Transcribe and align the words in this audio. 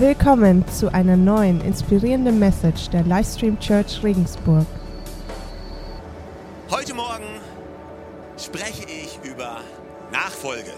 Willkommen 0.00 0.64
zu 0.68 0.94
einer 0.94 1.16
neuen 1.16 1.60
inspirierenden 1.60 2.38
Message 2.38 2.88
der 2.90 3.02
Livestream 3.02 3.58
Church 3.58 4.00
Regensburg. 4.04 4.64
Heute 6.70 6.94
Morgen 6.94 7.40
spreche 8.36 8.84
ich 8.84 9.18
über 9.28 9.60
Nachfolge. 10.12 10.72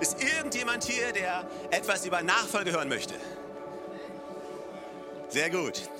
Ist 0.00 0.22
irgendjemand 0.22 0.84
hier, 0.84 1.12
der 1.12 1.44
etwas 1.72 2.06
über 2.06 2.22
Nachfolge 2.22 2.70
hören 2.70 2.88
möchte? 2.88 3.14
Sehr 5.28 5.50
gut. 5.50 5.90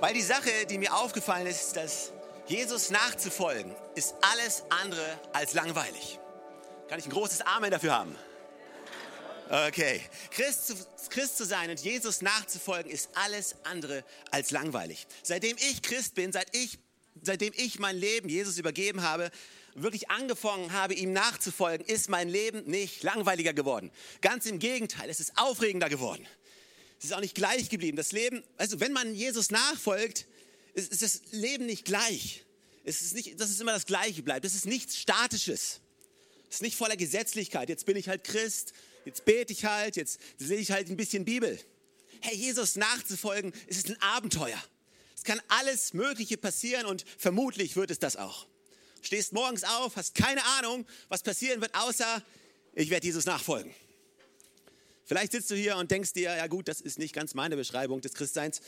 Weil 0.00 0.12
die 0.12 0.20
Sache, 0.20 0.50
die 0.68 0.76
mir 0.76 0.94
aufgefallen 0.94 1.46
ist, 1.46 1.74
dass 1.74 2.12
Jesus 2.48 2.90
nachzufolgen, 2.90 3.74
ist 3.94 4.14
alles 4.34 4.64
andere 4.82 5.06
als 5.32 5.54
langweilig. 5.54 6.20
Kann 6.90 6.98
ich 6.98 7.06
ein 7.06 7.12
großes 7.12 7.40
Amen 7.46 7.70
dafür 7.70 7.98
haben? 7.98 8.14
Okay. 9.50 10.00
Christ 10.30 10.68
zu, 10.68 10.74
Christ 11.08 11.36
zu 11.36 11.44
sein 11.44 11.70
und 11.70 11.80
Jesus 11.80 12.22
nachzufolgen, 12.22 12.88
ist 12.90 13.08
alles 13.14 13.56
andere 13.64 14.04
als 14.30 14.52
langweilig. 14.52 15.08
Seitdem 15.24 15.56
ich 15.56 15.82
Christ 15.82 16.14
bin, 16.14 16.30
seit 16.30 16.54
ich, 16.56 16.78
seitdem 17.20 17.52
ich 17.56 17.80
mein 17.80 17.96
Leben 17.96 18.28
Jesus 18.28 18.58
übergeben 18.58 19.02
habe, 19.02 19.32
wirklich 19.74 20.08
angefangen 20.08 20.72
habe, 20.72 20.94
ihm 20.94 21.12
nachzufolgen, 21.12 21.84
ist 21.84 22.08
mein 22.08 22.28
Leben 22.28 22.64
nicht 22.70 23.02
langweiliger 23.02 23.52
geworden. 23.52 23.90
Ganz 24.20 24.46
im 24.46 24.60
Gegenteil, 24.60 25.10
es 25.10 25.18
ist 25.18 25.36
aufregender 25.36 25.88
geworden. 25.88 26.24
Es 27.00 27.06
ist 27.06 27.12
auch 27.12 27.20
nicht 27.20 27.34
gleich 27.34 27.68
geblieben. 27.70 27.96
Das 27.96 28.12
Leben, 28.12 28.44
also 28.56 28.78
wenn 28.78 28.92
man 28.92 29.16
Jesus 29.16 29.50
nachfolgt, 29.50 30.26
ist, 30.74 30.92
ist 30.92 31.02
das 31.02 31.22
Leben 31.32 31.66
nicht 31.66 31.84
gleich. 31.84 32.44
Es 32.84 33.02
ist 33.02 33.14
nicht, 33.14 33.40
dass 33.40 33.50
es 33.50 33.58
immer 33.60 33.72
das 33.72 33.86
Gleiche 33.86 34.22
bleibt. 34.22 34.44
Es 34.44 34.54
ist 34.54 34.66
nichts 34.66 34.96
Statisches. 34.96 35.80
Es 36.48 36.56
ist 36.56 36.62
nicht 36.62 36.76
voller 36.76 36.96
Gesetzlichkeit. 36.96 37.68
Jetzt 37.68 37.84
bin 37.86 37.96
ich 37.96 38.08
halt 38.08 38.22
Christ, 38.22 38.74
jetzt 39.04 39.24
bete 39.24 39.52
ich 39.52 39.64
halt, 39.64 39.96
jetzt 39.96 40.20
sehe 40.38 40.58
ich 40.58 40.70
halt 40.70 40.88
ein 40.88 40.96
bisschen 40.96 41.24
Bibel. 41.24 41.58
Hey, 42.20 42.36
Jesus 42.36 42.76
nachzufolgen, 42.76 43.52
es 43.66 43.78
ist 43.78 43.88
ein 43.88 44.00
Abenteuer. 44.02 44.62
Es 45.16 45.24
kann 45.24 45.40
alles 45.48 45.92
Mögliche 45.92 46.36
passieren 46.36 46.86
und 46.86 47.04
vermutlich 47.18 47.76
wird 47.76 47.90
es 47.90 47.98
das 47.98 48.16
auch. 48.16 48.46
Stehst 49.02 49.32
morgens 49.32 49.64
auf, 49.64 49.96
hast 49.96 50.14
keine 50.14 50.44
Ahnung, 50.58 50.86
was 51.08 51.22
passieren 51.22 51.60
wird, 51.60 51.74
außer 51.74 52.22
ich 52.74 52.90
werde 52.90 53.06
Jesus 53.06 53.24
nachfolgen. 53.24 53.74
Vielleicht 55.04 55.32
sitzt 55.32 55.50
du 55.50 55.56
hier 55.56 55.76
und 55.76 55.90
denkst 55.90 56.12
dir, 56.12 56.36
ja 56.36 56.46
gut, 56.46 56.68
das 56.68 56.80
ist 56.80 56.98
nicht 56.98 57.14
ganz 57.14 57.34
meine 57.34 57.56
Beschreibung 57.56 58.00
des 58.00 58.14
Christseins. 58.14 58.60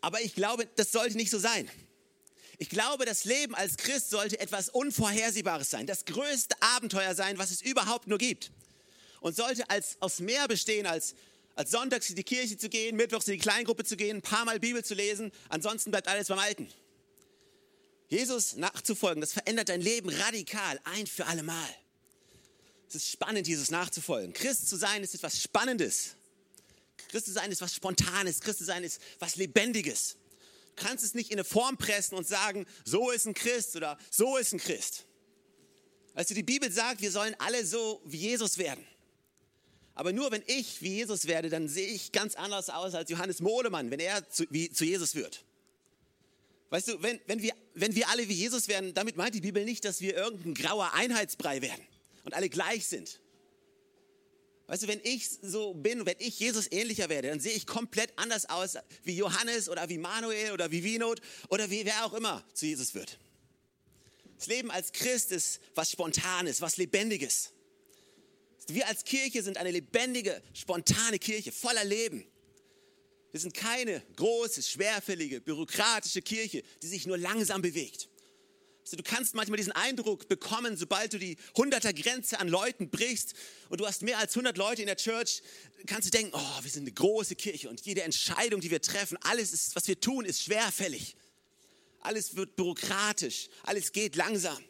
Aber 0.00 0.20
ich 0.20 0.34
glaube, 0.34 0.68
das 0.76 0.92
sollte 0.92 1.16
nicht 1.16 1.30
so 1.30 1.38
sein. 1.38 1.68
Ich 2.58 2.68
glaube, 2.68 3.06
das 3.06 3.24
Leben 3.24 3.54
als 3.54 3.76
Christ 3.76 4.10
sollte 4.10 4.38
etwas 4.38 4.68
Unvorhersehbares 4.68 5.68
sein, 5.68 5.86
das 5.86 6.04
größte 6.04 6.54
Abenteuer 6.60 7.14
sein, 7.14 7.38
was 7.38 7.50
es 7.50 7.60
überhaupt 7.60 8.06
nur 8.06 8.18
gibt. 8.18 8.52
Und 9.22 9.34
sollte 9.34 9.68
als, 9.70 9.96
aus 10.00 10.20
mehr 10.20 10.46
bestehen, 10.46 10.84
als, 10.84 11.14
als 11.54 11.70
sonntags 11.70 12.10
in 12.10 12.16
die 12.16 12.24
Kirche 12.24 12.58
zu 12.58 12.68
gehen, 12.68 12.96
mittwochs 12.96 13.26
in 13.28 13.34
die 13.34 13.38
Kleingruppe 13.38 13.84
zu 13.84 13.96
gehen, 13.96 14.18
ein 14.18 14.22
paar 14.22 14.44
Mal 14.44 14.60
Bibel 14.60 14.84
zu 14.84 14.92
lesen, 14.92 15.32
ansonsten 15.48 15.90
bleibt 15.90 16.08
alles 16.08 16.28
beim 16.28 16.38
Alten. 16.38 16.68
Jesus 18.08 18.56
nachzufolgen, 18.56 19.22
das 19.22 19.32
verändert 19.32 19.70
dein 19.70 19.80
Leben 19.80 20.10
radikal, 20.10 20.78
ein 20.84 21.06
für 21.06 21.24
alle 21.24 21.42
Mal. 21.42 21.68
Es 22.88 22.96
ist 22.96 23.10
spannend, 23.10 23.48
Jesus 23.48 23.70
nachzufolgen. 23.70 24.34
Christ 24.34 24.68
zu 24.68 24.76
sein 24.76 25.02
ist 25.02 25.14
etwas 25.14 25.40
Spannendes. 25.40 26.16
Christ 27.08 27.26
zu 27.26 27.32
sein 27.32 27.50
ist 27.50 27.62
was 27.62 27.74
Spontanes. 27.74 28.40
Christ 28.40 28.58
zu 28.58 28.64
sein 28.64 28.84
ist 28.84 29.00
was 29.18 29.36
Lebendiges 29.36 30.18
kannst 30.76 31.04
es 31.04 31.14
nicht 31.14 31.30
in 31.30 31.36
eine 31.38 31.44
Form 31.44 31.76
pressen 31.76 32.16
und 32.16 32.26
sagen, 32.26 32.66
so 32.84 33.10
ist 33.10 33.26
ein 33.26 33.34
Christ 33.34 33.76
oder 33.76 33.98
so 34.10 34.36
ist 34.36 34.52
ein 34.52 34.58
Christ. 34.58 35.06
Also 36.14 36.34
die 36.34 36.42
Bibel 36.42 36.70
sagt, 36.70 37.00
wir 37.00 37.10
sollen 37.10 37.34
alle 37.38 37.64
so 37.64 38.02
wie 38.04 38.18
Jesus 38.18 38.58
werden. 38.58 38.84
Aber 39.94 40.12
nur 40.12 40.30
wenn 40.30 40.42
ich 40.46 40.80
wie 40.80 40.94
Jesus 40.96 41.26
werde, 41.26 41.50
dann 41.50 41.68
sehe 41.68 41.88
ich 41.88 42.12
ganz 42.12 42.34
anders 42.34 42.70
aus 42.70 42.94
als 42.94 43.10
Johannes 43.10 43.40
Modemann, 43.40 43.90
wenn 43.90 44.00
er 44.00 44.28
zu, 44.28 44.44
wie, 44.50 44.70
zu 44.70 44.84
Jesus 44.84 45.14
wird. 45.14 45.44
Weißt 46.70 46.88
du, 46.88 47.02
wenn, 47.02 47.20
wenn, 47.26 47.42
wir, 47.42 47.52
wenn 47.74 47.94
wir 47.94 48.08
alle 48.08 48.28
wie 48.28 48.32
Jesus 48.32 48.68
werden, 48.68 48.94
damit 48.94 49.16
meint 49.16 49.34
die 49.34 49.42
Bibel 49.42 49.64
nicht, 49.64 49.84
dass 49.84 50.00
wir 50.00 50.16
irgendein 50.16 50.54
grauer 50.54 50.94
Einheitsbrei 50.94 51.60
werden 51.60 51.86
und 52.24 52.32
alle 52.32 52.48
gleich 52.48 52.86
sind. 52.86 53.20
Weißt 54.68 54.84
du, 54.84 54.88
wenn 54.88 55.00
ich 55.02 55.28
so 55.42 55.74
bin, 55.74 56.06
wenn 56.06 56.16
ich 56.18 56.38
Jesus 56.38 56.70
ähnlicher 56.72 57.10
werde, 57.10 57.28
dann 57.28 57.40
sehe 57.40 57.52
ich 57.52 57.66
komplett 57.66 58.10
anders 58.16 58.48
aus 58.48 58.78
wie 59.04 59.14
Johannes 59.14 59.68
oder 59.68 59.90
wie 59.90 59.98
Manuel 59.98 60.52
oder 60.52 60.70
wie 60.70 60.82
Winot 60.82 61.20
oder 61.50 61.68
wie 61.68 61.84
wer 61.84 62.06
auch 62.06 62.14
immer 62.14 62.42
zu 62.54 62.64
Jesus 62.64 62.94
wird. 62.94 63.18
Das 64.38 64.46
Leben 64.46 64.70
als 64.70 64.92
Christ 64.92 65.30
ist 65.30 65.60
was 65.74 65.90
Spontanes, 65.90 66.62
was 66.62 66.78
Lebendiges. 66.78 67.52
Wir 68.68 68.86
als 68.88 69.04
Kirche 69.04 69.42
sind 69.42 69.58
eine 69.58 69.70
lebendige, 69.70 70.42
spontane 70.54 71.18
Kirche, 71.18 71.52
voller 71.52 71.84
Leben. 71.84 72.24
Wir 73.32 73.40
sind 73.40 73.54
keine 73.54 74.02
große, 74.16 74.62
schwerfällige, 74.62 75.40
bürokratische 75.40 76.22
Kirche, 76.22 76.62
die 76.82 76.86
sich 76.86 77.06
nur 77.06 77.16
langsam 77.16 77.62
bewegt. 77.62 78.08
Also 78.82 78.96
du 78.96 79.02
kannst 79.02 79.34
manchmal 79.34 79.56
diesen 79.56 79.72
Eindruck 79.72 80.28
bekommen, 80.28 80.76
sobald 80.76 81.12
du 81.12 81.18
die 81.18 81.36
100er 81.54 81.92
Grenze 81.94 82.40
an 82.40 82.48
Leuten 82.48 82.90
brichst 82.90 83.34
und 83.68 83.80
du 83.80 83.86
hast 83.86 84.02
mehr 84.02 84.18
als 84.18 84.32
100 84.32 84.58
Leute 84.58 84.82
in 84.82 84.86
der 84.86 84.96
Church, 84.96 85.40
kannst 85.86 86.08
du 86.08 86.10
denken, 86.10 86.32
oh, 86.34 86.62
wir 86.62 86.70
sind 86.70 86.82
eine 86.82 86.92
große 86.92 87.36
Kirche 87.36 87.70
und 87.70 87.80
jede 87.82 88.02
Entscheidung, 88.02 88.60
die 88.60 88.70
wir 88.70 88.82
treffen, 88.82 89.16
alles, 89.22 89.52
ist, 89.52 89.76
was 89.76 89.86
wir 89.86 89.98
tun, 90.00 90.24
ist 90.24 90.42
schwerfällig. 90.42 91.16
Alles 92.00 92.34
wird 92.34 92.56
bürokratisch, 92.56 93.48
alles 93.62 93.92
geht 93.92 94.16
langsam. 94.16 94.62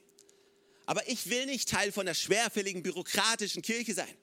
Aber 0.92 1.08
ich 1.08 1.30
will 1.30 1.47
nicht 1.47 1.70
Teil 1.70 1.91
von 1.91 2.04
der 2.04 2.12
schwerfälligen, 2.12 2.82
bürokratischen 2.82 3.62
Kirche 3.62 3.94
sein. 3.94 4.14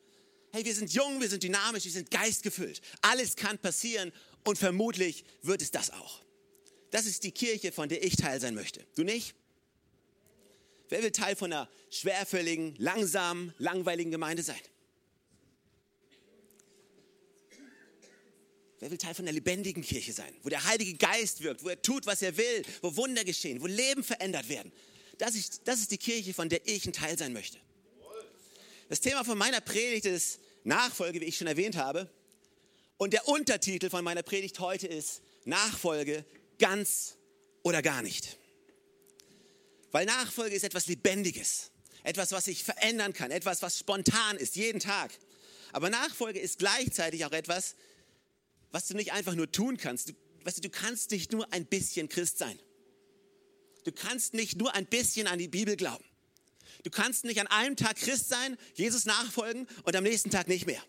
Hey, 0.51 0.63
wir 0.63 0.75
sind 0.75 0.93
jung, 0.93 1.19
wir 1.19 1.27
sind 1.27 1.41
dynamisch, 1.41 1.85
wir 1.85 1.91
sind 1.91 2.11
geistgefüllt. 2.11 2.79
Alles 3.01 3.35
kann 3.35 3.57
passieren 3.57 4.11
und 4.43 4.55
vermutlich 4.59 5.23
wird 5.41 5.63
es 5.63 5.71
das 5.71 5.89
auch. 5.89 6.21
Das 6.91 7.07
ist 7.07 7.23
die 7.23 7.31
Kirche, 7.31 7.71
von 7.71 7.89
der 7.89 8.03
ich 8.03 8.17
Teil 8.17 8.39
sein 8.39 8.53
möchte. 8.53 8.85
Du 8.93 9.01
nicht? 9.01 9.33
Wer 10.89 11.01
will 11.01 11.09
Teil 11.09 11.35
von 11.35 11.51
einer 11.51 11.67
schwerfälligen, 11.89 12.75
langsamen, 12.77 13.51
langweiligen 13.57 14.11
Gemeinde 14.11 14.43
sein? 14.43 14.61
Wer 18.77 18.91
will 18.91 18.99
Teil 18.99 19.15
von 19.15 19.25
einer 19.25 19.33
lebendigen 19.33 19.81
Kirche 19.81 20.13
sein, 20.13 20.35
wo 20.43 20.49
der 20.49 20.63
Heilige 20.65 20.93
Geist 20.93 21.41
wirkt, 21.41 21.63
wo 21.63 21.69
er 21.69 21.81
tut, 21.81 22.05
was 22.05 22.21
er 22.21 22.37
will, 22.37 22.61
wo 22.83 22.95
Wunder 22.95 23.23
geschehen, 23.23 23.59
wo 23.59 23.65
Leben 23.65 24.03
verändert 24.03 24.47
werden? 24.49 24.71
Das 25.19 25.35
ist, 25.35 25.61
das 25.65 25.81
ist 25.81 25.91
die 25.91 25.97
Kirche, 25.97 26.33
von 26.33 26.49
der 26.49 26.67
ich 26.67 26.85
ein 26.85 26.93
Teil 26.93 27.17
sein 27.17 27.33
möchte. 27.33 27.59
Das 28.87 29.01
Thema 29.01 29.23
von 29.23 29.37
meiner 29.37 29.61
Predigt 29.61 30.05
ist 30.05 30.39
Nachfolge, 30.63 31.21
wie 31.21 31.25
ich 31.25 31.37
schon 31.37 31.47
erwähnt 31.47 31.75
habe. 31.75 32.09
Und 32.97 33.13
der 33.13 33.27
Untertitel 33.27 33.89
von 33.89 34.03
meiner 34.03 34.23
Predigt 34.23 34.59
heute 34.59 34.87
ist 34.87 35.21
Nachfolge 35.43 36.25
ganz 36.57 37.17
oder 37.63 37.81
gar 37.81 38.01
nicht. 38.01 38.37
Weil 39.91 40.05
Nachfolge 40.05 40.55
ist 40.55 40.63
etwas 40.63 40.87
Lebendiges, 40.87 41.71
etwas, 42.03 42.31
was 42.31 42.45
sich 42.45 42.63
verändern 42.63 43.11
kann, 43.11 43.31
etwas, 43.31 43.61
was 43.61 43.77
spontan 43.77 44.37
ist, 44.37 44.55
jeden 44.55 44.79
Tag. 44.79 45.11
Aber 45.73 45.89
Nachfolge 45.89 46.39
ist 46.39 46.59
gleichzeitig 46.59 47.25
auch 47.25 47.31
etwas, 47.33 47.75
was 48.71 48.87
du 48.87 48.95
nicht 48.95 49.11
einfach 49.11 49.35
nur 49.35 49.51
tun 49.51 49.75
kannst. 49.75 50.09
Du, 50.09 50.13
weißt 50.43 50.57
du, 50.57 50.61
du 50.61 50.69
kannst 50.69 51.11
nicht 51.11 51.33
nur 51.33 51.51
ein 51.51 51.65
bisschen 51.65 52.07
Christ 52.07 52.37
sein. 52.37 52.57
Du 53.83 53.91
kannst 53.91 54.33
nicht 54.33 54.57
nur 54.57 54.73
ein 54.75 54.85
bisschen 54.85 55.27
an 55.27 55.39
die 55.39 55.47
Bibel 55.47 55.75
glauben. 55.75 56.03
Du 56.83 56.89
kannst 56.89 57.25
nicht 57.25 57.39
an 57.39 57.47
einem 57.47 57.75
Tag 57.75 57.97
Christ 57.97 58.29
sein, 58.29 58.57
Jesus 58.73 59.05
nachfolgen 59.05 59.67
und 59.83 59.95
am 59.95 60.03
nächsten 60.03 60.29
Tag 60.29 60.47
nicht 60.47 60.65
mehr. 60.65 60.81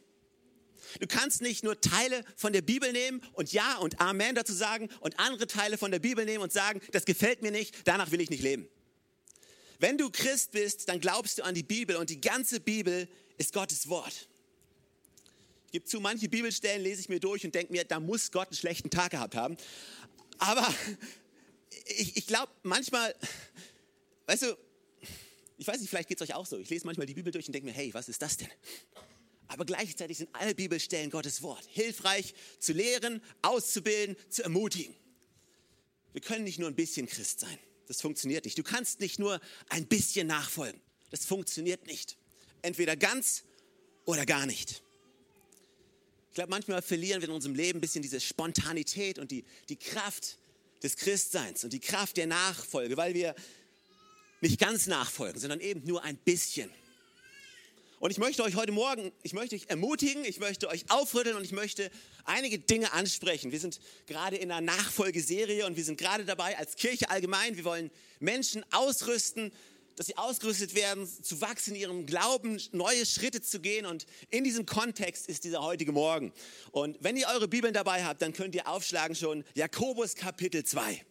Du 0.98 1.06
kannst 1.06 1.40
nicht 1.40 1.62
nur 1.62 1.80
Teile 1.80 2.24
von 2.36 2.52
der 2.52 2.62
Bibel 2.62 2.92
nehmen 2.92 3.22
und 3.32 3.52
Ja 3.52 3.76
und 3.76 4.00
Amen 4.00 4.34
dazu 4.34 4.52
sagen 4.52 4.88
und 5.00 5.18
andere 5.20 5.46
Teile 5.46 5.78
von 5.78 5.90
der 5.90 6.00
Bibel 6.00 6.24
nehmen 6.24 6.42
und 6.42 6.52
sagen, 6.52 6.80
das 6.92 7.04
gefällt 7.04 7.42
mir 7.42 7.52
nicht, 7.52 7.76
danach 7.84 8.10
will 8.10 8.20
ich 8.20 8.30
nicht 8.30 8.42
leben. 8.42 8.68
Wenn 9.78 9.98
du 9.98 10.10
Christ 10.10 10.50
bist, 10.52 10.88
dann 10.88 11.00
glaubst 11.00 11.38
du 11.38 11.44
an 11.44 11.54
die 11.54 11.62
Bibel 11.62 11.96
und 11.96 12.10
die 12.10 12.20
ganze 12.20 12.60
Bibel 12.60 13.08
ist 13.38 13.52
Gottes 13.52 13.88
Wort. 13.88 14.28
Ich 15.66 15.72
gebe 15.72 15.84
zu, 15.84 16.00
manche 16.00 16.28
Bibelstellen 16.28 16.82
lese 16.82 17.00
ich 17.00 17.08
mir 17.08 17.20
durch 17.20 17.44
und 17.44 17.54
denke 17.54 17.72
mir, 17.72 17.84
da 17.84 18.00
muss 18.00 18.32
Gott 18.32 18.48
einen 18.48 18.56
schlechten 18.56 18.90
Tag 18.90 19.12
gehabt 19.12 19.36
haben. 19.36 19.56
Aber 20.38 20.75
ich, 21.90 22.16
ich 22.16 22.26
glaube 22.26 22.52
manchmal, 22.62 23.14
weißt 24.26 24.42
du, 24.42 24.58
ich 25.58 25.66
weiß 25.66 25.81
nicht, 25.81 25.90
vielleicht 25.90 26.08
geht 26.08 26.20
es 26.20 26.28
euch 26.28 26.34
auch 26.34 26.46
so. 26.46 26.56
Ich 26.58 26.70
lese 26.70 26.87
manchmal 26.87 27.06
die 27.06 27.14
Bibel 27.14 27.32
durch 27.32 27.46
und 27.46 27.52
denke 27.52 27.66
mir, 27.66 27.75
hey, 27.75 27.92
was 27.92 28.08
ist 28.08 28.22
das 28.22 28.37
denn? 28.37 28.48
Aber 29.48 29.64
gleichzeitig 29.64 30.19
sind 30.19 30.31
alle 30.32 30.54
Bibelstellen 30.54 31.10
Gottes 31.10 31.42
Wort. 31.42 31.64
Hilfreich 31.70 32.34
zu 32.60 32.72
lehren, 32.72 33.20
auszubilden, 33.42 34.16
zu 34.28 34.42
ermutigen. 34.42 34.94
Wir 36.12 36.20
können 36.20 36.44
nicht 36.44 36.58
nur 36.58 36.69
ein 36.69 36.75
bisschen 36.75 37.06
Christ 37.06 37.40
sein. 37.40 37.58
Das 37.88 38.00
funktioniert 38.00 38.44
nicht. 38.44 38.56
Du 38.56 38.62
kannst 38.62 39.00
nicht 39.00 39.19
nur 39.19 39.40
ein 39.69 39.86
bisschen 39.86 40.28
nachfolgen. 40.28 40.81
Das 41.10 41.25
funktioniert 41.26 41.86
nicht. 41.86 42.16
Entweder 42.62 42.96
ganz 42.96 43.43
oder 44.04 44.25
gar 44.25 44.46
nicht. 44.46 44.82
Ich 46.31 46.34
glaube, 46.34 46.50
manchmal 46.50 46.81
verlieren 46.81 47.20
wir 47.20 47.28
in 47.28 47.34
unserem 47.34 47.56
Leben 47.56 47.78
ein 47.78 47.81
bisschen 47.81 48.02
diese 48.02 48.20
Spontanität 48.20 49.19
und 49.19 49.31
die, 49.31 49.44
die 49.69 49.76
Kraft 49.76 50.38
des 50.82 50.97
Christseins 50.97 51.65
und 51.65 51.73
die 51.73 51.81
Kraft 51.81 52.17
der 52.17 52.27
Nachfolge, 52.27 52.97
weil 52.97 53.15
wir 53.15 53.35
nicht 54.41 54.59
ganz 54.59 54.87
nachfolgen, 54.87 55.41
sondern 55.41 55.61
eben 55.61 55.85
nur 55.87 56.03
ein 56.05 56.17
bisschen. 56.17 56.71
Und 57.99 58.11
ich 58.11 58.17
möchte 58.17 58.43
euch 58.43 58.55
heute 58.55 58.73
Morgen, 58.73 59.12
ich 59.23 59.35
möchte 59.35 59.55
euch 59.55 59.67
ermutigen, 59.69 60.25
ich 60.25 60.41
möchte 60.41 60.69
euch 60.69 60.91
aufrütteln 60.91 61.37
und 61.37 61.44
ich 61.44 61.53
möchte 61.53 61.91
einige 62.25 62.59
Dinge 62.59 62.94
ansprechen. 62.94 63.53
Wir 63.53 63.61
sind 63.61 63.79
gerade 64.06 64.37
in 64.37 64.50
einer 64.50 64.62
Nachfolgeserie 64.62 65.67
und 65.67 65.77
wir 65.77 65.85
sind 65.85 65.99
gerade 65.99 66.25
dabei 66.25 66.56
als 66.56 66.77
Kirche 66.77 67.11
allgemein. 67.11 67.59
Wir 67.59 67.65
wollen 67.65 67.91
Menschen 68.19 68.65
ausrüsten, 68.73 69.53
dass 70.00 70.06
sie 70.06 70.17
ausgerüstet 70.17 70.75
werden, 70.75 71.06
zu 71.06 71.43
wachsen 71.43 71.75
in 71.75 71.81
ihrem 71.82 72.06
Glauben, 72.06 72.58
neue 72.73 73.05
Schritte 73.05 73.43
zu 73.43 73.61
gehen. 73.61 73.85
Und 73.85 74.06
in 74.31 74.44
diesem 74.44 74.64
Kontext 74.64 75.29
ist 75.29 75.44
dieser 75.44 75.62
heutige 75.62 75.93
Morgen. 75.93 76.32
Und 76.70 76.97
wenn 77.02 77.19
ihr 77.19 77.29
eure 77.29 77.49
Bibeln 77.49 77.75
dabei 77.75 78.02
habt, 78.02 78.23
dann 78.23 78.32
könnt 78.32 78.55
ihr 78.55 78.67
aufschlagen 78.67 79.14
schon 79.14 79.44
Jakobus 79.55 80.14
Kapitel 80.14 80.64
2. 80.64 81.05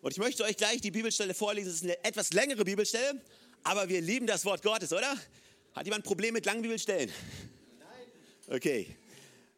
Und 0.00 0.12
ich 0.12 0.18
möchte 0.18 0.44
euch 0.44 0.56
gleich 0.56 0.80
die 0.80 0.92
Bibelstelle 0.92 1.34
vorlesen. 1.34 1.70
Das 1.70 1.74
ist 1.78 1.82
eine 1.82 2.04
etwas 2.04 2.32
längere 2.32 2.64
Bibelstelle, 2.64 3.20
aber 3.64 3.88
wir 3.88 4.00
lieben 4.00 4.28
das 4.28 4.44
Wort 4.44 4.62
Gottes, 4.62 4.92
oder? 4.92 5.10
Hat 5.72 5.84
jemand 5.86 6.04
ein 6.04 6.06
Problem 6.06 6.34
mit 6.34 6.46
langen 6.46 6.62
Bibelstellen? 6.62 7.10
Nein. 7.80 8.56
Okay, 8.56 8.96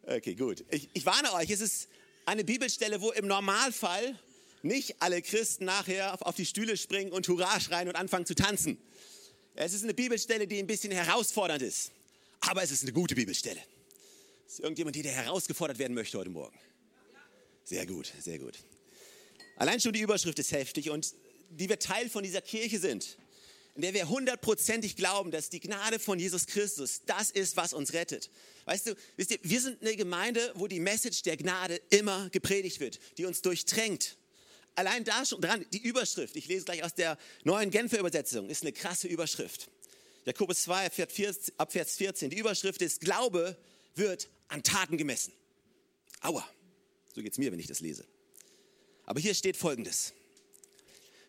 okay, 0.07 0.33
gut. 0.33 0.65
Ich, 0.71 0.89
ich 0.93 1.05
warne 1.05 1.31
euch, 1.33 1.51
es 1.51 1.61
ist 1.61 1.89
eine 2.25 2.43
Bibelstelle, 2.43 3.01
wo 3.01 3.11
im 3.11 3.27
Normalfall 3.27 4.17
nicht 4.63 5.01
alle 5.01 5.21
Christen 5.21 5.65
nachher 5.65 6.25
auf 6.25 6.35
die 6.35 6.45
Stühle 6.45 6.77
springen 6.77 7.11
und 7.11 7.27
Hurra 7.27 7.59
schreien 7.59 7.87
und 7.87 7.95
anfangen 7.95 8.25
zu 8.25 8.33
tanzen. 8.33 8.77
Es 9.55 9.73
ist 9.73 9.83
eine 9.83 9.93
Bibelstelle, 9.93 10.47
die 10.47 10.57
ein 10.57 10.67
bisschen 10.67 10.91
herausfordernd 10.91 11.61
ist. 11.61 11.91
Aber 12.39 12.63
es 12.63 12.71
ist 12.71 12.81
eine 12.81 12.93
gute 12.93 13.15
Bibelstelle. 13.15 13.61
Ist 14.47 14.59
irgendjemand 14.59 14.95
hier, 14.95 15.03
der 15.03 15.13
herausgefordert 15.13 15.77
werden 15.77 15.93
möchte 15.93 16.17
heute 16.17 16.29
Morgen? 16.29 16.57
Sehr 17.63 17.85
gut, 17.85 18.11
sehr 18.19 18.39
gut. 18.39 18.57
Allein 19.57 19.79
schon 19.79 19.93
die 19.93 20.01
Überschrift 20.01 20.39
ist 20.39 20.51
heftig 20.51 20.89
und 20.89 21.13
die 21.49 21.69
wir 21.69 21.79
Teil 21.79 22.09
von 22.09 22.23
dieser 22.23 22.41
Kirche 22.41 22.79
sind, 22.79 23.17
in 23.75 23.81
der 23.81 23.93
wir 23.93 24.09
hundertprozentig 24.09 24.95
glauben, 24.95 25.31
dass 25.31 25.49
die 25.49 25.59
Gnade 25.59 25.99
von 25.99 26.19
Jesus 26.19 26.45
Christus 26.45 27.01
das 27.05 27.29
ist, 27.29 27.57
was 27.57 27.73
uns 27.73 27.93
rettet. 27.93 28.29
Weißt 28.65 28.87
du, 28.87 28.95
wisst 29.17 29.31
ihr, 29.31 29.39
wir 29.41 29.61
sind 29.61 29.81
eine 29.81 29.95
Gemeinde, 29.95 30.51
wo 30.55 30.67
die 30.67 30.79
Message 30.79 31.21
der 31.23 31.37
Gnade 31.37 31.81
immer 31.89 32.29
gepredigt 32.29 32.79
wird, 32.79 32.99
die 33.17 33.25
uns 33.25 33.41
durchdrängt, 33.41 34.17
allein 34.75 35.03
da 35.03 35.25
schon 35.25 35.41
dran, 35.41 35.65
die 35.71 35.81
Überschrift, 35.81 36.35
ich 36.35 36.47
lese 36.47 36.65
gleich 36.65 36.83
aus 36.83 36.93
der 36.93 37.17
neuen 37.43 37.71
Genfer 37.71 37.99
Übersetzung, 37.99 38.49
ist 38.49 38.63
eine 38.63 38.73
krasse 38.73 39.07
Überschrift. 39.07 39.69
Jakobus 40.25 40.63
2, 40.63 40.85
ab 41.57 41.71
Vers 41.71 41.95
14. 41.97 42.29
Die 42.29 42.37
Überschrift 42.37 42.81
ist, 42.81 43.01
Glaube 43.01 43.57
wird 43.95 44.29
an 44.47 44.63
Taten 44.63 44.97
gemessen. 44.97 45.33
Aua, 46.21 46.47
so 47.13 47.21
geht 47.21 47.33
es 47.33 47.37
mir, 47.37 47.51
wenn 47.51 47.59
ich 47.59 47.67
das 47.67 47.81
lese. 47.81 48.05
Aber 49.05 49.19
hier 49.19 49.33
steht 49.33 49.57
Folgendes. 49.57 50.13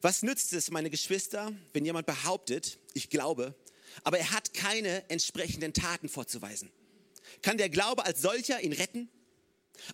Was 0.00 0.22
nützt 0.22 0.52
es, 0.52 0.70
meine 0.70 0.90
Geschwister, 0.90 1.52
wenn 1.72 1.84
jemand 1.84 2.06
behauptet, 2.06 2.78
ich 2.92 3.10
glaube, 3.10 3.54
aber 4.02 4.18
er 4.18 4.30
hat 4.32 4.54
keine 4.54 5.08
entsprechenden 5.10 5.72
Taten 5.72 6.08
vorzuweisen? 6.08 6.70
Kann 7.42 7.56
der 7.56 7.68
Glaube 7.68 8.04
als 8.04 8.22
solcher 8.22 8.60
ihn 8.60 8.72
retten? 8.72 9.08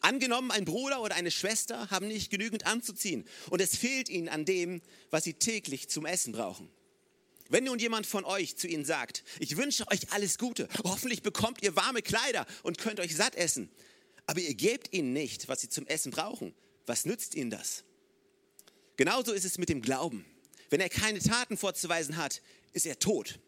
Angenommen, 0.00 0.50
ein 0.50 0.64
Bruder 0.64 1.02
oder 1.02 1.14
eine 1.14 1.30
Schwester 1.30 1.90
haben 1.90 2.08
nicht 2.08 2.30
genügend 2.30 2.66
anzuziehen 2.66 3.24
und 3.50 3.60
es 3.60 3.76
fehlt 3.76 4.08
ihnen 4.08 4.28
an 4.28 4.44
dem, 4.44 4.82
was 5.10 5.24
sie 5.24 5.34
täglich 5.34 5.88
zum 5.88 6.06
Essen 6.06 6.32
brauchen. 6.32 6.70
Wenn 7.48 7.64
nun 7.64 7.80
jemand 7.80 8.06
von 8.06 8.24
euch 8.24 8.56
zu 8.56 8.68
ihnen 8.68 8.84
sagt, 8.84 9.24
ich 9.40 9.56
wünsche 9.56 9.86
euch 9.88 10.12
alles 10.12 10.38
Gute, 10.38 10.68
hoffentlich 10.84 11.22
bekommt 11.22 11.62
ihr 11.62 11.74
warme 11.74 12.00
Kleider 12.00 12.46
und 12.62 12.78
könnt 12.78 13.00
euch 13.00 13.16
satt 13.16 13.34
essen, 13.34 13.70
aber 14.26 14.40
ihr 14.40 14.54
gebt 14.54 14.92
ihnen 14.92 15.12
nicht, 15.12 15.48
was 15.48 15.60
sie 15.60 15.68
zum 15.68 15.86
Essen 15.88 16.12
brauchen, 16.12 16.54
was 16.86 17.04
nützt 17.04 17.34
ihnen 17.34 17.50
das? 17.50 17.82
Genauso 18.96 19.32
ist 19.32 19.44
es 19.44 19.58
mit 19.58 19.68
dem 19.68 19.82
Glauben. 19.82 20.24
Wenn 20.68 20.80
er 20.80 20.88
keine 20.88 21.18
Taten 21.18 21.56
vorzuweisen 21.56 22.16
hat, 22.16 22.40
ist 22.72 22.86
er 22.86 22.98
tot. 22.98 23.40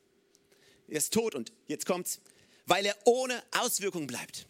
Er 0.88 0.98
ist 0.98 1.12
tot 1.12 1.36
und 1.36 1.52
jetzt 1.68 1.86
kommt's, 1.86 2.20
weil 2.66 2.84
er 2.84 2.96
ohne 3.04 3.40
Auswirkung 3.52 4.08
bleibt. 4.08 4.46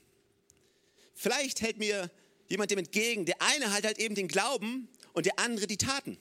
Vielleicht 1.15 1.61
hält 1.61 1.79
mir 1.79 2.11
jemand 2.49 2.71
dem 2.71 2.79
entgegen, 2.79 3.25
der 3.25 3.41
eine 3.41 3.73
hat 3.73 3.85
halt 3.85 3.99
eben 3.99 4.15
den 4.15 4.29
Glauben 4.29 4.89
und 5.13 5.27
der 5.27 5.39
andere 5.39 5.67
die 5.67 5.77
Taten. 5.77 6.19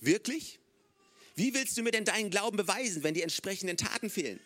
Wirklich? 0.00 0.58
Wie 1.34 1.54
willst 1.54 1.76
du 1.76 1.82
mir 1.82 1.92
denn 1.92 2.04
deinen 2.04 2.30
Glauben 2.30 2.56
beweisen, 2.56 3.02
wenn 3.02 3.14
die 3.14 3.22
entsprechenden 3.22 3.76
Taten 3.76 4.10
fehlen? 4.10 4.38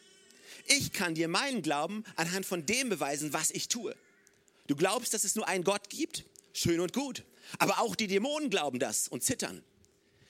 Ich 0.67 0.93
kann 0.93 1.15
dir 1.15 1.29
meinen 1.29 1.63
Glauben 1.63 2.05
anhand 2.17 2.47
von 2.47 2.67
dem 2.67 2.89
beweisen, 2.89 3.33
was 3.33 3.51
ich 3.51 3.69
tue. 3.69 3.95
Du 4.67 4.77
glaubst, 4.77 5.15
dass 5.15 5.25
es 5.25 5.35
nur 5.35 5.47
einen 5.47 5.65
Gott 5.65 5.89
gibt? 5.91 6.25
Schön 6.53 6.81
und 6.81 6.93
gut. 6.93 7.25
Aber 7.59 7.81
auch 7.81 7.95
die 7.95 8.07
Dämonen 8.07 8.51
glauben 8.51 8.79
das 8.79 9.09
und 9.09 9.23
zittern. 9.23 9.63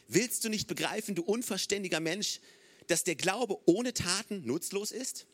Willst 0.08 0.44
du 0.44 0.48
nicht 0.48 0.68
begreifen, 0.68 1.14
du 1.14 1.22
unverständiger 1.22 2.00
Mensch, 2.00 2.40
dass 2.86 3.04
der 3.04 3.16
Glaube 3.16 3.58
ohne 3.66 3.94
Taten 3.94 4.46
nutzlos 4.46 4.92
ist? 4.92 5.26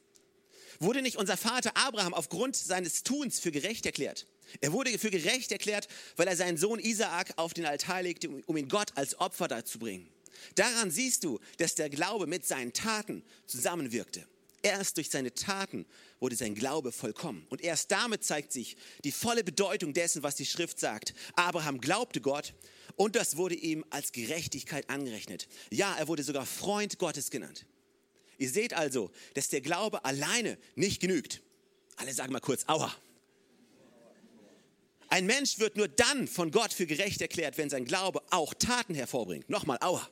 Wurde 0.81 1.03
nicht 1.03 1.17
unser 1.17 1.37
Vater 1.37 1.77
Abraham 1.77 2.15
aufgrund 2.15 2.57
seines 2.57 3.03
Tuns 3.03 3.39
für 3.39 3.51
gerecht 3.51 3.87
erklärt? 3.87 4.27
Er 4.61 4.73
wurde 4.73 4.99
für 4.99 5.11
gerecht 5.11 5.53
erklärt, 5.53 5.89
weil 6.17 6.29
er 6.29 6.37
seinen 6.37 6.59
Sohn 6.59 6.79
Isaak 6.79 7.33
auf 7.37 7.55
den 7.55 7.67
Altar 7.67 8.03
legte, 8.03 8.29
um 8.29 8.57
ihn 8.57 8.69
Gott 8.69 8.93
als 8.97 9.19
Opfer 9.19 9.49
darzubringen. 9.49 10.09
Daran 10.55 10.91
siehst 10.91 11.25
du, 11.25 11.39
dass 11.59 11.75
der 11.75 11.91
Glaube 11.91 12.27
mit 12.27 12.47
seinen 12.47 12.73
Taten 12.73 13.23
zusammenwirkte. 13.47 14.27
Erst 14.63 14.97
durch 14.97 15.11
seine 15.11 15.35
Taten 15.35 15.87
wurde 16.21 16.37
sein 16.37 16.55
Glaube 16.55 16.93
vollkommen. 16.93 17.45
Und 17.51 17.63
erst 17.63 17.91
damit 17.91 18.23
zeigt 18.23 18.53
sich 18.53 18.77
die 19.03 19.11
volle 19.11 19.43
Bedeutung 19.43 19.93
dessen, 19.93 20.23
was 20.23 20.37
die 20.37 20.47
Schrift 20.47 20.79
sagt. 20.79 21.15
Abraham 21.35 21.81
glaubte 21.81 22.21
Gott 22.21 22.55
und 22.95 23.17
das 23.17 23.37
wurde 23.37 23.57
ihm 23.57 23.85
als 23.91 24.13
Gerechtigkeit 24.13 24.89
angerechnet. 24.89 25.49
Ja, 25.71 25.97
er 25.99 26.07
wurde 26.07 26.23
sogar 26.23 26.47
Freund 26.47 26.99
Gottes 26.99 27.31
genannt. 27.31 27.67
Ihr 28.43 28.51
seht 28.51 28.75
also, 28.75 29.13
dass 29.35 29.51
der 29.51 29.61
Glaube 29.61 30.05
alleine 30.05 30.59
nicht 30.75 31.01
genügt. 31.01 31.43
Alle 31.95 32.13
sagen 32.13 32.33
mal 32.33 32.41
kurz, 32.41 32.65
aua. 32.67 32.93
Ein 35.11 35.27
Mensch 35.27 35.61
wird 35.61 35.77
nur 35.77 35.87
dann 35.87 36.27
von 36.27 36.51
Gott 36.51 36.73
für 36.73 36.87
gerecht 36.87 37.21
erklärt, 37.21 37.57
wenn 37.57 37.71
sein 37.71 37.85
Glaube 37.85 38.21
auch 38.31 38.53
Taten 38.53 38.97
hervorbringt. 38.97 39.49
Nochmal, 39.49 39.79
aua. 39.81 40.11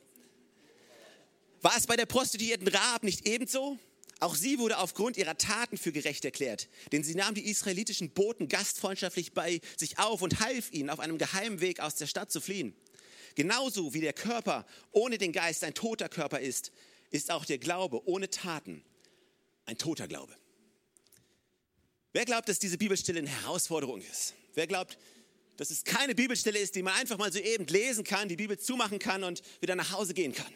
War 1.61 1.75
es 1.75 1.87
bei 1.87 1.97
der 1.97 2.05
Prostituierten 2.05 2.69
Rahab 2.69 3.03
nicht 3.03 3.27
ebenso? 3.27 3.77
Auch 4.21 4.35
sie 4.35 4.59
wurde 4.59 4.77
aufgrund 4.77 5.17
ihrer 5.17 5.37
Taten 5.37 5.77
für 5.77 5.91
gerecht 5.91 6.23
erklärt, 6.23 6.69
denn 6.93 7.03
sie 7.03 7.15
nahm 7.15 7.35
die 7.35 7.49
israelitischen 7.49 8.11
Boten 8.11 8.47
gastfreundschaftlich 8.47 9.33
bei 9.33 9.59
sich 9.75 9.99
auf 9.99 10.21
und 10.21 10.39
half 10.39 10.71
ihnen, 10.71 10.89
auf 10.89 11.01
einem 11.01 11.17
geheimen 11.17 11.59
Weg 11.59 11.81
aus 11.81 11.95
der 11.95 12.07
Stadt 12.07 12.31
zu 12.31 12.39
fliehen. 12.39 12.73
Genauso 13.35 13.93
wie 13.93 13.99
der 13.99 14.13
Körper 14.13 14.65
ohne 14.93 15.17
den 15.17 15.33
Geist 15.33 15.65
ein 15.65 15.73
toter 15.73 16.07
Körper 16.07 16.39
ist, 16.39 16.71
ist 17.11 17.29
auch 17.29 17.45
der 17.45 17.59
Glaube 17.59 18.07
ohne 18.07 18.29
Taten 18.29 18.83
ein 19.65 19.77
toter 19.77 20.07
Glaube. 20.07 20.35
Wer 22.13 22.25
glaubt, 22.25 22.49
dass 22.49 22.59
diese 22.59 22.77
Bibelstelle 22.77 23.19
eine 23.19 23.29
Herausforderung 23.29 24.01
ist? 24.01 24.33
Wer 24.53 24.67
glaubt, 24.67 24.97
dass 25.57 25.69
es 25.69 25.83
keine 25.83 26.15
Bibelstelle 26.15 26.59
ist, 26.59 26.75
die 26.75 26.83
man 26.83 26.93
einfach 26.95 27.17
mal 27.17 27.31
so 27.31 27.39
eben 27.39 27.65
lesen 27.67 28.03
kann, 28.03 28.27
die 28.27 28.35
Bibel 28.35 28.57
zumachen 28.57 28.99
kann 28.99 29.23
und 29.23 29.41
wieder 29.61 29.75
nach 29.75 29.91
Hause 29.91 30.13
gehen 30.13 30.33
kann? 30.33 30.51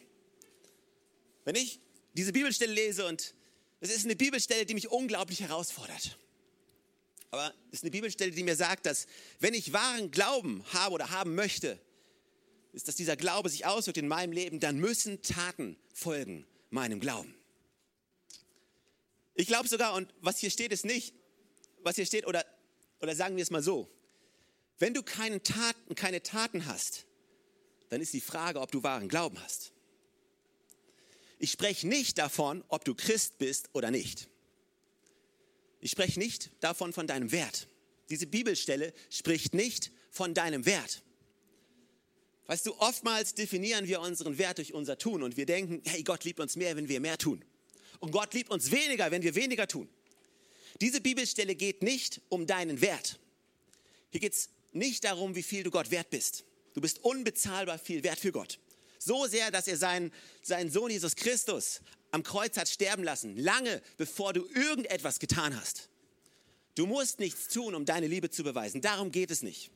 Wenn 1.43 1.55
ich 1.55 1.79
diese 2.13 2.33
Bibelstelle 2.33 2.73
lese 2.73 3.05
und 3.05 3.35
es 3.79 3.89
ist 3.89 4.05
eine 4.05 4.15
Bibelstelle, 4.15 4.65
die 4.65 4.73
mich 4.73 4.89
unglaublich 4.89 5.41
herausfordert. 5.41 6.17
Aber 7.29 7.53
es 7.71 7.79
ist 7.79 7.83
eine 7.83 7.91
Bibelstelle, 7.91 8.31
die 8.31 8.43
mir 8.43 8.55
sagt, 8.55 8.85
dass 8.85 9.05
wenn 9.39 9.53
ich 9.53 9.73
wahren 9.73 10.11
Glauben 10.11 10.63
habe 10.73 10.95
oder 10.95 11.11
haben 11.11 11.35
möchte, 11.35 11.79
ist, 12.71 12.87
dass 12.87 12.95
dieser 12.95 13.15
Glaube 13.15 13.49
sich 13.49 13.65
auswirkt 13.65 13.97
in 13.97 14.07
meinem 14.07 14.31
Leben, 14.31 14.59
dann 14.59 14.77
müssen 14.77 15.21
Taten 15.21 15.77
folgen 15.93 16.45
meinem 16.75 16.99
Glauben. 16.99 17.33
Ich 19.33 19.47
glaube 19.47 19.67
sogar, 19.67 19.95
und 19.95 20.13
was 20.21 20.37
hier 20.37 20.51
steht, 20.51 20.71
ist 20.71 20.85
nicht, 20.85 21.15
was 21.81 21.95
hier 21.95 22.05
steht, 22.05 22.27
oder, 22.27 22.45
oder 23.01 23.15
sagen 23.15 23.35
wir 23.35 23.43
es 23.43 23.49
mal 23.49 23.63
so, 23.63 23.89
wenn 24.77 24.93
du 24.93 25.01
keine 25.01 25.41
Taten, 25.41 25.95
keine 25.95 26.21
Taten 26.21 26.67
hast, 26.67 27.05
dann 27.89 28.01
ist 28.01 28.13
die 28.13 28.21
Frage, 28.21 28.61
ob 28.61 28.71
du 28.71 28.83
wahren 28.83 29.09
Glauben 29.09 29.41
hast. 29.41 29.71
Ich 31.39 31.51
spreche 31.51 31.87
nicht 31.87 32.17
davon, 32.17 32.63
ob 32.67 32.85
du 32.85 32.95
Christ 32.95 33.37
bist 33.37 33.69
oder 33.73 33.91
nicht. 33.91 34.29
Ich 35.79 35.91
spreche 35.91 36.19
nicht 36.19 36.51
davon 36.61 36.93
von 36.93 37.07
deinem 37.07 37.31
Wert. 37.31 37.67
Diese 38.09 38.27
Bibelstelle 38.27 38.93
spricht 39.09 39.53
nicht 39.53 39.91
von 40.09 40.33
deinem 40.33 40.65
Wert. 40.65 41.03
Weißt 42.47 42.65
du, 42.65 42.75
oftmals 42.77 43.33
definieren 43.33 43.87
wir 43.87 44.01
unseren 44.01 44.37
Wert 44.37 44.59
durch 44.59 44.73
unser 44.73 44.97
Tun 44.97 45.23
und 45.23 45.35
wir 45.35 45.45
denken, 45.45 45.81
hey, 45.85 46.03
Gott 46.03 46.23
liebt 46.23 46.39
uns 46.39 46.55
mehr, 46.55 46.75
wenn 46.75 46.87
wir 46.87 46.99
mehr 46.99 47.17
tun. 47.17 47.43
Und 47.99 48.11
Gott 48.11 48.33
liebt 48.33 48.51
uns 48.51 48.71
weniger, 48.71 49.09
wenn 49.09 49.23
wir 49.23 49.35
weniger 49.35 49.67
tun. 49.67 49.89
Diese 50.81 51.01
Bibelstelle 51.01 51.55
geht 51.55 51.81
nicht 51.81 52.21
um 52.29 52.45
deinen 52.45 52.81
Wert. 52.81 53.19
Hier 54.11 54.19
geht 54.19 54.33
es 54.33 54.49
nicht 54.73 55.03
darum, 55.05 55.35
wie 55.35 55.43
viel 55.43 55.63
du 55.63 55.71
Gott 55.71 55.89
wert 55.89 56.09
bist. 56.09 56.43
Du 56.73 56.81
bist 56.81 56.99
unbezahlbar 57.03 57.79
viel 57.79 58.03
wert 58.03 58.19
für 58.19 58.31
Gott. 58.31 58.59
So 58.99 59.25
sehr, 59.27 59.49
dass 59.49 59.67
er 59.67 59.77
seinen, 59.77 60.11
seinen 60.41 60.69
Sohn 60.69 60.91
Jesus 60.91 61.15
Christus 61.15 61.81
am 62.11 62.23
Kreuz 62.23 62.57
hat 62.57 62.69
sterben 62.69 63.03
lassen, 63.03 63.37
lange 63.37 63.81
bevor 63.97 64.33
du 64.33 64.45
irgendetwas 64.53 65.19
getan 65.19 65.59
hast. 65.59 65.89
Du 66.75 66.85
musst 66.85 67.19
nichts 67.19 67.47
tun, 67.47 67.73
um 67.73 67.85
deine 67.85 68.07
Liebe 68.07 68.29
zu 68.29 68.43
beweisen. 68.43 68.81
Darum 68.81 69.11
geht 69.11 69.31
es 69.31 69.41
nicht. 69.41 69.71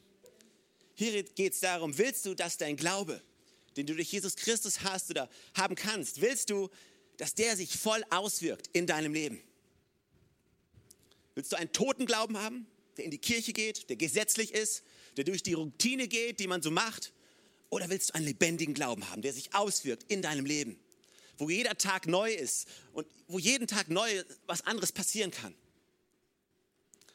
Hier 1.00 1.24
geht 1.24 1.54
es 1.54 1.62
darum, 1.62 1.98
willst 1.98 2.26
du, 2.26 2.34
dass 2.34 2.58
dein 2.58 2.76
Glaube, 2.76 3.22
den 3.78 3.86
du 3.86 3.96
durch 3.96 4.12
Jesus 4.12 4.36
Christus 4.36 4.82
hast 4.82 5.10
oder 5.10 5.30
haben 5.54 5.76
kannst, 5.76 6.20
willst 6.20 6.50
du, 6.50 6.70
dass 7.16 7.34
der 7.36 7.56
sich 7.56 7.78
voll 7.78 8.04
auswirkt 8.10 8.70
in 8.74 8.86
deinem 8.86 9.14
Leben? 9.14 9.42
Willst 11.36 11.54
du 11.54 11.56
einen 11.56 11.72
toten 11.72 12.06
Glauben 12.06 12.38
haben, 12.38 12.68
der 12.98 13.06
in 13.06 13.12
die 13.12 13.18
Kirche 13.18 13.54
geht, 13.54 13.90
der 13.90 13.96
gesetzlich 13.96 14.54
ist, 14.54 14.84
der 15.16 15.24
durch 15.24 15.42
die 15.42 15.54
Routine 15.54 16.10
geht, 16.10 16.42
die 16.42 16.48
man 16.48 16.62
so 16.62 16.70
macht? 16.70 17.14
Oder 17.70 17.90
willst 17.90 18.10
du 18.10 18.16
einen 18.16 18.26
lebendigen 18.26 18.74
Glauben 18.74 19.10
haben, 19.10 19.22
der 19.22 19.32
sich 19.32 19.56
auswirkt 19.56 20.04
in 20.12 20.22
deinem 20.22 20.46
Leben, 20.46 20.78
wo 21.38 21.50
jeder 21.50 21.78
Tag 21.78 22.08
neu 22.08 22.34
ist 22.34 22.68
und 22.92 23.08
wo 23.30 23.40
jeden 23.40 23.68
Tag 23.68 23.88
neu 23.88 24.22
was 24.48 24.66
anderes 24.66 24.92
passieren 24.92 25.32
kann? 25.32 25.56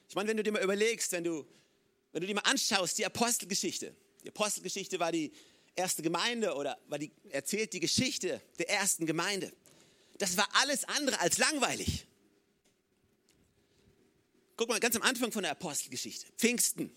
Ich 0.08 0.14
meine, 0.14 0.30
wenn 0.30 0.38
du 0.38 0.42
dir 0.42 0.52
mal 0.52 0.62
überlegst, 0.62 1.12
wenn 1.12 1.24
du, 1.24 1.46
wenn 2.14 2.20
du 2.20 2.28
dir 2.28 2.34
mal 2.34 2.42
anschaust, 2.42 2.96
die 2.96 3.04
Apostelgeschichte. 3.04 3.92
Die 4.22 4.28
Apostelgeschichte 4.28 5.00
war 5.00 5.10
die 5.10 5.32
erste 5.74 6.00
Gemeinde 6.00 6.54
oder 6.54 6.78
war 6.86 6.98
die, 6.98 7.10
erzählt 7.30 7.72
die 7.72 7.80
Geschichte 7.80 8.40
der 8.56 8.70
ersten 8.70 9.04
Gemeinde. 9.04 9.52
Das 10.18 10.36
war 10.36 10.48
alles 10.52 10.84
andere 10.84 11.18
als 11.18 11.38
langweilig. 11.38 12.06
Guck 14.56 14.68
mal, 14.68 14.78
ganz 14.78 14.94
am 14.94 15.02
Anfang 15.02 15.32
von 15.32 15.42
der 15.42 15.50
Apostelgeschichte, 15.50 16.26
Pfingsten. 16.38 16.94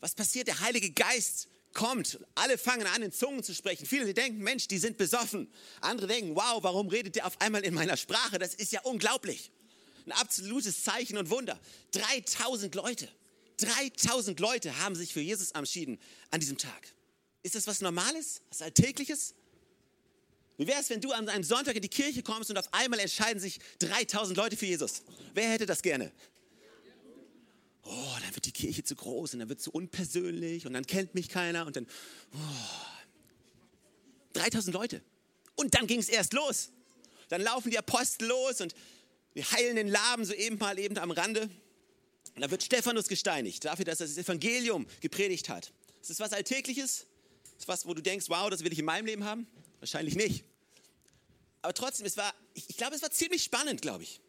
Was 0.00 0.14
passiert? 0.14 0.46
Der 0.46 0.60
Heilige 0.60 0.90
Geist 0.90 1.48
kommt. 1.72 2.18
Alle 2.34 2.58
fangen 2.58 2.86
an, 2.86 3.00
in 3.00 3.12
Zungen 3.12 3.42
zu 3.42 3.54
sprechen. 3.54 3.86
Viele 3.86 4.12
denken, 4.12 4.42
Mensch, 4.42 4.68
die 4.68 4.76
sind 4.76 4.98
besoffen. 4.98 5.50
Andere 5.80 6.06
denken, 6.06 6.36
wow, 6.36 6.62
warum 6.62 6.88
redet 6.88 7.16
der 7.16 7.26
auf 7.26 7.40
einmal 7.40 7.64
in 7.64 7.72
meiner 7.72 7.96
Sprache? 7.96 8.38
Das 8.38 8.54
ist 8.54 8.72
ja 8.72 8.82
unglaublich. 8.82 9.50
Ein 10.04 10.12
absolutes 10.12 10.84
Zeichen 10.84 11.16
und 11.16 11.30
Wunder. 11.30 11.58
3000 11.92 12.74
Leute, 12.74 13.08
3000 13.58 14.40
Leute 14.40 14.78
haben 14.80 14.94
sich 14.94 15.12
für 15.12 15.20
Jesus 15.20 15.52
entschieden 15.52 15.98
an 16.30 16.40
diesem 16.40 16.58
Tag. 16.58 16.94
Ist 17.42 17.54
das 17.54 17.66
was 17.66 17.80
Normales, 17.80 18.42
was 18.50 18.62
Alltägliches? 18.62 19.34
Wie 20.56 20.66
wäre 20.66 20.80
es, 20.80 20.88
wenn 20.90 21.00
du 21.00 21.12
an 21.12 21.28
einem 21.28 21.44
Sonntag 21.44 21.74
in 21.74 21.82
die 21.82 21.88
Kirche 21.88 22.22
kommst 22.22 22.50
und 22.50 22.56
auf 22.56 22.72
einmal 22.72 23.00
entscheiden 23.00 23.40
sich 23.40 23.58
3000 23.80 24.36
Leute 24.36 24.56
für 24.56 24.66
Jesus? 24.66 25.02
Wer 25.34 25.50
hätte 25.50 25.66
das 25.66 25.82
gerne? 25.82 26.12
Oh, 27.82 28.16
dann 28.22 28.34
wird 28.34 28.46
die 28.46 28.52
Kirche 28.52 28.82
zu 28.82 28.94
groß 28.94 29.34
und 29.34 29.40
dann 29.40 29.48
wird 29.48 29.58
es 29.58 29.64
zu 29.64 29.72
unpersönlich 29.72 30.66
und 30.66 30.72
dann 30.72 30.86
kennt 30.86 31.14
mich 31.14 31.28
keiner 31.28 31.66
und 31.66 31.76
dann 31.76 31.86
oh, 32.32 32.38
3000 34.34 34.74
Leute. 34.74 35.02
Und 35.54 35.74
dann 35.74 35.86
ging 35.86 36.00
es 36.00 36.08
erst 36.08 36.32
los. 36.32 36.70
Dann 37.28 37.42
laufen 37.42 37.70
die 37.70 37.78
Apostel 37.78 38.28
los 38.28 38.60
und 38.60 38.74
wir 39.34 39.50
heilen 39.50 39.76
den 39.76 39.88
Laben 39.88 40.24
so 40.24 40.32
eben 40.32 40.58
mal 40.58 40.78
eben 40.78 40.96
am 40.98 41.10
Rande. 41.10 41.50
Und 42.34 42.42
da 42.42 42.50
wird 42.50 42.62
Stephanus 42.62 43.08
gesteinigt 43.08 43.64
dafür, 43.64 43.84
dass 43.84 44.00
er 44.00 44.08
das 44.08 44.16
Evangelium 44.16 44.86
gepredigt 45.00 45.48
hat. 45.48 45.72
Ist 46.00 46.10
das 46.10 46.20
was 46.20 46.32
Alltägliches? 46.32 47.06
Ist 47.58 47.68
was, 47.68 47.86
wo 47.86 47.94
du 47.94 48.02
denkst, 48.02 48.26
wow, 48.28 48.50
das 48.50 48.64
will 48.64 48.72
ich 48.72 48.78
in 48.78 48.84
meinem 48.84 49.06
Leben 49.06 49.24
haben? 49.24 49.46
Wahrscheinlich 49.78 50.16
nicht. 50.16 50.44
Aber 51.62 51.72
trotzdem, 51.72 52.06
es 52.06 52.16
war, 52.16 52.34
ich, 52.54 52.76
glaube, 52.76 52.94
es 52.96 53.02
war 53.02 53.10
ziemlich 53.10 53.42
spannend, 53.42 53.80
glaube 53.80 54.02
ich. 54.02 54.20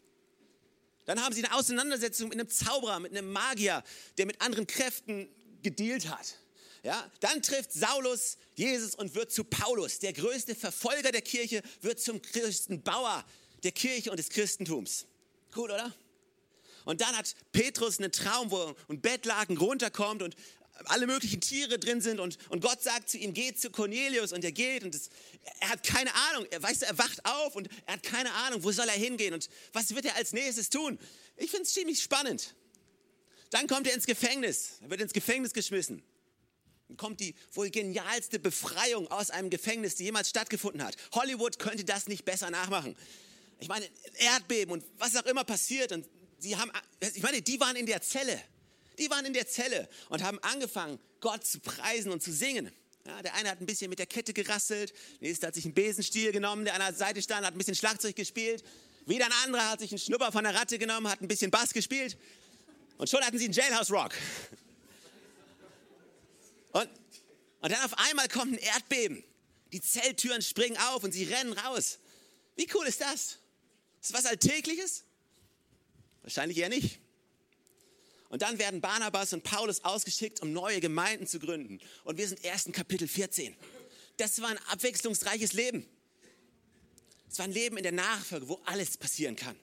Dann 1.05 1.21
haben 1.21 1.33
sie 1.33 1.43
eine 1.43 1.53
Auseinandersetzung 1.55 2.29
mit 2.29 2.39
einem 2.39 2.49
Zauberer, 2.49 2.99
mit 2.99 3.11
einem 3.11 3.31
Magier, 3.31 3.83
der 4.17 4.25
mit 4.25 4.41
anderen 4.41 4.67
Kräften 4.67 5.27
gedealt 5.61 6.09
hat. 6.09 6.37
Ja, 6.83 7.11
dann 7.19 7.41
trifft 7.41 7.73
Saulus 7.73 8.37
Jesus 8.55 8.93
und 8.95 9.15
wird 9.15 9.31
zu 9.31 9.43
Paulus. 9.43 9.99
Der 9.99 10.13
größte 10.13 10.53
Verfolger 10.55 11.11
der 11.11 11.21
Kirche 11.21 11.63
wird 11.81 11.99
zum 11.99 12.21
größten 12.21 12.83
Bauer 12.83 13.25
der 13.63 13.71
Kirche 13.71 14.11
und 14.11 14.17
des 14.17 14.29
Christentums. 14.29 15.07
Gut, 15.51 15.71
oder? 15.71 15.93
Und 16.85 17.01
dann 17.01 17.15
hat 17.17 17.35
Petrus 17.51 17.99
einen 17.99 18.11
Traum, 18.11 18.51
wo 18.51 18.75
ein 18.87 19.01
Bettlaken 19.01 19.57
runterkommt 19.57 20.21
und 20.21 20.35
alle 20.85 21.07
möglichen 21.07 21.39
Tiere 21.41 21.79
drin 21.79 22.01
sind 22.01 22.19
und, 22.19 22.37
und 22.49 22.61
Gott 22.61 22.81
sagt 22.81 23.09
zu 23.09 23.17
ihm, 23.17 23.33
geh 23.33 23.53
zu 23.53 23.69
Cornelius 23.69 24.33
und 24.33 24.43
er 24.43 24.51
geht 24.51 24.83
und 24.83 24.93
das, 24.93 25.09
er 25.61 25.69
hat 25.69 25.83
keine 25.83 26.13
Ahnung, 26.13 26.45
er, 26.51 26.61
weißt 26.61 26.81
du, 26.81 26.85
er 26.85 26.97
wacht 26.97 27.25
auf 27.25 27.55
und 27.55 27.69
er 27.85 27.93
hat 27.93 28.03
keine 28.03 28.31
Ahnung, 28.33 28.63
wo 28.63 28.71
soll 28.71 28.87
er 28.87 28.93
hingehen 28.93 29.33
und 29.33 29.49
was 29.73 29.95
wird 29.95 30.05
er 30.05 30.15
als 30.15 30.33
nächstes 30.33 30.69
tun. 30.69 30.99
Ich 31.37 31.49
finde 31.49 31.63
es 31.63 31.73
ziemlich 31.73 32.01
spannend. 32.01 32.55
Dann 33.51 33.67
kommt 33.67 33.87
er 33.87 33.93
ins 33.93 34.05
Gefängnis, 34.05 34.79
er 34.81 34.89
wird 34.89 35.01
ins 35.01 35.13
Gefängnis 35.13 35.53
geschmissen. 35.53 36.03
Dann 36.87 36.97
kommt 36.97 37.19
die 37.19 37.35
wohl 37.53 37.69
genialste 37.69 38.37
Befreiung 38.37 39.07
aus 39.07 39.29
einem 39.29 39.49
Gefängnis, 39.49 39.95
die 39.95 40.03
jemals 40.03 40.29
stattgefunden 40.29 40.83
hat. 40.83 40.95
Hollywood 41.13 41.57
könnte 41.57 41.83
das 41.83 42.07
nicht 42.07 42.25
besser 42.25 42.51
nachmachen. 42.51 42.95
Ich 43.59 43.69
meine, 43.69 43.87
Erdbeben 44.17 44.73
und 44.73 44.83
was 44.97 45.15
auch 45.15 45.25
immer 45.25 45.45
passiert 45.45 45.93
und 45.93 46.05
sie 46.45 46.55
haben, 46.55 46.71
ich 46.99 47.23
meine, 47.23 47.41
die 47.41 47.59
waren 47.59 47.75
in 47.75 47.85
der 47.85 48.01
Zelle. 48.01 48.39
Die 48.99 49.09
waren 49.09 49.25
in 49.25 49.33
der 49.33 49.47
Zelle 49.47 49.89
und 50.09 50.23
haben 50.23 50.39
angefangen, 50.39 50.99
Gott 51.19 51.45
zu 51.45 51.59
preisen 51.59 52.11
und 52.11 52.21
zu 52.21 52.31
singen. 52.31 52.71
Ja, 53.05 53.21
der 53.21 53.33
eine 53.33 53.49
hat 53.49 53.61
ein 53.61 53.65
bisschen 53.65 53.89
mit 53.89 53.99
der 53.99 54.05
Kette 54.05 54.33
gerasselt, 54.33 54.93
der 55.21 55.27
nächste 55.27 55.47
hat 55.47 55.55
sich 55.55 55.65
einen 55.65 55.73
Besenstiel 55.73 56.31
genommen, 56.31 56.65
der 56.65 56.75
an 56.75 56.79
der 56.79 56.93
Seite 56.93 57.21
stand, 57.21 57.45
hat 57.45 57.53
ein 57.53 57.57
bisschen 57.57 57.75
Schlagzeug 57.75 58.15
gespielt. 58.15 58.63
Wieder 59.05 59.25
ein 59.25 59.31
anderer 59.43 59.69
hat 59.69 59.79
sich 59.79 59.91
einen 59.91 59.99
Schnupper 59.99 60.31
von 60.31 60.43
der 60.43 60.55
Ratte 60.55 60.79
genommen, 60.79 61.07
hat 61.07 61.21
ein 61.21 61.27
bisschen 61.27 61.51
Bass 61.51 61.73
gespielt. 61.73 62.17
Und 62.97 63.09
schon 63.09 63.21
hatten 63.23 63.37
sie 63.37 63.45
einen 63.45 63.53
Jailhouse 63.53 63.91
Rock. 63.91 64.13
Und, 66.71 66.89
und 67.61 67.71
dann 67.71 67.83
auf 67.83 67.97
einmal 68.09 68.27
kommt 68.27 68.53
ein 68.53 68.57
Erdbeben. 68.57 69.23
Die 69.71 69.81
Zelltüren 69.81 70.41
springen 70.41 70.77
auf 70.77 71.03
und 71.03 71.11
sie 71.11 71.25
rennen 71.25 71.53
raus. 71.53 71.99
Wie 72.55 72.67
cool 72.73 72.87
ist 72.87 73.01
das? 73.01 73.37
Ist 74.01 74.13
das 74.13 74.13
was 74.13 74.25
Alltägliches? 74.25 75.03
Wahrscheinlich 76.25 76.57
eher 76.57 76.69
nicht. 76.69 76.99
Und 78.29 78.41
dann 78.41 78.57
werden 78.57 78.81
Barnabas 78.81 79.31
und 79.31 79.43
Paulus 79.43 79.83
ausgeschickt, 79.83 80.41
um 80.41 80.51
neue 80.53 80.79
Gemeinden 80.79 81.27
zu 81.27 81.37
gründen. 81.37 81.79
Und 82.03 82.17
wir 82.17 82.27
sind 82.27 82.43
erst 82.43 82.65
in 82.65 82.73
Kapitel 82.73 83.07
14. 83.07 83.55
Das 84.17 84.41
war 84.41 84.49
ein 84.49 84.57
abwechslungsreiches 84.69 85.53
Leben. 85.53 85.85
Es 87.29 87.37
war 87.37 87.45
ein 87.45 87.51
Leben 87.51 87.77
in 87.77 87.83
der 87.83 87.91
Nachfolge, 87.91 88.49
wo 88.49 88.59
alles 88.65 88.97
passieren 88.97 89.35
kann. 89.35 89.55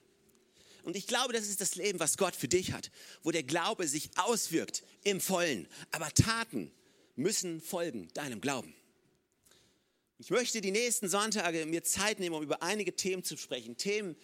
Und 0.84 0.94
ich 0.94 1.08
glaube, 1.08 1.32
das 1.32 1.48
ist 1.48 1.60
das 1.60 1.74
Leben, 1.74 1.98
was 1.98 2.16
Gott 2.16 2.36
für 2.36 2.46
dich 2.46 2.70
hat, 2.70 2.92
wo 3.24 3.32
der 3.32 3.42
Glaube 3.42 3.88
sich 3.88 4.10
auswirkt 4.16 4.84
im 5.02 5.20
Vollen. 5.20 5.66
Aber 5.90 6.14
Taten 6.14 6.70
müssen 7.16 7.60
folgen 7.60 8.06
deinem 8.14 8.40
Glauben. 8.40 8.72
Ich 10.18 10.30
möchte 10.30 10.60
die 10.60 10.70
nächsten 10.70 11.08
Sonntage 11.08 11.66
mir 11.66 11.82
Zeit 11.82 12.20
nehmen, 12.20 12.36
um 12.36 12.44
über 12.44 12.62
einige 12.62 12.94
Themen 12.94 13.24
zu 13.24 13.36
sprechen. 13.36 13.76
Themen, 13.76 14.14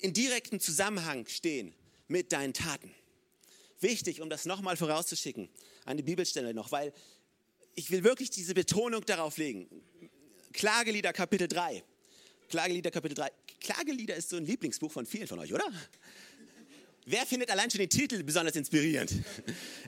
in 0.00 0.12
direktem 0.12 0.60
Zusammenhang 0.60 1.26
stehen 1.26 1.74
mit 2.08 2.32
deinen 2.32 2.54
Taten 2.54 2.94
wichtig, 3.80 4.20
um 4.20 4.30
das 4.30 4.44
nochmal 4.44 4.76
vorauszuschicken, 4.76 5.48
eine 5.84 6.02
Bibelstelle 6.02 6.54
noch, 6.54 6.72
weil 6.72 6.92
ich 7.74 7.90
will 7.90 8.04
wirklich 8.04 8.30
diese 8.30 8.54
Betonung 8.54 9.04
darauf 9.04 9.36
legen. 9.36 9.68
Klagelieder 10.52 11.12
Kapitel 11.12 11.46
3. 11.46 11.82
Klagelieder 12.48 12.90
Kapitel 12.90 13.14
3. 13.14 13.30
Klagelieder 13.60 14.16
ist 14.16 14.30
so 14.30 14.36
ein 14.36 14.46
Lieblingsbuch 14.46 14.90
von 14.90 15.06
vielen 15.06 15.26
von 15.26 15.38
euch, 15.38 15.52
oder? 15.52 15.70
Wer 17.04 17.24
findet 17.24 17.50
allein 17.50 17.70
schon 17.70 17.78
den 17.78 17.88
Titel 17.88 18.22
besonders 18.22 18.56
inspirierend? 18.56 19.12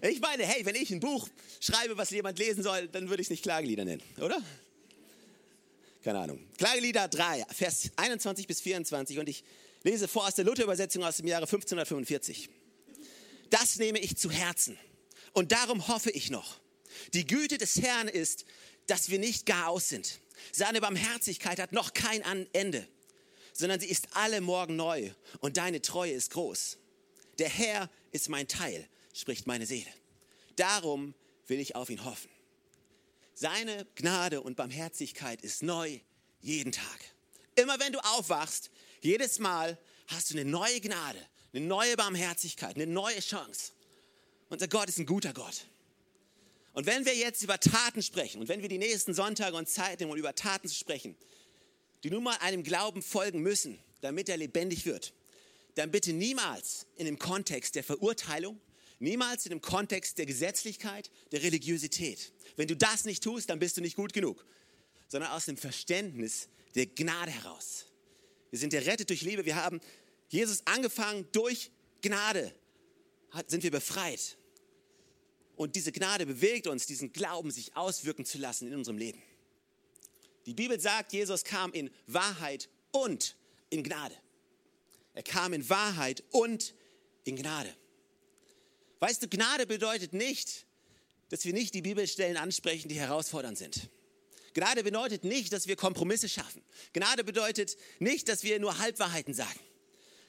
Ich 0.02 0.21
meine, 0.21 0.45
hey, 0.45 0.64
wenn 0.64 0.75
ich 0.75 0.90
ein 0.90 1.00
Buch 1.00 1.28
schreibe, 1.61 1.97
was 1.97 2.11
jemand 2.11 2.38
lesen 2.38 2.62
soll, 2.62 2.88
dann 2.88 3.09
würde 3.09 3.21
ich 3.21 3.26
es 3.26 3.30
nicht 3.30 3.42
Klagelieder 3.42 3.85
nennen, 3.85 4.02
oder? 4.19 4.40
Keine 6.02 6.21
Ahnung. 6.21 6.40
Klagelieder 6.57 7.09
3, 7.09 7.45
Vers 7.50 7.90
21 7.97 8.47
bis 8.47 8.61
24 8.62 9.19
und 9.19 9.28
ich 9.28 9.45
lese 9.83 10.09
vor 10.09 10.27
aus 10.27 10.35
der 10.35 10.45
Luther-Übersetzung 10.45 11.05
aus 11.05 11.19
dem 11.19 11.27
Jahre 11.27 11.45
1545. 11.45 12.51
Das 13.51 13.77
nehme 13.77 13.99
ich 13.99 14.17
zu 14.17 14.31
Herzen. 14.31 14.79
Und 15.33 15.53
darum 15.53 15.89
hoffe 15.89 16.11
ich 16.11 16.31
noch. 16.31 16.61
Die 17.15 17.27
Güte 17.27 17.59
des 17.59 17.81
Herrn 17.81 18.09
ist, 18.09 18.45
dass 18.87 19.11
wir 19.11 19.19
nicht 19.19 19.47
gar 19.47 19.69
aus 19.69 19.89
sind. 19.89 20.21
Seine 20.53 20.81
Barmherzigkeit 20.81 21.59
hat 21.61 21.73
noch 21.73 21.93
kein 21.93 22.23
Ende, 22.53 22.87
sondern 23.53 23.79
sie 23.79 23.89
ist 23.89 24.09
alle 24.13 24.41
Morgen 24.41 24.77
neu 24.77 25.11
und 25.41 25.57
deine 25.57 25.83
Treue 25.83 26.13
ist 26.13 26.31
groß. 26.33 26.79
Der 27.39 27.49
Herr 27.49 27.91
ist 28.13 28.29
mein 28.29 28.49
Teil, 28.49 28.89
spricht 29.15 29.47
meine 29.47 29.67
Seele. 29.67 29.91
Darum 30.57 31.15
will 31.47 31.61
ich 31.61 31.77
auf 31.77 31.91
ihn 31.91 32.05
hoffen. 32.05 32.31
Seine 33.35 33.87
Gnade 33.95 34.43
und 34.43 34.57
Barmherzigkeit 34.57 35.41
ist 35.43 35.63
neu 35.63 36.01
jeden 36.41 36.73
Tag. 36.73 37.01
Immer 37.55 37.79
wenn 37.81 37.93
du 37.93 37.99
aufwachst, 38.01 38.71
jedes 39.00 39.38
Mal 39.38 39.78
hast 40.07 40.30
du 40.30 40.35
eine 40.35 40.49
neue 40.49 40.80
Gnade, 40.80 41.19
eine 41.52 41.66
neue 41.66 41.97
Barmherzigkeit, 41.97 42.76
eine 42.76 42.87
neue 42.87 43.21
Chance. 43.21 43.73
Unser 44.49 44.69
Gott 44.69 44.88
ist 44.88 44.99
ein 44.99 45.07
guter 45.07 45.33
Gott. 45.33 45.66
Und 46.73 46.87
wenn 46.87 47.04
wir 47.04 47.14
jetzt 47.14 47.42
über 47.42 47.59
Taten 47.59 48.02
sprechen 48.02 48.40
und 48.40 48.49
wenn 48.49 48.62
wir 48.62 48.69
die 48.69 48.78
nächsten 48.78 49.14
Sonntage 49.14 49.57
und 49.57 49.69
Zeit 49.69 50.00
nehmen, 50.00 50.12
um 50.12 50.19
über 50.19 50.35
Taten 50.35 50.69
zu 50.69 50.75
sprechen, 50.75 51.16
die 52.04 52.11
nun 52.11 52.23
mal 52.23 52.37
einem 52.40 52.62
Glauben 52.62 53.02
folgen 53.02 53.40
müssen, 53.40 53.78
damit 54.00 54.28
er 54.28 54.37
lebendig 54.37 54.87
wird, 54.87 55.12
dann 55.75 55.90
bitte 55.90 56.12
niemals 56.12 56.87
in 56.97 57.07
dem 57.07 57.19
Kontext 57.19 57.75
der 57.75 57.85
Verurteilung, 57.85 58.61
niemals 58.99 59.47
in 59.47 59.50
dem 59.50 59.61
Kontext 59.61 60.19
der 60.19 60.26
Gesetzlichkeit, 60.26 61.11
der 61.33 61.42
Religiosität. 61.42 62.33
Wenn 62.57 62.69
du 62.69 62.76
das 62.76 63.04
nicht 63.04 63.23
tust, 63.23 63.50
dann 63.50 63.59
bist 63.59 63.76
du 63.76 63.80
nicht 63.80 63.97
gut 63.97 64.12
genug, 64.12 64.45
sondern 65.09 65.30
aus 65.33 65.47
dem 65.47 65.57
Verständnis 65.57 66.49
der 66.75 66.87
Gnade 66.87 67.30
heraus. 67.30 67.87
Wir 68.50 68.59
sind 68.59 68.75
errettet 68.75 69.09
durch 69.09 69.23
Liebe. 69.23 69.45
Wir 69.45 69.57
haben 69.57 69.80
Jesus 70.28 70.62
angefangen 70.66 71.26
durch 71.33 71.71
Gnade 72.02 72.54
sind 73.47 73.62
wir 73.62 73.71
befreit. 73.71 74.37
Und 75.57 75.76
diese 75.76 75.92
Gnade 75.92 76.26
bewegt 76.26 76.66
uns, 76.66 76.87
diesen 76.87 77.12
Glauben 77.12 77.50
sich 77.50 77.76
auswirken 77.76 78.25
zu 78.25 78.38
lassen 78.38 78.69
in 78.69 78.75
unserem 78.75 78.99
Leben. 78.99 79.23
Die 80.47 80.54
Bibel 80.54 80.80
sagt, 80.80 81.12
Jesus 81.12 81.45
kam 81.45 81.73
in 81.73 81.90
Wahrheit 82.07 82.69
und 82.92 83.37
in 83.69 83.85
Gnade. 83.85 84.16
Er 85.12 85.23
kam 85.23 85.52
in 85.52 85.69
Wahrheit 85.69 86.25
und 86.30 86.75
in 87.25 87.37
Gnade. 87.37 87.75
Weißt 89.00 89.23
du, 89.23 89.28
Gnade 89.28 89.66
bedeutet 89.66 90.12
nicht, 90.12 90.66
dass 91.28 91.45
wir 91.45 91.52
nicht 91.52 91.75
die 91.75 91.83
Bibelstellen 91.83 92.37
ansprechen, 92.37 92.88
die 92.88 92.99
herausfordernd 92.99 93.59
sind. 93.59 93.90
Gnade 94.54 94.83
bedeutet 94.83 95.25
nicht, 95.25 95.52
dass 95.52 95.66
wir 95.66 95.76
Kompromisse 95.76 96.28
schaffen. 96.28 96.62
Gnade 96.92 97.25
bedeutet 97.25 97.76
nicht, 97.99 98.28
dass 98.28 98.42
wir 98.42 98.59
nur 98.59 98.78
Halbwahrheiten 98.78 99.35
sagen. 99.35 99.61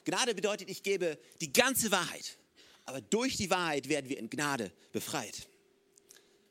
Gnade 0.04 0.34
bedeutet, 0.34 0.70
ich 0.70 0.82
gebe 0.82 1.18
die 1.40 1.52
ganze 1.52 1.90
Wahrheit. 1.90 2.36
Aber 2.84 3.00
durch 3.00 3.36
die 3.36 3.50
Wahrheit 3.50 3.88
werden 3.88 4.08
wir 4.08 4.18
in 4.18 4.30
Gnade 4.30 4.72
befreit. 4.92 5.48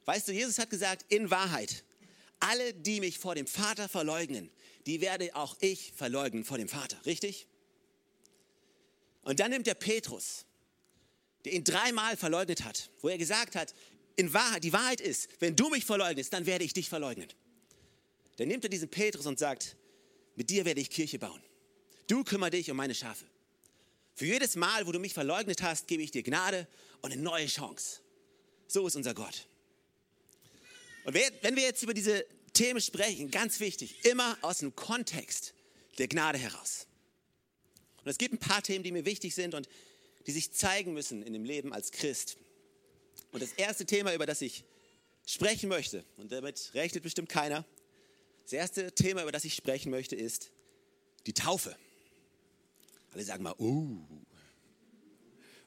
Weißt 0.06 0.28
du, 0.28 0.32
Jesus 0.32 0.58
hat 0.58 0.70
gesagt, 0.70 1.06
in 1.10 1.30
Wahrheit, 1.30 1.84
alle, 2.40 2.74
die 2.74 3.00
mich 3.00 3.20
vor 3.20 3.36
dem 3.36 3.48
Vater 3.48 3.88
verleugnen, 3.88 4.50
die 4.86 5.02
werde 5.02 5.36
auch 5.36 5.56
ich 5.60 5.94
verleugnen 5.96 6.44
vor 6.44 6.58
dem 6.58 6.70
Vater. 6.70 6.98
Richtig? 7.06 7.48
Und 9.24 9.40
dann 9.40 9.52
nimmt 9.52 9.68
der 9.68 9.76
Petrus, 9.76 10.46
der 11.46 11.54
ihn 11.54 11.64
dreimal 11.64 12.18
verleugnet 12.18 12.64
hat, 12.64 12.90
wo 13.02 13.10
er 13.10 13.18
gesagt 13.18 13.56
hat, 13.56 13.74
in 14.16 14.34
Wahrheit, 14.34 14.64
die 14.64 14.74
Wahrheit 14.74 15.02
ist, 15.02 15.30
wenn 15.40 15.56
du 15.56 15.70
mich 15.70 15.86
verleugnest, 15.86 16.34
dann 16.34 16.46
werde 16.46 16.64
ich 16.64 16.74
dich 16.74 16.90
verleugnen. 16.90 17.28
Dann 18.42 18.48
nimmt 18.48 18.64
er 18.64 18.72
diesen 18.72 18.90
Petrus 18.90 19.28
und 19.28 19.38
sagt, 19.38 19.76
mit 20.36 20.50
dir 20.50 20.66
werde 20.66 20.82
ich 20.82 20.90
Kirche 20.90 21.20
bauen. 21.20 21.40
Du 22.08 22.24
kümmere 22.24 22.50
dich 22.50 22.72
um 22.72 22.78
meine 22.78 22.96
Schafe. 22.96 23.24
Für 24.16 24.26
jedes 24.26 24.56
Mal, 24.56 24.88
wo 24.88 24.92
du 24.92 24.98
mich 24.98 25.14
verleugnet 25.14 25.62
hast, 25.62 25.88
gebe 25.88 26.02
ich 26.02 26.10
dir 26.10 26.24
Gnade 26.24 26.68
und 27.04 27.12
eine 27.12 27.22
neue 27.22 27.46
Chance. 27.46 28.00
So 28.68 28.88
ist 28.88 28.96
unser 28.96 29.14
Gott. 29.14 29.46
Und 31.04 31.14
wenn 31.14 31.56
wir 31.56 31.62
jetzt 31.62 31.84
über 31.84 31.94
diese 31.94 32.26
Themen 32.54 32.82
sprechen, 32.82 33.30
ganz 33.30 33.60
wichtig, 33.60 34.04
immer 34.06 34.36
aus 34.42 34.58
dem 34.58 34.76
Kontext 34.76 35.54
der 36.00 36.08
Gnade 36.08 36.40
heraus. 36.40 36.88
Und 38.04 38.10
es 38.10 38.18
gibt 38.18 38.34
ein 38.34 38.40
paar 38.40 38.64
Themen, 38.64 38.84
die 38.84 38.92
mir 38.92 39.06
wichtig 39.06 39.36
sind 39.36 39.54
und 39.54 39.70
die 40.26 40.32
sich 40.32 40.52
zeigen 40.52 40.96
müssen 40.96 41.22
in 41.22 41.34
dem 41.34 41.46
Leben 41.46 41.74
als 41.74 41.92
Christ. 41.92 42.38
Und 43.34 43.44
das 43.44 43.52
erste 43.52 43.86
Thema, 43.86 44.16
über 44.16 44.26
das 44.26 44.42
ich 44.42 44.64
sprechen 45.28 45.70
möchte, 45.70 46.04
und 46.18 46.32
damit 46.32 46.72
rechnet 46.74 47.04
bestimmt 47.04 47.30
keiner, 47.30 47.68
das 48.44 48.54
erste 48.54 48.92
Thema, 48.94 49.22
über 49.24 49.32
das 49.32 49.46
ich 49.46 49.54
sprechen 49.54 49.92
möchte, 49.92 50.16
ist 50.16 50.52
die 51.26 51.34
Taufe. 51.34 51.76
Alle 53.14 53.24
sagen 53.24 53.44
mal, 53.44 53.56
oh, 53.58 53.98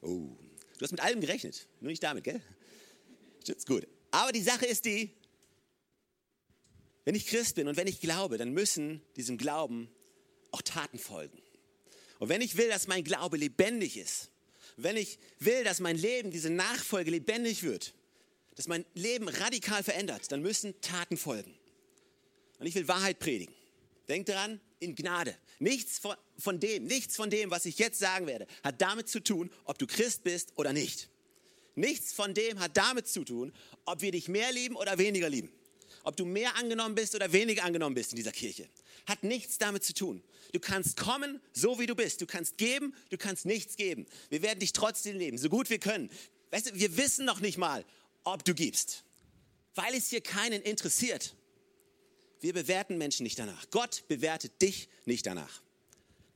oh. 0.01 0.37
Du 0.77 0.81
hast 0.83 0.91
mit 0.91 0.99
allem 0.99 1.21
gerechnet, 1.21 1.67
nur 1.79 1.89
nicht 1.89 2.03
damit, 2.03 2.23
gell? 2.23 2.41
Stimmt's 3.41 3.65
gut. 3.65 3.87
Aber 4.11 4.31
die 4.31 4.41
Sache 4.41 4.65
ist 4.65 4.85
die, 4.85 5.11
wenn 7.05 7.15
ich 7.15 7.27
Christ 7.27 7.55
bin 7.55 7.67
und 7.67 7.77
wenn 7.77 7.87
ich 7.87 8.01
glaube, 8.01 8.37
dann 8.37 8.51
müssen 8.51 9.01
diesem 9.15 9.37
Glauben 9.37 9.89
auch 10.51 10.61
Taten 10.61 10.97
folgen. 10.97 11.41
Und 12.19 12.29
wenn 12.29 12.41
ich 12.41 12.57
will, 12.57 12.69
dass 12.69 12.87
mein 12.87 13.03
Glaube 13.03 13.37
lebendig 13.37 13.97
ist, 13.97 14.31
wenn 14.77 14.97
ich 14.97 15.19
will, 15.39 15.63
dass 15.63 15.79
mein 15.79 15.97
Leben, 15.97 16.31
diese 16.31 16.49
Nachfolge 16.49 17.11
lebendig 17.11 17.63
wird, 17.63 17.93
dass 18.55 18.67
mein 18.67 18.85
Leben 18.93 19.27
radikal 19.27 19.83
verändert, 19.83 20.31
dann 20.31 20.41
müssen 20.41 20.79
Taten 20.81 21.17
folgen. 21.17 21.53
Und 22.59 22.67
ich 22.67 22.75
will 22.75 22.87
Wahrheit 22.87 23.19
predigen. 23.19 23.53
Denk 24.07 24.27
daran, 24.27 24.59
in 24.79 24.95
Gnade. 24.95 25.35
Nichts 25.59 25.99
von, 25.99 26.15
von 26.37 26.59
dem, 26.59 26.85
nichts 26.85 27.15
von 27.15 27.29
dem, 27.29 27.49
was 27.49 27.65
ich 27.65 27.79
jetzt 27.79 27.99
sagen 27.99 28.27
werde, 28.27 28.47
hat 28.63 28.81
damit 28.81 29.09
zu 29.09 29.21
tun, 29.21 29.51
ob 29.65 29.77
du 29.77 29.87
Christ 29.87 30.23
bist 30.23 30.53
oder 30.55 30.73
nicht. 30.73 31.09
Nichts 31.75 32.13
von 32.13 32.33
dem 32.33 32.59
hat 32.59 32.77
damit 32.77 33.07
zu 33.07 33.23
tun, 33.23 33.53
ob 33.85 34.01
wir 34.01 34.11
dich 34.11 34.27
mehr 34.27 34.51
lieben 34.51 34.75
oder 34.75 34.97
weniger 34.97 35.29
lieben. 35.29 35.51
Ob 36.03 36.15
du 36.15 36.25
mehr 36.25 36.55
angenommen 36.55 36.95
bist 36.95 37.15
oder 37.15 37.31
weniger 37.33 37.63
angenommen 37.63 37.95
bist 37.95 38.11
in 38.11 38.17
dieser 38.17 38.31
Kirche. 38.31 38.69
Hat 39.07 39.23
nichts 39.23 39.57
damit 39.57 39.83
zu 39.83 39.93
tun. 39.93 40.23
Du 40.51 40.59
kannst 40.59 40.97
kommen, 40.97 41.41
so 41.51 41.79
wie 41.79 41.85
du 41.85 41.95
bist. 41.95 42.21
Du 42.21 42.25
kannst 42.25 42.57
geben, 42.57 42.93
du 43.09 43.17
kannst 43.17 43.45
nichts 43.45 43.75
geben. 43.75 44.05
Wir 44.29 44.41
werden 44.41 44.59
dich 44.59 44.71
trotzdem 44.71 45.17
leben, 45.17 45.37
so 45.37 45.49
gut 45.49 45.69
wir 45.69 45.79
können. 45.79 46.09
Weißt 46.51 46.67
du, 46.67 46.75
wir 46.75 46.95
wissen 46.95 47.25
noch 47.25 47.39
nicht 47.39 47.57
mal, 47.57 47.83
ob 48.23 48.45
du 48.45 48.53
gibst, 48.53 49.03
weil 49.73 49.93
es 49.95 50.09
hier 50.09 50.21
keinen 50.21 50.61
interessiert. 50.61 51.35
Wir 52.45 52.53
bewerten 52.53 52.99
Menschen 52.99 53.23
nicht 53.23 53.39
danach. 53.39 53.71
Gott 53.71 54.03
bewertet 54.07 54.61
dich 54.61 54.87
nicht 55.05 55.25
danach. 55.25 55.63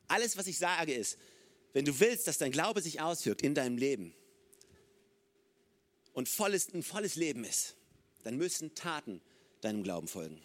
Alles, 0.07 0.37
was 0.37 0.47
ich 0.47 0.57
sage, 0.57 0.91
ist, 0.91 1.19
wenn 1.71 1.85
du 1.85 1.99
willst, 1.99 2.25
dass 2.25 2.39
dein 2.39 2.51
Glaube 2.51 2.81
sich 2.81 2.99
auswirkt 2.99 3.43
in 3.43 3.53
deinem 3.53 3.77
Leben 3.77 4.15
und 6.13 6.27
volles, 6.27 6.73
ein 6.73 6.81
volles 6.81 7.13
Leben 7.13 7.43
ist, 7.43 7.75
dann 8.23 8.37
müssen 8.37 8.73
Taten 8.73 9.21
deinem 9.61 9.83
Glauben 9.83 10.07
folgen. 10.07 10.41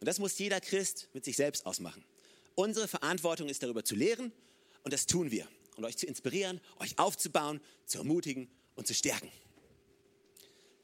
Und 0.00 0.06
das 0.06 0.18
muss 0.18 0.38
jeder 0.38 0.60
Christ 0.60 1.08
mit 1.14 1.24
sich 1.24 1.36
selbst 1.36 1.64
ausmachen. 1.64 2.04
Unsere 2.54 2.86
Verantwortung 2.86 3.48
ist 3.48 3.62
darüber 3.62 3.82
zu 3.82 3.94
lehren 3.94 4.32
und 4.82 4.92
das 4.92 5.06
tun 5.06 5.30
wir. 5.30 5.48
Und 5.76 5.86
euch 5.86 5.96
zu 5.96 6.04
inspirieren, 6.04 6.60
euch 6.78 6.98
aufzubauen, 6.98 7.62
zu 7.86 7.96
ermutigen 7.96 8.50
und 8.74 8.86
zu 8.86 8.92
stärken. 8.92 9.32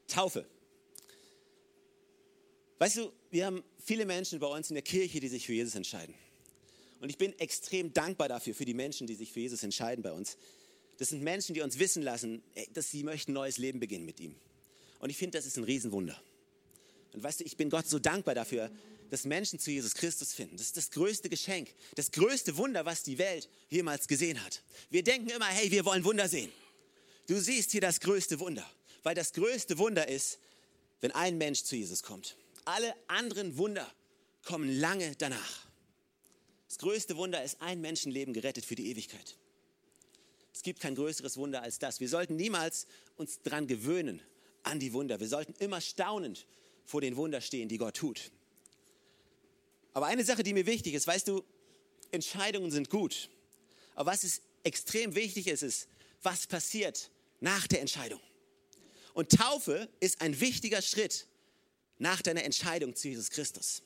Taufe. 0.07 0.47
Weißt 2.79 2.97
du, 2.97 3.11
wir 3.29 3.45
haben 3.45 3.63
viele 3.83 4.05
Menschen 4.05 4.39
bei 4.39 4.47
uns 4.47 4.69
in 4.69 4.75
der 4.75 4.83
Kirche, 4.83 5.19
die 5.19 5.27
sich 5.27 5.45
für 5.45 5.53
Jesus 5.53 5.75
entscheiden. 5.75 6.15
Und 6.99 7.09
ich 7.09 7.17
bin 7.17 7.37
extrem 7.39 7.93
dankbar 7.93 8.27
dafür, 8.27 8.55
für 8.55 8.65
die 8.65 8.73
Menschen, 8.73 9.07
die 9.07 9.15
sich 9.15 9.31
für 9.31 9.39
Jesus 9.39 9.63
entscheiden 9.63 10.01
bei 10.01 10.11
uns. 10.11 10.37
Das 10.97 11.09
sind 11.09 11.21
Menschen, 11.21 11.53
die 11.53 11.61
uns 11.61 11.77
wissen 11.77 12.01
lassen, 12.01 12.41
dass 12.73 12.89
sie 12.89 13.03
möchten 13.03 13.31
ein 13.31 13.35
neues 13.35 13.57
Leben 13.57 13.79
beginnen 13.79 14.05
mit 14.05 14.19
ihm. 14.19 14.35
Und 14.99 15.09
ich 15.09 15.17
finde, 15.17 15.37
das 15.37 15.45
ist 15.45 15.57
ein 15.57 15.63
Riesenwunder. 15.63 16.19
Und 17.13 17.23
weißt 17.23 17.41
du, 17.41 17.43
ich 17.43 17.55
bin 17.55 17.69
Gott 17.69 17.87
so 17.87 17.99
dankbar 17.99 18.33
dafür, 18.33 18.71
dass 19.09 19.25
Menschen 19.25 19.59
zu 19.59 19.71
Jesus 19.71 19.93
Christus 19.93 20.33
finden. 20.33 20.57
Das 20.57 20.65
ist 20.65 20.77
das 20.77 20.91
größte 20.91 21.29
Geschenk, 21.29 21.73
das 21.95 22.11
größte 22.11 22.57
Wunder, 22.57 22.85
was 22.85 23.03
die 23.03 23.17
Welt 23.17 23.47
jemals 23.69 24.07
gesehen 24.07 24.43
hat. 24.43 24.63
Wir 24.89 25.03
denken 25.03 25.29
immer, 25.29 25.45
hey, 25.45 25.71
wir 25.71 25.85
wollen 25.85 26.03
Wunder 26.03 26.27
sehen. 26.27 26.51
Du 27.27 27.39
siehst 27.39 27.71
hier 27.71 27.81
das 27.81 27.99
größte 27.99 28.39
Wunder, 28.39 28.69
weil 29.03 29.15
das 29.15 29.33
größte 29.33 29.77
Wunder 29.77 30.07
ist, 30.07 30.39
wenn 31.01 31.11
ein 31.11 31.37
Mensch 31.37 31.63
zu 31.63 31.75
Jesus 31.75 32.03
kommt. 32.03 32.35
Alle 32.67 32.93
anderen 33.07 33.57
Wunder 33.57 33.89
kommen 34.43 34.69
lange 34.69 35.15
danach. 35.15 35.67
Das 36.67 36.77
größte 36.79 37.15
Wunder 37.15 37.41
ist 37.41 37.61
ein 37.61 37.79
Menschenleben 37.79 38.33
gerettet 38.33 38.65
für 38.65 38.75
die 38.75 38.91
Ewigkeit. 38.91 39.37
Es 40.53 40.63
gibt 40.63 40.81
kein 40.81 40.93
größeres 40.93 41.37
Wunder 41.37 41.61
als 41.61 41.79
das. 41.79 42.01
Wir 42.01 42.09
sollten 42.09 42.35
niemals 42.35 42.85
uns 43.15 43.41
daran 43.41 43.67
gewöhnen, 43.67 44.21
an 44.63 44.81
die 44.81 44.91
Wunder. 44.91 45.21
Wir 45.21 45.29
sollten 45.29 45.53
immer 45.59 45.79
staunend 45.79 46.45
vor 46.83 46.99
den 46.99 47.15
Wunder 47.15 47.39
stehen, 47.39 47.69
die 47.69 47.77
Gott 47.77 47.95
tut. 47.95 48.31
Aber 49.93 50.07
eine 50.07 50.25
Sache, 50.25 50.43
die 50.43 50.53
mir 50.53 50.65
wichtig 50.65 50.93
ist, 50.93 51.07
weißt 51.07 51.29
du, 51.29 51.45
Entscheidungen 52.11 52.71
sind 52.71 52.89
gut. 52.89 53.29
Aber 53.95 54.11
was 54.11 54.25
ist 54.25 54.41
extrem 54.63 55.15
wichtig 55.15 55.47
ist, 55.47 55.63
ist, 55.63 55.87
was 56.21 56.47
passiert 56.47 57.11
nach 57.39 57.65
der 57.67 57.79
Entscheidung. 57.79 58.19
Und 59.13 59.31
Taufe 59.31 59.87
ist 60.01 60.19
ein 60.19 60.37
wichtiger 60.41 60.81
Schritt 60.81 61.27
nach 61.99 62.21
deiner 62.21 62.43
Entscheidung 62.43 62.95
zu 62.95 63.07
Jesus 63.07 63.29
Christus. 63.29 63.81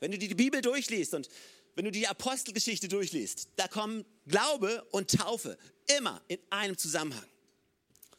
Wenn 0.00 0.10
du 0.10 0.18
die 0.18 0.34
Bibel 0.34 0.60
durchliest 0.60 1.14
und 1.14 1.28
wenn 1.74 1.84
du 1.84 1.90
die 1.90 2.06
Apostelgeschichte 2.06 2.88
durchliest, 2.88 3.48
da 3.56 3.68
kommen 3.68 4.04
Glaube 4.26 4.84
und 4.90 5.10
Taufe 5.10 5.56
immer 5.96 6.20
in 6.28 6.38
einem 6.50 6.76
Zusammenhang. 6.76 7.24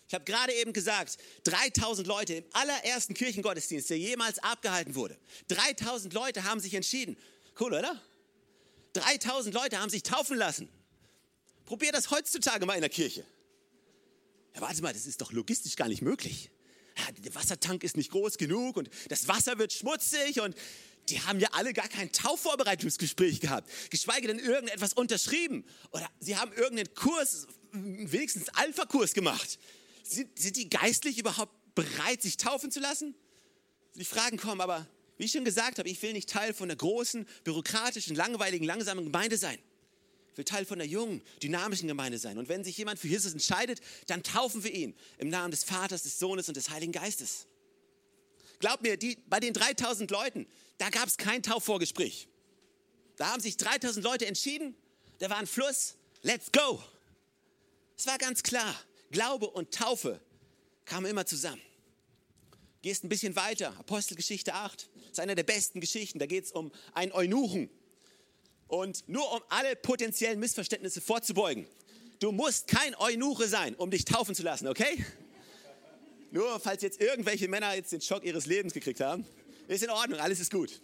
Ich 0.08 0.14
habe 0.14 0.26
gerade 0.26 0.54
eben 0.54 0.74
gesagt, 0.74 1.18
3000 1.44 2.08
Leute 2.08 2.36
im 2.36 2.46
allerersten 2.54 3.14
Kirchengottesdienst, 3.14 3.90
der 3.90 3.98
jemals 3.98 4.40
abgehalten 4.40 4.96
wurde. 4.96 5.18
3000 5.48 6.14
Leute 6.14 6.44
haben 6.44 6.60
sich 6.60 6.74
entschieden. 6.74 7.18
Cool, 7.60 7.74
oder? 7.74 8.00
3000 8.94 9.56
Leute 9.56 9.80
haben 9.80 9.90
sich 9.90 10.04
taufen 10.04 10.38
lassen. 10.38 10.70
Probier 11.66 11.92
das 11.92 12.12
heutzutage 12.12 12.66
mal 12.66 12.76
in 12.76 12.82
der 12.82 12.90
Kirche. 12.90 13.26
Ja, 14.54 14.62
warte 14.62 14.82
mal, 14.84 14.94
das 14.94 15.08
ist 15.08 15.22
doch 15.22 15.32
logistisch 15.32 15.76
gar 15.76 15.88
nicht 15.88 16.02
möglich 16.02 16.52
der 17.24 17.36
Wassertank 17.36 17.84
ist 17.84 17.98
nicht 17.98 18.12
groß 18.12 18.38
genug 18.38 18.78
und 18.78 18.90
das 19.10 19.28
Wasser 19.28 19.58
wird 19.58 19.74
schmutzig 19.74 20.40
und 20.42 20.56
die 21.10 21.20
haben 21.22 21.40
ja 21.40 21.50
alle 21.52 21.74
gar 21.74 21.88
kein 21.88 22.12
Taufvorbereitungsgespräch 22.12 23.42
gehabt, 23.42 23.70
geschweige 23.90 24.28
denn 24.28 24.40
irgendetwas 24.40 24.94
unterschrieben 24.94 25.66
oder 25.92 26.10
sie 26.20 26.38
haben 26.38 26.54
irgendeinen 26.54 26.94
Kurs, 26.96 27.48
wenigstens 27.72 28.50
Alpha-Kurs 28.50 29.14
gemacht. 29.14 29.60
Sind, 30.04 30.38
sind 30.38 30.56
die 30.56 30.70
geistlich 30.70 31.18
überhaupt 31.18 31.54
bereit, 31.76 32.22
sich 32.22 32.38
taufen 32.38 32.72
zu 32.72 32.80
lassen? 32.80 33.16
Die 33.96 34.06
Fragen 34.06 34.38
kommen, 34.38 34.62
aber 34.62 34.88
wie 35.18 35.26
ich 35.26 35.32
schon 35.32 35.46
gesagt 35.46 35.80
habe, 35.80 35.90
ich 35.90 36.02
will 36.02 36.14
nicht 36.14 36.30
Teil 36.30 36.54
von 36.54 36.70
einer 36.70 36.78
großen, 36.78 37.28
bürokratischen, 37.44 38.16
langweiligen, 38.16 38.66
langsamen 38.66 39.06
Gemeinde 39.06 39.38
sein 39.38 39.60
will 40.38 40.46
Teil 40.46 40.66
von 40.66 40.80
der 40.80 40.88
jungen, 40.88 41.22
dynamischen 41.42 41.88
Gemeinde 41.88 42.18
sein. 42.18 42.38
Und 42.38 42.50
wenn 42.50 42.64
sich 42.64 42.78
jemand 42.78 43.00
für 43.00 43.08
Jesus 43.08 43.34
entscheidet, 43.34 43.80
dann 44.08 44.24
taufen 44.24 44.64
wir 44.64 44.74
ihn 44.74 44.96
im 45.18 45.30
Namen 45.30 45.52
des 45.52 45.64
Vaters, 45.64 46.04
des 46.04 46.20
Sohnes 46.20 46.48
und 46.48 46.58
des 46.58 46.70
Heiligen 46.70 46.92
Geistes. 46.92 47.48
Glaub 48.60 48.82
mir, 48.82 48.98
die, 48.98 49.18
bei 49.28 49.40
den 49.40 49.54
3000 49.54 50.10
Leuten, 50.10 50.48
da 50.78 50.90
gab 50.90 51.08
es 51.08 51.18
kein 51.18 51.44
Taufvorgespräch. 51.44 52.28
Da 53.18 53.28
haben 53.32 53.42
sich 53.42 53.58
3000 53.58 54.04
Leute 54.04 54.26
entschieden, 54.26 54.76
da 55.20 55.30
war 55.30 55.38
ein 55.38 55.48
Fluss, 55.48 55.96
let's 56.22 56.52
go. 56.52 56.82
Es 57.98 58.08
war 58.08 58.18
ganz 58.18 58.42
klar, 58.44 58.76
Glaube 59.12 59.50
und 59.50 59.74
Taufe 59.74 60.20
kamen 60.86 61.06
immer 61.06 61.26
zusammen. 61.26 61.62
Gehst 62.82 63.04
ein 63.04 63.10
bisschen 63.10 63.36
weiter, 63.36 63.78
Apostelgeschichte 63.80 64.54
8, 64.54 64.90
das 64.96 65.12
ist 65.12 65.20
einer 65.20 65.36
der 65.36 65.44
besten 65.44 65.80
Geschichten, 65.80 66.20
da 66.20 66.26
geht 66.26 66.46
es 66.46 66.52
um 66.52 66.72
einen 66.94 67.12
Eunuchen, 67.12 67.70
und 68.74 69.08
nur 69.08 69.32
um 69.32 69.42
alle 69.50 69.76
potenziellen 69.76 70.40
Missverständnisse 70.40 71.00
vorzubeugen. 71.00 71.68
Du 72.20 72.32
musst 72.32 72.68
kein 72.68 72.96
Eunuche 72.96 73.48
sein, 73.48 73.76
um 73.76 73.92
dich 73.92 74.04
taufen 74.04 74.34
zu 74.34 74.42
lassen, 74.42 74.68
okay? 74.68 75.06
Nur 76.32 76.60
falls 76.60 76.82
jetzt 76.82 77.00
irgendwelche 77.00 77.48
Männer 77.48 77.76
jetzt 77.76 77.92
den 77.92 78.02
Schock 78.02 78.24
ihres 78.24 78.48
Lebens 78.48 78.74
gekriegt 78.74 79.00
haben, 79.00 79.28
ist 79.68 79.84
in 79.84 79.92
Ordnung, 79.92 80.20
alles 80.20 80.40
ist 80.40 80.52
gut. 80.52 80.82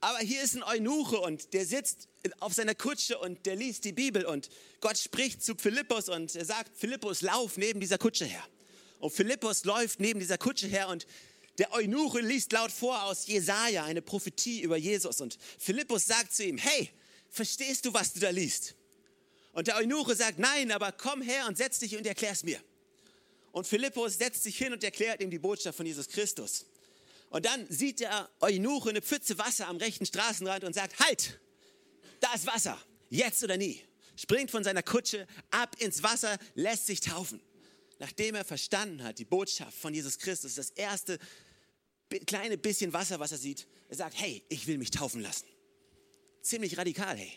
Aber 0.00 0.18
hier 0.18 0.42
ist 0.42 0.56
ein 0.56 0.64
Eunuche 0.64 1.20
und 1.20 1.52
der 1.54 1.64
sitzt 1.64 2.08
auf 2.40 2.52
seiner 2.52 2.74
Kutsche 2.74 3.16
und 3.16 3.46
der 3.46 3.54
liest 3.54 3.84
die 3.84 3.92
Bibel 3.92 4.24
und 4.24 4.48
Gott 4.80 4.98
spricht 4.98 5.40
zu 5.40 5.54
Philippus 5.54 6.08
und 6.08 6.34
er 6.34 6.44
sagt, 6.44 6.76
Philippus, 6.76 7.22
lauf 7.22 7.56
neben 7.58 7.78
dieser 7.78 7.96
Kutsche 7.96 8.24
her. 8.24 8.42
Und 8.98 9.12
Philippus 9.12 9.64
läuft 9.64 10.00
neben 10.00 10.18
dieser 10.18 10.38
Kutsche 10.38 10.66
her 10.66 10.88
und 10.88 11.06
der 11.58 11.72
Eunuche 11.72 12.20
liest 12.20 12.52
laut 12.52 12.72
vor 12.72 13.04
aus 13.04 13.26
Jesaja 13.26 13.84
eine 13.84 14.02
Prophetie 14.02 14.62
über 14.62 14.76
Jesus 14.76 15.20
und 15.20 15.38
Philippus 15.58 16.06
sagt 16.06 16.34
zu 16.34 16.44
ihm, 16.44 16.58
hey, 16.58 16.90
verstehst 17.30 17.84
du, 17.84 17.94
was 17.94 18.12
du 18.12 18.20
da 18.20 18.30
liest? 18.30 18.74
Und 19.52 19.68
der 19.68 19.76
Eunuche 19.76 20.16
sagt, 20.16 20.38
nein, 20.38 20.72
aber 20.72 20.90
komm 20.90 21.22
her 21.22 21.46
und 21.46 21.56
setz 21.56 21.78
dich 21.78 21.96
und 21.96 22.06
erklär's 22.06 22.42
mir. 22.42 22.60
Und 23.52 23.68
Philippus 23.68 24.18
setzt 24.18 24.42
sich 24.42 24.58
hin 24.58 24.72
und 24.72 24.82
erklärt 24.82 25.20
ihm 25.20 25.30
die 25.30 25.38
Botschaft 25.38 25.76
von 25.76 25.86
Jesus 25.86 26.08
Christus. 26.08 26.66
Und 27.30 27.46
dann 27.46 27.66
sieht 27.70 28.00
der 28.00 28.28
Eunuche 28.40 28.90
eine 28.90 29.00
Pfütze 29.00 29.38
Wasser 29.38 29.68
am 29.68 29.76
rechten 29.76 30.06
Straßenrand 30.06 30.64
und 30.64 30.72
sagt, 30.72 30.98
halt, 30.98 31.38
da 32.18 32.34
ist 32.34 32.46
Wasser, 32.46 32.76
jetzt 33.10 33.44
oder 33.44 33.56
nie. 33.56 33.80
Springt 34.16 34.50
von 34.50 34.64
seiner 34.64 34.82
Kutsche 34.82 35.26
ab 35.50 35.76
ins 35.78 36.02
Wasser, 36.02 36.36
lässt 36.54 36.86
sich 36.86 37.00
taufen. 37.00 37.40
Nachdem 37.98 38.34
er 38.34 38.44
verstanden 38.44 39.02
hat, 39.02 39.18
die 39.18 39.24
Botschaft 39.24 39.76
von 39.76 39.94
Jesus 39.94 40.18
Christus, 40.18 40.54
das 40.54 40.70
erste 40.70 41.18
kleine 42.26 42.58
bisschen 42.58 42.92
Wasser, 42.92 43.20
was 43.20 43.32
er 43.32 43.38
sieht, 43.38 43.66
er 43.88 43.96
sagt, 43.96 44.18
hey, 44.18 44.42
ich 44.48 44.66
will 44.66 44.78
mich 44.78 44.90
taufen 44.90 45.20
lassen. 45.20 45.46
Ziemlich 46.42 46.76
radikal, 46.76 47.16
hey. 47.16 47.32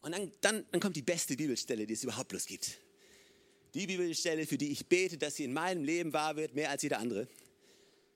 Und 0.00 0.12
dann, 0.12 0.32
dann, 0.40 0.66
dann 0.70 0.80
kommt 0.80 0.96
die 0.96 1.02
beste 1.02 1.36
Bibelstelle, 1.36 1.86
die 1.86 1.94
es 1.94 2.02
überhaupt 2.02 2.28
bloß 2.28 2.46
gibt. 2.46 2.78
Die 3.74 3.86
Bibelstelle, 3.86 4.46
für 4.46 4.58
die 4.58 4.72
ich 4.72 4.86
bete, 4.86 5.16
dass 5.16 5.36
sie 5.36 5.44
in 5.44 5.52
meinem 5.52 5.84
Leben 5.84 6.12
wahr 6.12 6.36
wird, 6.36 6.54
mehr 6.54 6.70
als 6.70 6.82
jeder 6.82 6.98
andere. 6.98 7.28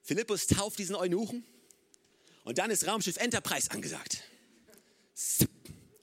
Philippus 0.02 0.46
tauft 0.46 0.79
diesen 0.79 0.96
Eunuchen 0.96 1.44
und 2.44 2.59
dann 2.59 2.70
ist 2.70 2.87
Raumschiff 2.87 3.16
Enterprise 3.16 3.70
angesagt. 3.70 4.22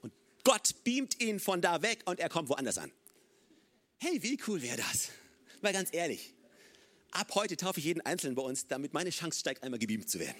Und 0.01 0.11
Gott 0.43 0.73
beamt 0.83 1.21
ihn 1.21 1.39
von 1.39 1.61
da 1.61 1.81
weg 1.81 2.01
und 2.05 2.19
er 2.19 2.29
kommt 2.29 2.49
woanders 2.49 2.77
an. 2.77 2.91
Hey, 4.03 4.21
wie 4.21 4.37
cool 4.47 4.61
wäre 4.61 4.75
das? 4.75 5.11
Mal 5.61 5.71
ganz 5.71 5.87
ehrlich. 5.93 6.33
Ab 7.11 7.33
heute 7.35 7.55
taufe 7.55 7.79
ich 7.79 7.85
jeden 7.85 8.01
Einzelnen 8.01 8.35
bei 8.35 8.41
uns, 8.41 8.67
damit 8.67 8.91
meine 8.91 9.11
Chance 9.11 9.39
steigt, 9.39 9.63
einmal 9.63 9.79
gebeamt 9.79 10.09
zu 10.09 10.19
werden. 10.19 10.35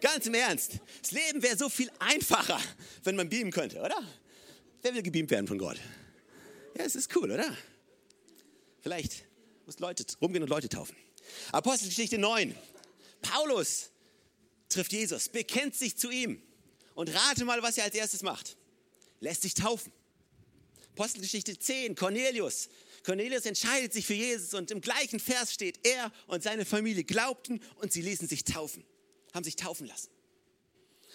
Ganz 0.00 0.24
im 0.24 0.32
Ernst. 0.32 0.78
Das 1.02 1.10
Leben 1.10 1.42
wäre 1.42 1.58
so 1.58 1.68
viel 1.68 1.90
einfacher, 1.98 2.58
wenn 3.04 3.16
man 3.16 3.28
beamen 3.28 3.50
könnte, 3.50 3.80
oder? 3.80 4.02
Wer 4.80 4.94
will 4.94 5.02
gebeamt 5.02 5.30
werden 5.30 5.46
von 5.46 5.58
Gott? 5.58 5.76
Ja, 6.74 6.84
es 6.84 6.94
ist 6.94 7.14
cool, 7.16 7.30
oder? 7.30 7.54
Vielleicht 8.80 9.26
muss 9.66 9.78
Leute 9.78 10.06
rumgehen 10.18 10.42
und 10.42 10.48
Leute 10.48 10.70
taufen. 10.70 10.96
Apostelgeschichte 11.52 12.16
9. 12.16 12.54
Paulus 13.20 13.90
trifft 14.70 14.94
Jesus, 14.94 15.28
bekennt 15.28 15.74
sich 15.74 15.98
zu 15.98 16.08
ihm 16.08 16.40
und 16.94 17.14
rate 17.14 17.44
mal, 17.44 17.62
was 17.62 17.76
er 17.76 17.84
als 17.84 17.94
erstes 17.94 18.22
macht. 18.22 18.56
Lässt 19.20 19.42
sich 19.42 19.52
taufen. 19.52 19.92
Apostelgeschichte 21.00 21.58
10, 21.58 21.94
Cornelius. 21.94 22.68
Cornelius 23.06 23.46
entscheidet 23.46 23.94
sich 23.94 24.04
für 24.04 24.12
Jesus 24.12 24.52
und 24.52 24.70
im 24.70 24.82
gleichen 24.82 25.18
Vers 25.18 25.54
steht, 25.54 25.80
er 25.82 26.12
und 26.26 26.42
seine 26.42 26.66
Familie 26.66 27.04
glaubten 27.04 27.62
und 27.76 27.90
sie 27.90 28.02
ließen 28.02 28.28
sich 28.28 28.44
taufen, 28.44 28.84
haben 29.32 29.42
sich 29.42 29.56
taufen 29.56 29.86
lassen. 29.86 30.10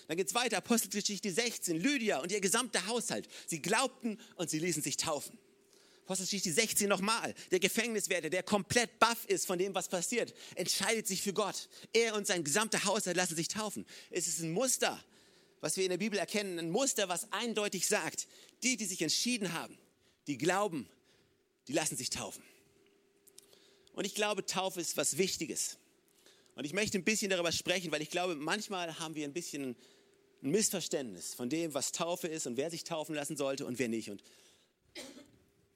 Dann 0.08 0.18
geht 0.18 0.26
es 0.26 0.34
weiter, 0.34 0.58
Apostelgeschichte 0.58 1.32
16, 1.32 1.80
Lydia 1.80 2.20
und 2.20 2.32
ihr 2.32 2.42
gesamter 2.42 2.88
Haushalt. 2.88 3.28
Sie 3.46 3.62
glaubten 3.62 4.20
und 4.38 4.50
sie 4.50 4.58
ließen 4.58 4.82
sich 4.82 4.98
taufen. 4.98 5.38
Apostelgeschichte 6.06 6.52
16 6.52 6.90
nochmal. 6.90 7.36
Der 7.52 7.60
Gefängniswärter, 7.60 8.32
der 8.32 8.42
komplett 8.42 8.98
baff 8.98 9.26
ist 9.28 9.46
von 9.46 9.60
dem, 9.60 9.76
was 9.76 9.88
passiert, 9.88 10.34
entscheidet 10.56 11.06
sich 11.06 11.22
für 11.22 11.34
Gott. 11.34 11.70
Er 11.94 12.16
und 12.16 12.26
sein 12.26 12.44
gesamter 12.44 12.86
Haushalt 12.86 13.18
lassen 13.18 13.36
sich 13.36 13.50
taufen. 13.50 13.86
Es 14.10 14.28
ist 14.28 14.40
ein 14.40 14.52
Muster, 14.52 15.00
was 15.66 15.78
wir 15.78 15.84
in 15.84 15.90
der 15.90 15.98
Bibel 15.98 16.20
erkennen. 16.20 16.60
Ein 16.60 16.70
Muster, 16.70 17.10
was 17.10 17.32
eindeutig 17.32 17.88
sagt, 17.88 18.28
die, 18.66 18.78
die 18.78 18.86
sich 18.86 19.02
entschieden 19.02 19.54
haben, 19.54 19.78
die 20.28 20.38
glauben, 20.38 20.90
die 21.68 21.74
lassen 21.74 21.96
sich 21.96 22.10
taufen. 22.10 22.44
Und 23.94 24.06
ich 24.06 24.16
glaube, 24.16 24.46
Taufe 24.46 24.82
ist 24.82 24.98
was 24.98 25.18
Wichtiges. 25.18 25.78
Und 26.56 26.66
ich 26.66 26.74
möchte 26.74 26.98
ein 26.98 27.04
bisschen 27.04 27.30
darüber 27.30 27.52
sprechen, 27.52 27.92
weil 27.92 28.02
ich 28.02 28.10
glaube, 28.10 28.36
manchmal 28.36 29.00
haben 29.00 29.16
wir 29.16 29.26
ein 29.26 29.34
bisschen 29.34 29.76
ein 30.42 30.52
Missverständnis 30.52 31.34
von 31.34 31.50
dem, 31.50 31.74
was 31.74 31.92
Taufe 31.92 32.28
ist 32.28 32.48
und 32.48 32.58
wer 32.58 32.70
sich 32.70 32.84
taufen 32.84 33.16
lassen 33.16 33.38
sollte 33.38 33.66
und 33.66 33.80
wer 33.80 33.88
nicht. 33.88 34.10
Und 34.10 34.24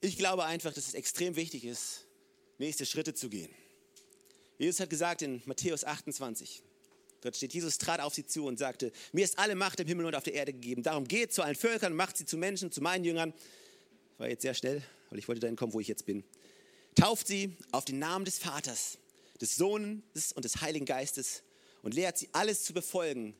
ich 0.01 0.17
glaube 0.17 0.45
einfach, 0.45 0.73
dass 0.73 0.87
es 0.87 0.93
extrem 0.93 1.35
wichtig 1.35 1.63
ist, 1.63 2.05
nächste 2.57 2.85
Schritte 2.85 3.13
zu 3.13 3.29
gehen. 3.29 3.53
Jesus 4.57 4.79
hat 4.79 4.89
gesagt 4.89 5.21
in 5.21 5.41
Matthäus 5.45 5.83
28, 5.83 6.63
dort 7.21 7.35
steht, 7.35 7.53
Jesus 7.53 7.77
trat 7.77 7.99
auf 7.99 8.13
sie 8.13 8.25
zu 8.25 8.45
und 8.45 8.59
sagte, 8.59 8.91
mir 9.11 9.23
ist 9.23 9.39
alle 9.39 9.55
Macht 9.55 9.79
im 9.79 9.87
Himmel 9.87 10.05
und 10.05 10.15
auf 10.15 10.23
der 10.23 10.33
Erde 10.33 10.53
gegeben. 10.53 10.83
Darum 10.83 11.07
geht 11.07 11.33
zu 11.33 11.41
allen 11.41 11.55
Völkern, 11.55 11.93
macht 11.93 12.17
sie 12.17 12.25
zu 12.25 12.37
Menschen, 12.37 12.71
zu 12.71 12.81
meinen 12.81 13.03
Jüngern. 13.03 13.33
War 14.17 14.29
jetzt 14.29 14.41
sehr 14.41 14.53
schnell, 14.53 14.83
weil 15.09 15.19
ich 15.19 15.27
wollte 15.27 15.41
dahin 15.41 15.55
kommen, 15.55 15.73
wo 15.73 15.79
ich 15.79 15.87
jetzt 15.87 16.05
bin. 16.05 16.23
Tauft 16.95 17.27
sie 17.27 17.55
auf 17.71 17.85
den 17.85 17.99
Namen 17.99 18.25
des 18.25 18.39
Vaters, 18.39 18.97
des 19.39 19.55
Sohnes 19.55 20.31
und 20.33 20.43
des 20.43 20.61
Heiligen 20.61 20.85
Geistes 20.85 21.43
und 21.81 21.93
lehrt 21.93 22.17
sie 22.17 22.29
alles 22.33 22.63
zu 22.63 22.73
befolgen, 22.73 23.35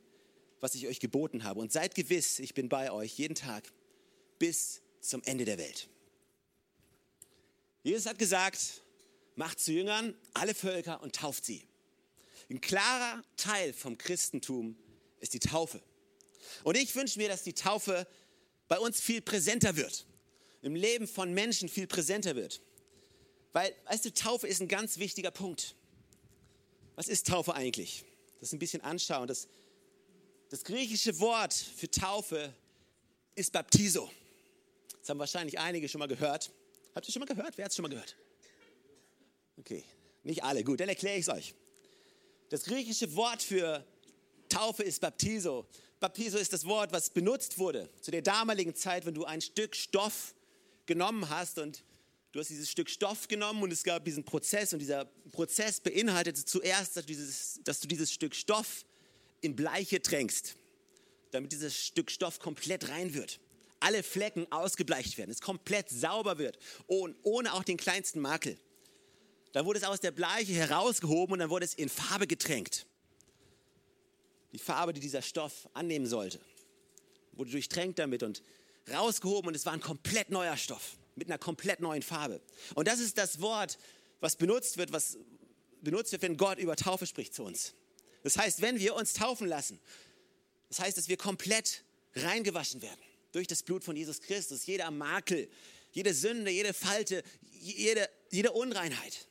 was 0.59 0.75
ich 0.75 0.87
euch 0.87 0.99
geboten 0.99 1.43
habe. 1.43 1.59
Und 1.59 1.71
seid 1.71 1.95
gewiss, 1.95 2.39
ich 2.39 2.53
bin 2.53 2.69
bei 2.69 2.91
euch 2.91 3.17
jeden 3.17 3.35
Tag 3.35 3.71
bis 4.37 4.81
zum 5.01 5.21
Ende 5.23 5.45
der 5.45 5.57
Welt. 5.57 5.89
Jesus 7.83 8.05
hat 8.05 8.19
gesagt, 8.19 8.81
macht 9.35 9.59
zu 9.59 9.71
Jüngern 9.71 10.13
alle 10.33 10.53
Völker 10.53 11.01
und 11.01 11.15
tauft 11.15 11.45
sie. 11.45 11.63
Ein 12.49 12.61
klarer 12.61 13.23
Teil 13.37 13.73
vom 13.73 13.97
Christentum 13.97 14.75
ist 15.19 15.33
die 15.33 15.39
Taufe. 15.39 15.81
Und 16.63 16.77
ich 16.77 16.95
wünsche 16.95 17.19
mir, 17.19 17.29
dass 17.29 17.43
die 17.43 17.53
Taufe 17.53 18.07
bei 18.67 18.79
uns 18.79 18.99
viel 18.99 19.21
präsenter 19.21 19.75
wird, 19.75 20.05
im 20.61 20.75
Leben 20.75 21.07
von 21.07 21.33
Menschen 21.33 21.69
viel 21.69 21.87
präsenter 21.87 22.35
wird. 22.35 22.61
Weil, 23.51 23.73
weißt 23.85 24.05
du, 24.05 24.13
Taufe 24.13 24.47
ist 24.47 24.61
ein 24.61 24.67
ganz 24.67 24.97
wichtiger 24.97 25.31
Punkt. 25.31 25.75
Was 26.95 27.07
ist 27.07 27.27
Taufe 27.27 27.53
eigentlich? 27.53 28.03
Das 28.39 28.51
ein 28.51 28.59
bisschen 28.59 28.81
anschauen. 28.81 29.27
Das, 29.27 29.47
das 30.49 30.63
griechische 30.63 31.19
Wort 31.19 31.53
für 31.53 31.89
Taufe 31.89 32.53
ist 33.35 33.51
Baptiso. 33.51 34.09
Das 34.99 35.09
haben 35.09 35.19
wahrscheinlich 35.19 35.59
einige 35.59 35.87
schon 35.87 35.99
mal 35.99 36.07
gehört. 36.07 36.51
Habt 36.95 37.07
ihr 37.07 37.13
schon 37.13 37.21
mal 37.21 37.25
gehört? 37.25 37.57
Wer 37.57 37.65
hat 37.65 37.71
es 37.71 37.75
schon 37.75 37.83
mal 37.83 37.89
gehört? 37.89 38.15
Okay, 39.57 39.83
nicht 40.23 40.43
alle. 40.43 40.63
Gut, 40.63 40.79
dann 40.79 40.89
erkläre 40.89 41.17
ich 41.17 41.27
es 41.27 41.29
euch. 41.29 41.55
Das 42.49 42.63
griechische 42.63 43.15
Wort 43.15 43.43
für 43.43 43.85
Taufe 44.49 44.83
ist 44.83 45.01
Baptiso. 45.01 45.65
Baptiso 45.99 46.37
ist 46.37 46.51
das 46.51 46.65
Wort, 46.65 46.91
was 46.91 47.09
benutzt 47.09 47.59
wurde 47.59 47.89
zu 48.01 48.11
der 48.11 48.21
damaligen 48.21 48.75
Zeit, 48.75 49.05
wenn 49.05 49.13
du 49.13 49.25
ein 49.25 49.41
Stück 49.41 49.75
Stoff 49.75 50.33
genommen 50.85 51.29
hast 51.29 51.59
und 51.59 51.83
du 52.31 52.39
hast 52.39 52.49
dieses 52.49 52.69
Stück 52.69 52.89
Stoff 52.89 53.27
genommen 53.27 53.61
und 53.61 53.71
es 53.71 53.83
gab 53.83 54.05
diesen 54.05 54.23
Prozess 54.23 54.73
und 54.73 54.79
dieser 54.79 55.05
Prozess 55.31 55.79
beinhaltete 55.79 56.43
zuerst, 56.43 56.97
dass 56.97 57.05
du 57.05 57.13
dieses, 57.13 57.59
dass 57.63 57.79
du 57.79 57.87
dieses 57.87 58.11
Stück 58.11 58.33
Stoff 58.33 58.85
in 59.41 59.55
Bleiche 59.55 60.01
tränkst, 60.01 60.55
damit 61.31 61.51
dieses 61.51 61.77
Stück 61.77 62.09
Stoff 62.09 62.39
komplett 62.39 62.89
rein 62.89 63.13
wird 63.13 63.39
alle 63.79 64.03
Flecken 64.03 64.45
ausgebleicht 64.51 65.17
werden, 65.17 65.31
es 65.31 65.41
komplett 65.41 65.89
sauber 65.89 66.37
wird, 66.37 66.59
ohne 66.87 67.53
auch 67.53 67.63
den 67.63 67.77
kleinsten 67.77 68.19
Makel. 68.19 68.57
Dann 69.51 69.65
wurde 69.65 69.79
es 69.79 69.85
aus 69.85 69.99
der 69.99 70.11
Bleiche 70.11 70.53
herausgehoben 70.53 71.33
und 71.33 71.39
dann 71.39 71.49
wurde 71.49 71.65
es 71.65 71.73
in 71.73 71.89
Farbe 71.89 72.27
getränkt. 72.27 72.85
Die 74.53 74.59
Farbe, 74.59 74.93
die 74.93 74.99
dieser 74.99 75.21
Stoff 75.21 75.67
annehmen 75.73 76.05
sollte, 76.05 76.39
wurde 77.33 77.51
durchtränkt 77.51 77.99
damit 77.99 78.23
und 78.23 78.43
rausgehoben 78.91 79.49
und 79.49 79.55
es 79.55 79.65
war 79.65 79.73
ein 79.73 79.81
komplett 79.81 80.29
neuer 80.29 80.57
Stoff 80.57 80.97
mit 81.15 81.27
einer 81.27 81.37
komplett 81.37 81.79
neuen 81.79 82.01
Farbe. 82.01 82.41
Und 82.75 82.87
das 82.87 82.99
ist 82.99 83.17
das 83.17 83.41
Wort, 83.41 83.77
was 84.19 84.35
benutzt 84.35 84.77
wird, 84.77 84.91
was 84.91 85.17
benutzt 85.81 86.11
wird, 86.11 86.21
wenn 86.21 86.37
Gott 86.37 86.59
über 86.59 86.75
Taufe 86.75 87.05
spricht 87.05 87.33
zu 87.33 87.43
uns. 87.43 87.73
Das 88.23 88.37
heißt, 88.37 88.61
wenn 88.61 88.79
wir 88.79 88.95
uns 88.95 89.13
taufen 89.13 89.47
lassen, 89.47 89.79
das 90.69 90.79
heißt, 90.79 90.97
dass 90.97 91.07
wir 91.07 91.17
komplett 91.17 91.83
reingewaschen 92.15 92.81
werden 92.81 92.99
durch 93.31 93.47
das 93.47 93.63
Blut 93.63 93.83
von 93.83 93.95
Jesus 93.95 94.21
Christus. 94.21 94.65
Jeder 94.65 94.91
Makel, 94.91 95.49
jede 95.91 96.13
Sünde, 96.13 96.51
jede 96.51 96.73
Falte, 96.73 97.23
jede, 97.51 98.09
jede 98.31 98.51
Unreinheit 98.51 99.28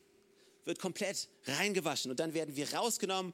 wird 0.65 0.79
komplett 0.79 1.29
reingewaschen. 1.45 2.11
Und 2.11 2.19
dann 2.19 2.33
werden 2.33 2.55
wir 2.55 2.73
rausgenommen 2.73 3.33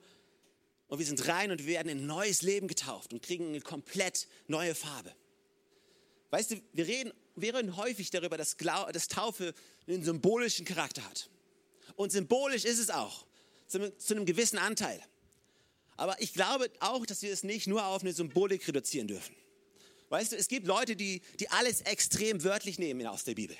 und 0.88 1.00
wir 1.00 1.06
sind 1.06 1.28
rein 1.28 1.52
und 1.52 1.60
wir 1.60 1.74
werden 1.74 1.90
in 1.90 2.00
ein 2.00 2.06
neues 2.06 2.42
Leben 2.42 2.68
getauft 2.68 3.14
und 3.14 3.22
kriegen 3.22 3.48
eine 3.48 3.62
komplett 3.62 4.28
neue 4.48 4.76
Farbe. 4.76 5.14
Weißt 6.30 6.52
du, 6.52 6.62
wir 6.74 6.88
reden, 6.88 7.14
wir 7.36 7.56
reden 7.56 7.78
häufig 7.78 8.10
darüber, 8.10 8.38
dass, 8.38 8.58
Glau 8.58 8.92
dass 8.92 9.08
Taufe 9.08 9.54
einen 9.88 10.04
symbolischen 10.04 10.66
Charakter 10.66 11.04
hat. 11.04 11.30
Und 11.96 12.12
symbolisch 12.12 12.66
ist 12.66 12.80
es 12.80 12.90
auch, 12.90 13.26
zu, 13.68 13.96
zu 13.98 14.16
einem 14.16 14.26
gewissen 14.26 14.58
Anteil. 14.58 15.02
Aber 15.98 16.22
ich 16.22 16.34
glaube 16.34 16.70
auch, 16.80 17.06
dass 17.06 17.22
wir 17.22 17.32
es 17.32 17.44
nicht 17.44 17.68
nur 17.68 17.86
auf 17.86 18.02
eine 18.02 18.14
Symbolik 18.14 18.68
reduzieren 18.68 19.08
dürfen. 19.08 19.36
Weißt 20.10 20.34
du, 20.34 20.36
es 20.36 20.48
gibt 20.48 20.68
Leute, 20.68 20.96
die, 20.96 21.22
die 21.40 21.50
alles 21.50 21.82
extrem 21.82 22.44
wörtlich 22.44 22.80
nehmen 22.80 23.08
aus 23.08 23.24
der 23.24 23.36
Bibel. 23.36 23.56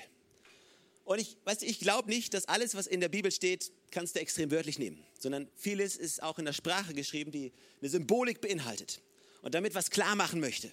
Und 1.06 1.20
ich, 1.20 1.36
weißt 1.44 1.62
du, 1.62 1.66
ich 1.66 1.78
glaube 1.78 2.10
nicht, 2.10 2.34
dass 2.34 2.46
alles, 2.46 2.74
was 2.74 2.88
in 2.88 3.00
der 3.00 3.08
Bibel 3.08 3.30
steht, 3.30 3.70
kannst 3.92 4.16
du 4.16 4.20
extrem 4.20 4.50
wörtlich 4.50 4.80
nehmen, 4.80 5.00
sondern 5.16 5.48
vieles 5.54 5.96
ist 5.96 6.20
auch 6.20 6.40
in 6.40 6.44
der 6.44 6.52
Sprache 6.52 6.94
geschrieben, 6.94 7.30
die 7.30 7.52
eine 7.80 7.88
Symbolik 7.88 8.40
beinhaltet 8.40 9.00
und 9.42 9.54
damit 9.54 9.76
was 9.76 9.90
klar 9.90 10.16
machen 10.16 10.40
möchte. 10.40 10.72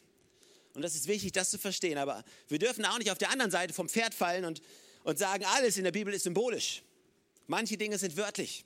Und 0.74 0.82
das 0.82 0.96
ist 0.96 1.08
wichtig, 1.08 1.34
das 1.34 1.52
zu 1.52 1.60
verstehen. 1.60 2.00
Aber 2.00 2.26
wir 2.48 2.58
dürfen 2.58 2.84
auch 2.84 2.98
nicht 2.98 3.12
auf 3.12 3.20
der 3.20 3.30
anderen 3.30 3.52
Seite 3.52 3.76
vom 3.76 3.88
Pferd 3.88 4.16
fallen 4.16 4.44
und, 4.46 4.64
und 5.04 5.20
sagen, 5.20 5.46
alles 5.46 5.78
in 5.78 5.84
der 5.84 5.92
Bibel 5.92 6.12
ist 6.12 6.24
symbolisch. 6.24 6.82
Manche 7.46 7.78
Dinge 7.78 8.00
sind 8.00 8.18
wörtlich. 8.18 8.66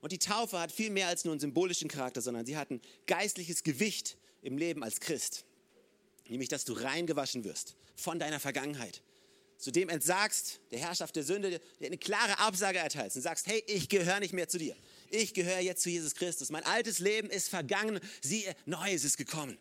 Und 0.00 0.12
die 0.12 0.18
Taufe 0.18 0.58
hat 0.58 0.72
viel 0.72 0.88
mehr 0.88 1.08
als 1.08 1.26
nur 1.26 1.32
einen 1.32 1.40
symbolischen 1.40 1.88
Charakter, 1.88 2.22
sondern 2.22 2.46
sie 2.46 2.56
hat 2.56 2.70
ein 2.70 2.80
geistliches 3.06 3.64
Gewicht 3.64 4.16
im 4.40 4.56
Leben 4.56 4.82
als 4.82 5.00
Christ. 5.00 5.44
Nämlich, 6.26 6.48
dass 6.48 6.64
du 6.64 6.72
reingewaschen 6.72 7.44
wirst 7.44 7.76
von 7.96 8.18
deiner 8.18 8.40
Vergangenheit. 8.40 9.02
Zu 9.64 9.70
dem 9.70 9.88
entsagst, 9.88 10.60
der 10.72 10.78
Herrschaft 10.78 11.16
der 11.16 11.22
Sünde, 11.22 11.58
der 11.80 11.86
eine 11.86 11.96
klare 11.96 12.38
Absage 12.38 12.76
erteilst 12.76 13.16
und 13.16 13.22
sagst, 13.22 13.46
hey, 13.46 13.64
ich 13.66 13.88
gehöre 13.88 14.20
nicht 14.20 14.34
mehr 14.34 14.46
zu 14.46 14.58
dir. 14.58 14.76
Ich 15.08 15.32
gehöre 15.32 15.60
jetzt 15.60 15.80
zu 15.82 15.88
Jesus 15.88 16.14
Christus. 16.14 16.50
Mein 16.50 16.64
altes 16.64 16.98
Leben 16.98 17.30
ist 17.30 17.48
vergangen, 17.48 17.98
siehe, 18.20 18.54
Neues 18.66 19.04
ist 19.04 19.16
gekommen. 19.16 19.56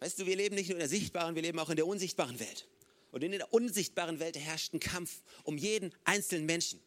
Weißt 0.00 0.18
du, 0.18 0.24
wir 0.24 0.36
leben 0.36 0.54
nicht 0.54 0.68
nur 0.68 0.76
in 0.76 0.78
der 0.78 0.88
sichtbaren, 0.88 1.34
wir 1.34 1.42
leben 1.42 1.58
auch 1.58 1.68
in 1.68 1.76
der 1.76 1.86
unsichtbaren 1.86 2.40
Welt. 2.40 2.66
Und 3.12 3.22
in 3.22 3.32
der 3.32 3.52
unsichtbaren 3.52 4.20
Welt 4.20 4.38
herrscht 4.38 4.72
ein 4.72 4.80
Kampf 4.80 5.20
um 5.42 5.58
jeden 5.58 5.92
einzelnen 6.04 6.46
Menschen. 6.46 6.80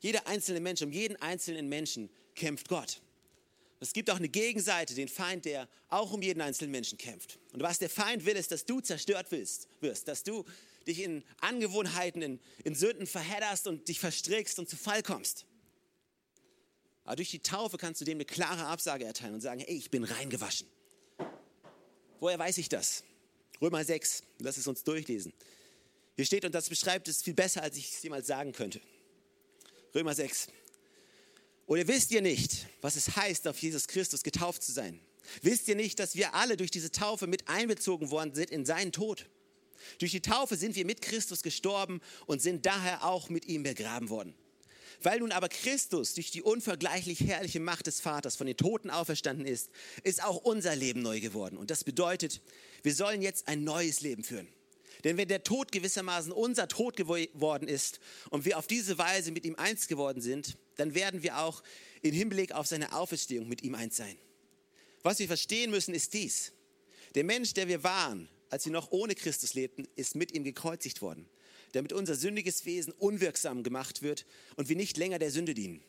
Jeder 0.00 0.26
einzelne 0.26 0.60
Mensch, 0.60 0.82
um 0.82 0.92
jeden 0.92 1.16
einzelnen 1.22 1.70
Menschen 1.70 2.10
kämpft 2.34 2.68
Gott. 2.68 3.00
Es 3.80 3.94
gibt 3.94 4.10
auch 4.10 4.16
eine 4.16 4.28
Gegenseite, 4.28 4.94
den 4.94 5.08
Feind, 5.08 5.46
der 5.46 5.70
auch 5.88 6.12
um 6.12 6.20
jeden 6.20 6.42
einzelnen 6.42 6.70
Menschen 6.70 6.98
kämpft. 6.98 7.38
Und 7.54 7.62
was 7.62 7.78
der 7.78 7.88
Feind 7.88 8.26
will, 8.26 8.36
ist, 8.36 8.52
dass 8.52 8.66
du 8.66 8.82
zerstört 8.82 9.32
wirst, 9.32 9.68
wirst 9.80 10.06
dass 10.06 10.22
du 10.22 10.44
dich 10.86 11.00
in 11.00 11.24
Angewohnheiten, 11.40 12.22
in, 12.22 12.40
in 12.64 12.74
Sünden 12.74 13.06
verhedderst 13.06 13.66
und 13.66 13.88
dich 13.88 14.00
verstrickst 14.00 14.58
und 14.58 14.68
zu 14.68 14.76
Fall 14.76 15.02
kommst. 15.02 15.46
Aber 17.04 17.16
durch 17.16 17.30
die 17.30 17.40
Taufe 17.40 17.78
kannst 17.78 18.00
du 18.00 18.04
dem 18.04 18.18
eine 18.18 18.24
klare 18.24 18.66
Absage 18.66 19.04
erteilen 19.04 19.34
und 19.34 19.40
sagen, 19.40 19.60
hey, 19.60 19.76
ich 19.76 19.90
bin 19.90 20.04
reingewaschen. 20.04 20.68
Woher 22.20 22.38
weiß 22.38 22.58
ich 22.58 22.68
das? 22.68 23.02
Römer 23.60 23.84
6, 23.84 24.22
lass 24.38 24.56
es 24.56 24.66
uns 24.66 24.84
durchlesen. 24.84 25.32
Hier 26.14 26.26
steht, 26.26 26.44
und 26.44 26.54
das 26.54 26.68
beschreibt 26.68 27.08
es 27.08 27.22
viel 27.22 27.34
besser, 27.34 27.62
als 27.62 27.76
ich 27.76 27.92
es 27.92 28.02
jemals 28.02 28.26
sagen 28.26 28.52
könnte. 28.52 28.80
Römer 29.94 30.14
6. 30.14 30.48
Oder 31.66 31.86
wisst 31.88 32.10
ihr 32.10 32.22
nicht, 32.22 32.66
was 32.80 32.96
es 32.96 33.16
heißt, 33.16 33.48
auf 33.48 33.58
Jesus 33.58 33.88
Christus 33.88 34.22
getauft 34.22 34.62
zu 34.62 34.72
sein? 34.72 35.00
Wisst 35.40 35.68
ihr 35.68 35.76
nicht, 35.76 35.98
dass 35.98 36.16
wir 36.16 36.34
alle 36.34 36.56
durch 36.56 36.70
diese 36.70 36.90
Taufe 36.90 37.26
mit 37.26 37.48
einbezogen 37.48 38.10
worden 38.10 38.34
sind 38.34 38.50
in 38.50 38.66
seinen 38.66 38.92
Tod? 38.92 39.28
Durch 39.98 40.12
die 40.12 40.22
Taufe 40.22 40.56
sind 40.56 40.76
wir 40.76 40.84
mit 40.84 41.02
Christus 41.02 41.42
gestorben 41.42 42.00
und 42.26 42.42
sind 42.42 42.66
daher 42.66 43.04
auch 43.04 43.28
mit 43.28 43.46
ihm 43.46 43.62
begraben 43.62 44.08
worden. 44.08 44.34
Weil 45.02 45.20
nun 45.20 45.32
aber 45.32 45.48
Christus 45.48 46.14
durch 46.14 46.30
die 46.30 46.42
unvergleichlich 46.42 47.20
herrliche 47.20 47.60
Macht 47.60 47.86
des 47.86 48.00
Vaters 48.00 48.36
von 48.36 48.46
den 48.46 48.56
Toten 48.56 48.90
auferstanden 48.90 49.46
ist, 49.46 49.70
ist 50.04 50.22
auch 50.22 50.36
unser 50.36 50.76
Leben 50.76 51.02
neu 51.02 51.20
geworden. 51.20 51.56
Und 51.56 51.70
das 51.70 51.84
bedeutet, 51.84 52.40
wir 52.82 52.94
sollen 52.94 53.22
jetzt 53.22 53.48
ein 53.48 53.64
neues 53.64 54.00
Leben 54.00 54.22
führen. 54.22 54.48
Denn 55.04 55.16
wenn 55.16 55.28
der 55.28 55.42
Tod 55.42 55.72
gewissermaßen 55.72 56.30
unser 56.30 56.68
Tod 56.68 56.96
geworden 56.96 57.66
ist 57.66 57.98
und 58.30 58.44
wir 58.44 58.58
auf 58.58 58.66
diese 58.66 58.98
Weise 58.98 59.32
mit 59.32 59.44
ihm 59.44 59.56
eins 59.56 59.88
geworden 59.88 60.20
sind, 60.20 60.56
dann 60.76 60.94
werden 60.94 61.22
wir 61.22 61.38
auch 61.38 61.62
im 62.02 62.12
Hinblick 62.12 62.52
auf 62.52 62.66
seine 62.66 62.92
Auferstehung 62.92 63.48
mit 63.48 63.62
ihm 63.62 63.74
eins 63.74 63.96
sein. 63.96 64.16
Was 65.02 65.18
wir 65.18 65.26
verstehen 65.26 65.70
müssen, 65.70 65.94
ist 65.94 66.14
dies. 66.14 66.52
Der 67.14 67.24
Mensch, 67.24 67.54
der 67.54 67.66
wir 67.66 67.82
waren, 67.82 68.28
als 68.52 68.64
wir 68.64 68.72
noch 68.72 68.92
ohne 68.92 69.14
Christus 69.14 69.54
lebten, 69.54 69.88
ist 69.96 70.14
mit 70.14 70.32
ihm 70.32 70.44
gekreuzigt 70.44 71.02
worden 71.02 71.28
damit 71.72 71.92
unser 71.92 72.14
sündiges 72.14 72.64
Wesen 72.64 72.92
unwirksam 72.92 73.62
gemacht 73.62 74.02
wird 74.02 74.26
und 74.56 74.68
wir 74.68 74.76
nicht 74.76 74.96
länger 74.96 75.18
der 75.18 75.30
Sünde 75.30 75.54
dienen. 75.54 75.82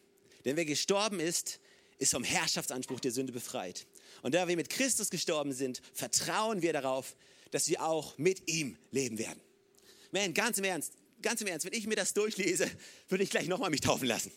Denn 0.45 0.55
wer 0.55 0.65
gestorben 0.65 1.19
ist, 1.19 1.59
ist 1.99 2.11
vom 2.11 2.23
Herrschaftsanspruch 2.23 2.99
der 2.99 3.11
Sünde 3.11 3.31
befreit. 3.31 3.85
Und 4.23 4.33
da 4.33 4.47
wir 4.47 4.55
mit 4.55 4.69
Christus 4.69 5.09
gestorben 5.09 5.53
sind, 5.53 5.81
vertrauen 5.93 6.61
wir 6.61 6.73
darauf, 6.73 7.15
dass 7.51 7.69
wir 7.69 7.83
auch 7.83 8.17
mit 8.17 8.49
ihm 8.49 8.77
leben 8.91 9.19
werden. 9.19 9.39
Man, 10.11 10.33
ganz 10.33 10.57
im 10.57 10.63
Ernst, 10.63 10.93
ganz 11.21 11.41
im 11.41 11.47
Ernst, 11.47 11.65
wenn 11.65 11.73
ich 11.73 11.87
mir 11.87 11.95
das 11.95 12.13
durchlese, 12.13 12.69
würde 13.09 13.23
ich 13.23 13.29
gleich 13.29 13.47
nochmal 13.47 13.69
mich 13.69 13.81
taufen 13.81 14.07
lassen 14.07 14.31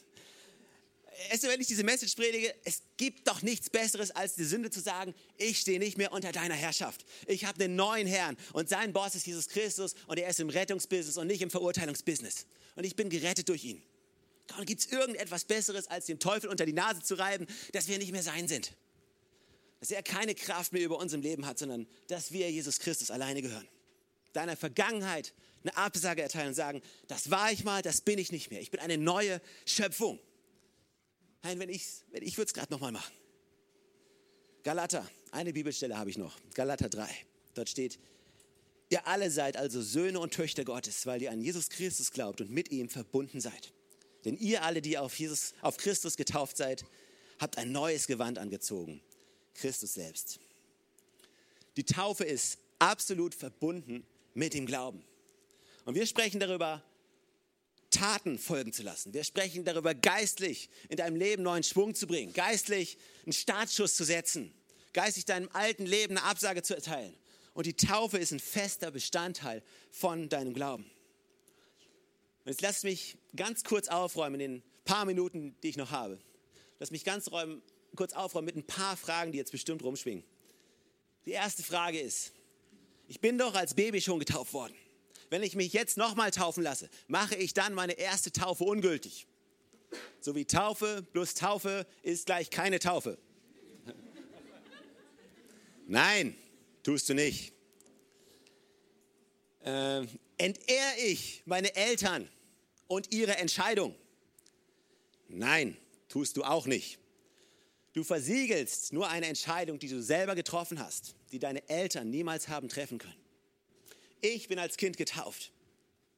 du, 1.43 1.49
wenn 1.49 1.61
ich 1.61 1.67
diese 1.67 1.85
Message 1.85 2.15
predige, 2.15 2.55
es 2.65 2.83
gibt 2.97 3.27
doch 3.29 3.43
nichts 3.43 3.71
Besseres, 3.71 4.11
als 4.11 4.35
die 4.35 4.45
Sünde 4.45 4.71
zu 4.71 4.81
sagen, 4.81 5.15
ich 5.37 5.61
stehe 5.61 5.79
nicht 5.79 5.99
mehr 5.99 6.13
unter 6.13 6.33
deiner 6.33 6.55
Herrschaft. 6.55 7.05
Ich 7.27 7.45
habe 7.45 7.59
den 7.59 7.77
neuen 7.77 8.07
Herrn 8.07 8.37
und 8.53 8.69
sein 8.69 8.93
Boss 8.93 9.15
ist 9.15 9.27
Jesus 9.27 9.49
Christus 9.49 9.95
und 10.07 10.19
er 10.19 10.29
ist 10.29 10.41
im 10.41 10.49
Rettungsbusiness 10.49 11.17
und 11.17 11.27
nicht 11.27 11.43
im 11.43 11.51
Verurteilungsbusiness. 11.51 12.47
Und 12.75 12.85
ich 12.85 12.97
bin 12.97 13.11
gerettet 13.11 13.49
durch 13.49 13.65
ihn. 13.65 13.83
Gibt 14.65 14.81
es 14.81 14.87
irgendetwas 14.93 15.45
Besseres, 15.45 15.89
als 15.89 16.07
dem 16.07 16.19
Teufel 16.19 16.49
unter 16.49 16.67
die 16.67 16.73
Nase 16.73 17.03
zu 17.03 17.15
reiben, 17.15 17.47
dass 17.73 17.89
wir 17.89 17.99
nicht 17.99 18.13
mehr 18.13 18.23
sein 18.23 18.49
sind? 18.49 18.73
Dass 19.81 19.91
er 19.91 20.03
keine 20.03 20.35
Kraft 20.35 20.73
mehr 20.73 20.83
über 20.83 20.99
unserem 20.99 21.23
Leben 21.23 21.47
hat, 21.47 21.59
sondern 21.59 21.87
dass 22.09 22.33
wir 22.33 22.51
Jesus 22.51 22.79
Christus 22.79 23.11
alleine 23.11 23.43
gehören. 23.43 23.67
Deiner 24.33 24.57
Vergangenheit 24.57 25.35
eine 25.63 25.77
Absage 25.77 26.23
erteilen 26.23 26.49
und 26.49 26.55
sagen, 26.55 26.83
das 27.09 27.31
war 27.31 27.51
ich 27.51 27.65
mal, 27.65 27.83
das 27.83 28.01
bin 28.01 28.19
ich 28.19 28.31
nicht 28.31 28.51
mehr. 28.51 28.61
Ich 28.61 28.71
bin 28.71 28.81
eine 28.81 28.99
neue 28.99 29.41
Schöpfung. 29.65 30.21
Nein, 31.47 31.61
wenn 31.61 31.69
ich, 31.69 31.87
wenn 32.11 32.25
ich 32.25 32.37
würde 32.37 32.49
es 32.49 32.55
gerade 32.55 32.73
nochmal 32.73 32.91
machen. 32.91 33.15
Galater, 34.65 35.09
eine 35.31 35.53
Bibelstelle 35.53 35.97
habe 35.97 36.11
ich 36.11 36.19
noch. 36.19 36.37
Galater 36.55 36.89
3. 36.89 37.09
Dort 37.55 37.69
steht, 37.69 38.01
ihr 38.89 39.07
alle 39.07 39.31
seid 39.31 39.57
also 39.57 39.81
Söhne 39.81 40.19
und 40.19 40.35
Töchter 40.35 40.65
Gottes, 40.65 41.07
weil 41.07 41.23
ihr 41.23 41.31
an 41.31 41.41
Jesus 41.41 41.71
Christus 41.71 42.11
glaubt 42.11 42.41
und 42.41 42.51
mit 42.51 42.73
ihm 42.73 42.89
verbunden 42.89 43.41
seid. 43.41 43.73
Denn 44.25 44.37
ihr 44.37 44.65
alle, 44.65 44.83
die 44.83 44.99
auf, 44.99 45.17
Jesus, 45.21 45.55
auf 45.61 45.77
Christus 45.77 46.17
getauft 46.17 46.57
seid, 46.57 46.85
habt 47.39 47.59
ein 47.59 47.71
neues 47.71 48.09
Gewand 48.09 48.39
angezogen. 48.39 49.01
Christus 49.55 49.95
selbst. 49.95 50.41
Die 51.77 51.85
Taufe 51.85 52.25
ist 52.25 52.59
absolut 52.81 53.37
verbunden 53.37 54.05
mit 54.35 54.53
dem 54.53 54.67
Glauben. 54.67 55.05
Und 55.85 55.95
wir 55.95 56.07
sprechen 56.07 56.41
darüber, 56.41 56.83
Taten 57.97 58.39
folgen 58.39 58.73
zu 58.73 58.83
lassen. 58.83 59.15
Wir 59.15 59.25
sprechen 59.25 59.65
darüber, 59.65 59.95
geistlich 59.95 60.69
in 60.89 60.97
deinem 60.97 61.17
Leben 61.17 61.43
neuen 61.43 61.63
Schwung 61.63 61.95
zu 61.95 62.07
bringen, 62.07 62.33
geistlich 62.33 62.99
einen 63.25 63.33
Startschuss 63.33 63.97
zu 63.97 64.05
setzen, 64.05 64.53
geistlich 64.93 65.25
deinem 65.25 65.49
alten 65.53 65.87
Leben 65.87 66.19
eine 66.19 66.27
Absage 66.27 66.63
zu 66.63 66.75
erteilen. 66.75 67.17
Und 67.55 67.65
die 67.65 67.75
Taufe 67.75 68.19
ist 68.19 68.33
ein 68.33 68.41
fester 68.41 68.91
Bestandteil 68.91 69.63
von 69.91 70.29
deinem 70.29 70.53
Glauben. 70.53 70.85
Und 72.45 72.51
jetzt 72.51 72.61
lass 72.61 72.83
mich 72.83 73.17
ganz 73.35 73.65
kurz 73.65 73.89
aufräumen 73.89 74.41
in 74.41 74.53
den 74.53 74.63
paar 74.85 75.07
Minuten, 75.07 75.57
die 75.63 75.71
ich 75.71 75.77
noch 75.79 75.91
habe. 75.91 76.19
Lass 76.79 76.91
mich 76.91 77.03
ganz 77.03 77.31
räumen, 77.31 77.63
kurz 77.95 78.13
aufräumen 78.13 78.47
mit 78.47 78.57
ein 78.57 78.67
paar 78.67 78.99
Fragen, 78.99 79.33
die 79.33 79.39
jetzt 79.39 79.53
bestimmt 79.53 79.83
rumschwingen. 79.83 80.23
Die 81.25 81.33
erste 81.33 81.63
Frage 81.63 81.99
ist, 81.99 82.33
ich 83.09 83.21
bin 83.21 83.39
doch 83.39 83.55
als 83.55 83.75
Baby 83.75 84.03
schon 84.03 84.19
getauft 84.19 84.53
worden 84.53 84.77
wenn 85.31 85.43
ich 85.43 85.57
mich 85.57 85.73
jetzt 85.73 85.97
nochmal 85.97 86.31
taufen 86.31 86.63
lasse, 86.63 86.89
mache 87.09 87.35
ich 87.35 87.55
dann 87.55 87.75
meine 87.75 87.95
erste 87.95 88.33
Taufe 88.33 88.65
ungültig. 88.65 89.27
So 90.21 90.35
wie 90.35 90.45
Taufe 90.45 91.07
plus 91.13 91.35
Taufe 91.35 91.87
ist 92.03 92.27
gleich 92.27 92.51
keine 92.51 92.79
Taufe. 92.79 93.19
Nein, 95.87 96.37
tust 96.83 97.09
du 97.09 97.15
nicht. 97.15 97.53
Äh, 99.65 100.07
entehr 100.37 100.99
ich 101.05 101.43
meine 101.45 101.75
Eltern 101.75 102.29
und 102.89 103.13
ihre 103.13 103.37
Entscheidung? 103.37 103.95
Nein, 105.29 105.77
tust 106.09 106.37
du 106.37 106.45
auch 106.45 106.67
nicht. 106.67 106.99
Du 107.93 108.05
versiegelst 108.05 108.93
nur 108.93 109.09
eine 109.09 109.27
Entscheidung, 109.27 109.79
die 109.79 109.89
du 109.89 110.03
selber 110.03 110.35
getroffen 110.35 110.79
hast, 110.79 111.15
die 111.33 111.39
deine 111.39 111.69
Eltern 111.69 112.11
niemals 112.11 112.49
haben 112.49 112.69
treffen 112.69 112.99
können. 112.99 113.26
Ich 114.21 114.49
bin 114.49 114.59
als 114.59 114.77
Kind 114.77 114.97
getauft. 114.97 115.53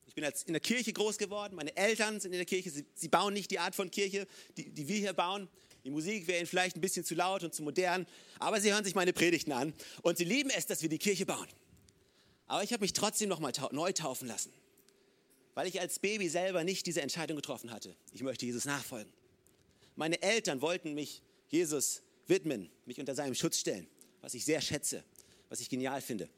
Ich 0.06 0.14
bin 0.14 0.24
als 0.24 0.42
in 0.44 0.52
der 0.52 0.60
Kirche 0.60 0.92
groß 0.92 1.18
geworden. 1.18 1.54
Meine 1.54 1.76
Eltern 1.76 2.20
sind 2.20 2.32
in 2.32 2.38
der 2.38 2.46
Kirche. 2.46 2.70
Sie, 2.70 2.84
sie 2.94 3.08
bauen 3.08 3.34
nicht 3.34 3.50
die 3.50 3.58
Art 3.58 3.74
von 3.74 3.90
Kirche, 3.90 4.26
die, 4.56 4.70
die 4.70 4.88
wir 4.88 4.96
hier 4.96 5.12
bauen. 5.12 5.48
Die 5.84 5.90
Musik 5.90 6.26
wäre 6.26 6.38
ihnen 6.38 6.46
vielleicht 6.46 6.76
ein 6.76 6.80
bisschen 6.80 7.04
zu 7.04 7.14
laut 7.14 7.44
und 7.44 7.54
zu 7.54 7.62
modern, 7.62 8.06
aber 8.38 8.60
sie 8.60 8.72
hören 8.72 8.84
sich 8.84 8.94
meine 8.94 9.12
Predigten 9.12 9.52
an 9.52 9.72
und 10.02 10.18
sie 10.18 10.24
lieben 10.24 10.50
es, 10.50 10.66
dass 10.66 10.82
wir 10.82 10.88
die 10.88 10.98
Kirche 10.98 11.24
bauen. 11.24 11.46
Aber 12.46 12.62
ich 12.62 12.72
habe 12.72 12.80
mich 12.80 12.92
trotzdem 12.92 13.28
noch 13.28 13.40
mal 13.40 13.52
tau 13.52 13.68
neu 13.72 13.92
taufen 13.92 14.26
lassen, 14.26 14.52
weil 15.54 15.66
ich 15.66 15.80
als 15.80 15.98
Baby 15.98 16.28
selber 16.28 16.64
nicht 16.64 16.86
diese 16.86 17.00
Entscheidung 17.00 17.36
getroffen 17.36 17.70
hatte. 17.70 17.94
Ich 18.12 18.22
möchte 18.22 18.44
Jesus 18.44 18.64
nachfolgen. 18.64 19.12
Meine 19.96 20.20
Eltern 20.20 20.60
wollten 20.60 20.94
mich 20.94 21.22
Jesus 21.48 22.02
widmen, 22.26 22.70
mich 22.84 23.00
unter 23.00 23.14
seinem 23.14 23.34
Schutz 23.34 23.58
stellen, 23.58 23.86
was 24.20 24.34
ich 24.34 24.44
sehr 24.44 24.60
schätze, 24.60 25.04
was 25.48 25.60
ich 25.60 25.68
genial 25.68 26.00
finde. 26.00 26.28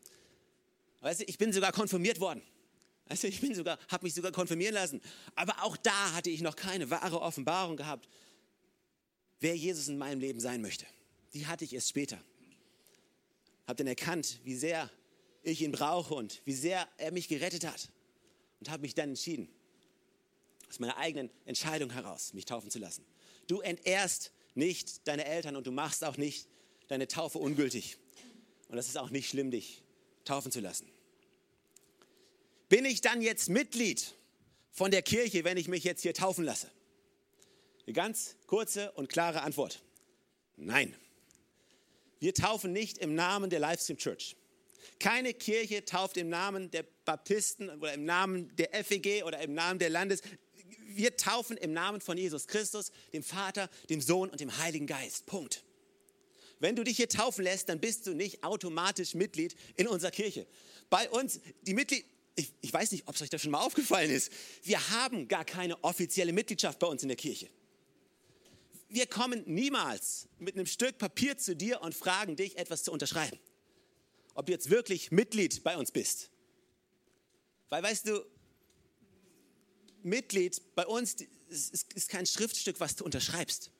Weißt 1.00 1.20
du, 1.20 1.24
ich 1.24 1.38
bin 1.38 1.52
sogar 1.52 1.72
konfirmiert 1.72 2.20
worden. 2.20 2.42
Weißt 3.06 3.24
du, 3.24 3.28
ich 3.28 3.40
bin 3.40 3.54
sogar, 3.54 3.78
habe 3.88 4.04
mich 4.04 4.14
sogar 4.14 4.32
konfirmieren 4.32 4.74
lassen. 4.74 5.00
Aber 5.34 5.64
auch 5.64 5.76
da 5.76 6.12
hatte 6.12 6.30
ich 6.30 6.42
noch 6.42 6.56
keine 6.56 6.90
wahre 6.90 7.20
Offenbarung 7.20 7.76
gehabt, 7.76 8.08
wer 9.40 9.56
Jesus 9.56 9.88
in 9.88 9.98
meinem 9.98 10.20
Leben 10.20 10.40
sein 10.40 10.60
möchte. 10.60 10.86
Die 11.34 11.46
hatte 11.46 11.64
ich 11.64 11.72
erst 11.72 11.88
später. 11.88 12.22
Habe 13.66 13.76
dann 13.76 13.86
erkannt, 13.86 14.40
wie 14.44 14.54
sehr 14.54 14.90
ich 15.42 15.62
ihn 15.62 15.72
brauche 15.72 16.14
und 16.14 16.42
wie 16.44 16.52
sehr 16.52 16.86
er 16.98 17.12
mich 17.12 17.28
gerettet 17.28 17.66
hat. 17.66 17.90
und 18.60 18.68
habe 18.68 18.82
mich 18.82 18.94
dann 18.94 19.08
entschieden, 19.08 19.48
aus 20.68 20.80
meiner 20.80 20.98
eigenen 20.98 21.30
Entscheidung 21.46 21.90
heraus, 21.90 22.34
mich 22.34 22.44
taufen 22.44 22.70
zu 22.70 22.78
lassen. 22.78 23.06
Du 23.46 23.60
entehrst 23.60 24.32
nicht 24.54 25.08
deine 25.08 25.24
Eltern 25.24 25.56
und 25.56 25.66
du 25.66 25.72
machst 25.72 26.04
auch 26.04 26.18
nicht 26.18 26.46
deine 26.88 27.08
Taufe 27.08 27.38
ungültig. 27.38 27.96
Und 28.68 28.76
das 28.76 28.86
ist 28.86 28.98
auch 28.98 29.08
nicht 29.08 29.30
schlimm, 29.30 29.50
dich 29.50 29.82
taufen 30.24 30.52
zu 30.52 30.60
lassen. 30.60 30.90
Bin 32.68 32.84
ich 32.84 33.00
dann 33.00 33.20
jetzt 33.20 33.48
Mitglied 33.48 34.14
von 34.70 34.90
der 34.90 35.02
Kirche, 35.02 35.44
wenn 35.44 35.56
ich 35.56 35.68
mich 35.68 35.84
jetzt 35.84 36.02
hier 36.02 36.14
taufen 36.14 36.44
lasse? 36.44 36.70
Eine 37.84 37.94
ganz 37.94 38.36
kurze 38.46 38.92
und 38.92 39.08
klare 39.08 39.42
Antwort. 39.42 39.82
Nein. 40.56 40.94
Wir 42.20 42.34
taufen 42.34 42.72
nicht 42.72 42.98
im 42.98 43.14
Namen 43.14 43.50
der 43.50 43.58
Livestream 43.58 43.96
Church. 43.96 44.36
Keine 44.98 45.34
Kirche 45.34 45.84
tauft 45.84 46.16
im 46.16 46.28
Namen 46.28 46.70
der 46.70 46.84
Baptisten 47.04 47.70
oder 47.70 47.94
im 47.94 48.04
Namen 48.04 48.54
der 48.56 48.84
FEG 48.84 49.24
oder 49.24 49.40
im 49.40 49.54
Namen 49.54 49.78
der 49.78 49.90
Landes. 49.90 50.20
Wir 50.88 51.16
taufen 51.16 51.56
im 51.56 51.72
Namen 51.72 52.00
von 52.00 52.18
Jesus 52.18 52.46
Christus, 52.46 52.92
dem 53.12 53.22
Vater, 53.22 53.70
dem 53.88 54.00
Sohn 54.00 54.30
und 54.30 54.40
dem 54.40 54.56
Heiligen 54.58 54.86
Geist. 54.86 55.26
Punkt. 55.26 55.64
Wenn 56.60 56.76
du 56.76 56.84
dich 56.84 56.98
hier 56.98 57.08
taufen 57.08 57.42
lässt, 57.42 57.68
dann 57.68 57.80
bist 57.80 58.06
du 58.06 58.14
nicht 58.14 58.44
automatisch 58.44 59.14
Mitglied 59.14 59.56
in 59.76 59.88
unserer 59.88 60.10
Kirche. 60.10 60.46
Bei 60.90 61.10
uns, 61.10 61.40
die 61.62 61.74
Mitglieder, 61.74 62.06
ich, 62.36 62.52
ich 62.60 62.72
weiß 62.72 62.92
nicht, 62.92 63.08
ob 63.08 63.14
es 63.14 63.22
euch 63.22 63.30
das 63.30 63.42
schon 63.42 63.50
mal 63.50 63.60
aufgefallen 63.60 64.10
ist, 64.10 64.30
wir 64.62 64.90
haben 64.90 65.26
gar 65.26 65.44
keine 65.44 65.82
offizielle 65.82 66.32
Mitgliedschaft 66.32 66.78
bei 66.78 66.86
uns 66.86 67.02
in 67.02 67.08
der 67.08 67.16
Kirche. 67.16 67.48
Wir 68.88 69.06
kommen 69.06 69.42
niemals 69.46 70.28
mit 70.38 70.54
einem 70.54 70.66
Stück 70.66 70.98
Papier 70.98 71.38
zu 71.38 71.56
dir 71.56 71.80
und 71.80 71.94
fragen 71.94 72.36
dich, 72.36 72.58
etwas 72.58 72.82
zu 72.82 72.92
unterschreiben. 72.92 73.38
Ob 74.34 74.46
du 74.46 74.52
jetzt 74.52 74.68
wirklich 74.68 75.10
Mitglied 75.10 75.62
bei 75.64 75.76
uns 75.76 75.90
bist. 75.90 76.30
Weil, 77.68 77.82
weißt 77.82 78.08
du, 78.08 78.24
Mitglied 80.02 80.60
bei 80.74 80.86
uns 80.86 81.16
ist, 81.48 82.08
kein 82.08 82.26
Schriftstück, 82.26 82.80
was 82.80 82.96
du 82.96 83.04
unterschreibst. 83.04 83.70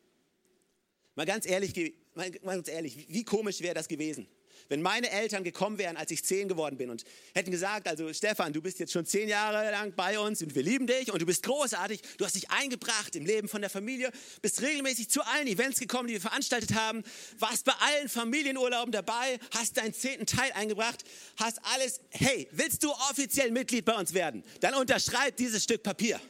Mal 1.15 1.27
ganz 1.27 1.45
ehrlich, 1.45 1.75
mal 2.15 2.31
ganz 2.31 2.69
ehrlich 2.69 3.07
wie 3.09 3.25
komisch 3.25 3.61
wäre 3.61 3.75
das 3.75 3.89
gewesen, 3.89 4.27
wenn 4.69 4.83
meine 4.83 5.11
Eltern 5.11 5.45
gekommen 5.45 5.79
wären, 5.79 5.97
als 5.97 6.11
ich 6.11 6.25
zehn 6.25 6.49
geworden 6.49 6.77
bin 6.77 6.91
und 6.91 7.05
hätten 7.35 7.51
gesagt, 7.51 7.89
also 7.89 8.13
Stefan, 8.13 8.53
du 8.53 8.61
bist 8.63 8.79
jetzt 8.79 8.93
schon 8.93 9.07
zehn 9.07 9.29
Jahre 9.29 9.71
lang 9.71 9.95
bei 9.95 10.19
uns 10.19 10.43
und 10.43 10.55
wir 10.55 10.63
lieben 10.63 10.87
dich 10.87 11.13
und 11.13 11.21
du 11.21 11.27
bist 11.27 11.43
großartig, 11.43 12.01
du 12.19 12.25
hast 12.25 12.35
dich 12.35 12.51
eingebracht 12.51 13.17
im 13.17 13.27
Leben 13.27 13.49
von 13.49 13.61
der 13.61 13.71
Familie, 13.71 14.11
bist 14.43 14.63
regelmäßig 14.63 15.09
zu 15.11 15.23
allen 15.23 15.47
Events 15.47 15.81
gekommen, 15.81 16.09
die 16.09 16.15
wir 16.15 16.21
veranstaltet 16.21 16.75
haben, 16.75 17.03
warst 17.39 17.65
bei 17.65 17.73
allen 17.81 18.09
Familienurlauben 18.09 18.93
dabei, 18.93 19.39
hast 19.53 19.77
deinen 19.77 19.95
zehnten 19.95 20.27
Teil 20.27 20.53
eingebracht, 20.53 21.05
hast 21.37 21.59
alles, 21.75 22.01
hey, 22.11 22.49
willst 22.53 22.83
du 22.85 22.91
offiziell 23.11 23.51
Mitglied 23.51 23.85
bei 23.85 23.95
uns 23.95 24.15
werden? 24.15 24.45
Dann 24.61 24.75
unterschreib 24.75 25.37
dieses 25.37 25.65
Stück 25.65 25.83
Papier. 25.83 26.21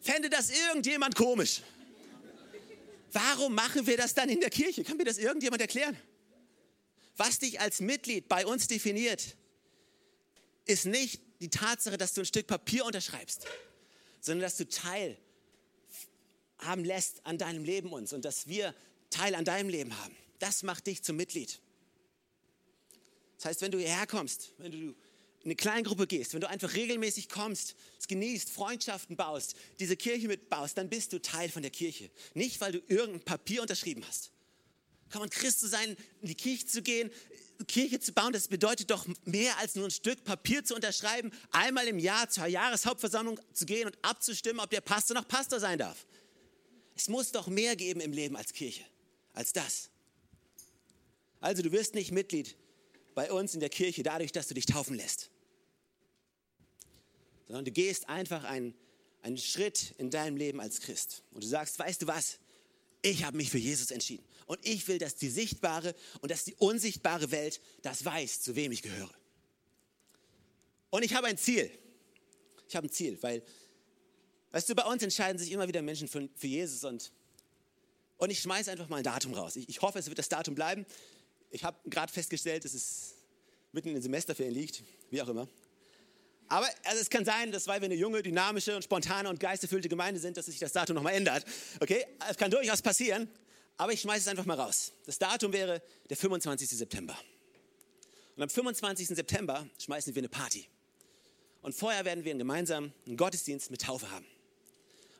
Fände 0.00 0.30
das 0.30 0.50
irgendjemand 0.50 1.14
komisch? 1.14 1.60
Warum 3.12 3.54
machen 3.54 3.86
wir 3.86 3.96
das 3.96 4.14
dann 4.14 4.28
in 4.28 4.40
der 4.40 4.50
Kirche? 4.50 4.84
Kann 4.84 4.96
mir 4.96 5.04
das 5.04 5.18
irgendjemand 5.18 5.60
erklären? 5.60 5.96
Was 7.16 7.38
dich 7.38 7.60
als 7.60 7.80
Mitglied 7.80 8.28
bei 8.28 8.46
uns 8.46 8.66
definiert, 8.68 9.36
ist 10.66 10.86
nicht 10.86 11.20
die 11.40 11.50
Tatsache, 11.50 11.98
dass 11.98 12.14
du 12.14 12.22
ein 12.22 12.26
Stück 12.26 12.46
Papier 12.46 12.84
unterschreibst, 12.84 13.46
sondern 14.20 14.42
dass 14.42 14.56
du 14.56 14.68
Teil 14.68 15.18
haben 16.58 16.84
lässt 16.84 17.24
an 17.26 17.38
deinem 17.38 17.64
Leben 17.64 17.92
uns 17.92 18.12
und 18.12 18.24
dass 18.24 18.46
wir 18.46 18.74
Teil 19.08 19.34
an 19.34 19.44
deinem 19.44 19.68
Leben 19.68 19.96
haben. 19.98 20.16
Das 20.38 20.62
macht 20.62 20.86
dich 20.86 21.02
zum 21.02 21.16
Mitglied. 21.16 21.60
Das 23.36 23.46
heißt, 23.46 23.62
wenn 23.62 23.72
du 23.72 23.78
hierher 23.78 24.06
kommst, 24.06 24.52
wenn 24.58 24.72
du 24.72 24.94
eine 25.44 25.56
Kleingruppe 25.56 26.06
gehst, 26.06 26.34
wenn 26.34 26.40
du 26.40 26.48
einfach 26.48 26.74
regelmäßig 26.74 27.28
kommst, 27.28 27.74
es 27.98 28.06
genießt, 28.08 28.50
Freundschaften 28.50 29.16
baust, 29.16 29.54
diese 29.78 29.96
Kirche 29.96 30.28
mitbaust, 30.28 30.76
dann 30.76 30.88
bist 30.88 31.12
du 31.12 31.20
Teil 31.20 31.48
von 31.48 31.62
der 31.62 31.70
Kirche. 31.70 32.10
Nicht, 32.34 32.60
weil 32.60 32.72
du 32.72 32.82
irgendein 32.88 33.22
Papier 33.22 33.62
unterschrieben 33.62 34.04
hast. 34.06 34.32
Kann 35.08 35.20
man 35.20 35.30
Christ 35.30 35.60
zu 35.60 35.68
sein, 35.68 35.96
in 36.20 36.28
die 36.28 36.34
Kirche 36.34 36.66
zu 36.66 36.82
gehen, 36.82 37.10
Kirche 37.66 38.00
zu 38.00 38.12
bauen, 38.12 38.32
das 38.32 38.48
bedeutet 38.48 38.90
doch 38.90 39.06
mehr 39.24 39.56
als 39.58 39.74
nur 39.74 39.86
ein 39.86 39.90
Stück 39.90 40.24
Papier 40.24 40.64
zu 40.64 40.74
unterschreiben, 40.74 41.30
einmal 41.50 41.86
im 41.88 41.98
Jahr 41.98 42.28
zur 42.28 42.46
Jahreshauptversammlung 42.46 43.40
zu 43.52 43.66
gehen 43.66 43.86
und 43.86 43.98
abzustimmen, 44.02 44.60
ob 44.60 44.70
der 44.70 44.80
Pastor 44.80 45.14
noch 45.16 45.28
Pastor 45.28 45.60
sein 45.60 45.78
darf. 45.78 46.06
Es 46.96 47.08
muss 47.08 47.32
doch 47.32 47.48
mehr 47.48 47.76
geben 47.76 48.00
im 48.00 48.12
Leben 48.12 48.36
als 48.36 48.52
Kirche, 48.52 48.84
als 49.32 49.52
das. 49.52 49.90
Also 51.40 51.62
du 51.62 51.72
wirst 51.72 51.94
nicht 51.94 52.12
Mitglied 52.12 52.56
bei 53.20 53.30
uns 53.30 53.52
in 53.52 53.60
der 53.60 53.68
Kirche 53.68 54.02
dadurch, 54.02 54.32
dass 54.32 54.48
du 54.48 54.54
dich 54.54 54.64
taufen 54.64 54.96
lässt, 54.96 55.28
sondern 57.46 57.66
du 57.66 57.70
gehst 57.70 58.08
einfach 58.08 58.44
einen, 58.44 58.74
einen 59.20 59.36
Schritt 59.36 59.94
in 59.98 60.08
deinem 60.08 60.38
Leben 60.38 60.58
als 60.58 60.80
Christ 60.80 61.22
und 61.32 61.44
du 61.44 61.46
sagst, 61.46 61.78
weißt 61.78 62.00
du 62.00 62.06
was, 62.06 62.38
ich 63.02 63.24
habe 63.24 63.36
mich 63.36 63.50
für 63.50 63.58
Jesus 63.58 63.90
entschieden. 63.90 64.24
Und 64.46 64.66
ich 64.66 64.88
will, 64.88 64.96
dass 64.96 65.16
die 65.16 65.28
sichtbare 65.28 65.94
und 66.22 66.30
dass 66.30 66.44
die 66.44 66.54
unsichtbare 66.54 67.30
Welt 67.30 67.60
das 67.82 68.06
weiß, 68.06 68.40
zu 68.40 68.56
wem 68.56 68.72
ich 68.72 68.80
gehöre. 68.80 69.12
Und 70.88 71.04
ich 71.04 71.12
habe 71.12 71.26
ein 71.26 71.36
Ziel. 71.36 71.70
Ich 72.68 72.74
habe 72.74 72.86
ein 72.86 72.90
Ziel, 72.90 73.22
weil, 73.22 73.42
weißt 74.52 74.66
du, 74.66 74.74
bei 74.74 74.84
uns 74.84 75.02
entscheiden 75.02 75.38
sich 75.38 75.52
immer 75.52 75.68
wieder 75.68 75.82
Menschen 75.82 76.08
für, 76.08 76.26
für 76.36 76.46
Jesus 76.46 76.84
und, 76.84 77.12
und 78.16 78.30
ich 78.30 78.40
schmeiße 78.40 78.70
einfach 78.70 78.88
mal 78.88 78.96
ein 78.96 79.04
Datum 79.04 79.34
raus. 79.34 79.56
Ich, 79.56 79.68
ich 79.68 79.82
hoffe, 79.82 79.98
es 79.98 80.06
wird 80.06 80.18
das 80.18 80.30
Datum 80.30 80.54
bleiben. 80.54 80.86
Ich 81.50 81.64
habe 81.64 81.76
gerade 81.88 82.12
festgestellt, 82.12 82.64
dass 82.64 82.74
es 82.74 83.14
mitten 83.72 83.88
in 83.88 83.94
den 83.94 84.02
Semesterferien 84.02 84.54
liegt, 84.54 84.82
wie 85.10 85.20
auch 85.20 85.28
immer. 85.28 85.48
Aber 86.48 86.68
also 86.84 87.00
es 87.00 87.10
kann 87.10 87.24
sein, 87.24 87.52
dass 87.52 87.66
weil 87.68 87.80
wir 87.80 87.86
eine 87.86 87.94
junge, 87.94 88.22
dynamische 88.22 88.74
und 88.74 88.82
spontane 88.82 89.28
und 89.28 89.38
geisterfüllte 89.38 89.88
Gemeinde 89.88 90.18
sind, 90.18 90.36
dass 90.36 90.46
sich 90.46 90.58
das 90.58 90.72
Datum 90.72 90.96
nochmal 90.96 91.14
ändert. 91.14 91.44
Okay, 91.80 92.04
es 92.28 92.36
kann 92.36 92.50
durchaus 92.50 92.82
passieren, 92.82 93.28
aber 93.76 93.92
ich 93.92 94.00
schmeiße 94.00 94.22
es 94.22 94.28
einfach 94.28 94.46
mal 94.46 94.58
raus. 94.58 94.92
Das 95.06 95.18
Datum 95.18 95.52
wäre 95.52 95.80
der 96.08 96.16
25. 96.16 96.68
September. 96.70 97.16
Und 98.36 98.42
am 98.42 98.50
25. 98.50 99.08
September 99.08 99.68
schmeißen 99.78 100.14
wir 100.14 100.20
eine 100.20 100.28
Party. 100.28 100.66
Und 101.62 101.74
vorher 101.74 102.04
werden 102.04 102.24
wir 102.24 102.34
gemeinsam 102.34 102.92
einen 103.06 103.16
Gottesdienst 103.16 103.70
mit 103.70 103.82
Taufe 103.82 104.10
haben. 104.10 104.26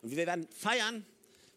Und 0.01 0.11
wir 0.11 0.17
werden 0.17 0.47
feiern 0.51 1.05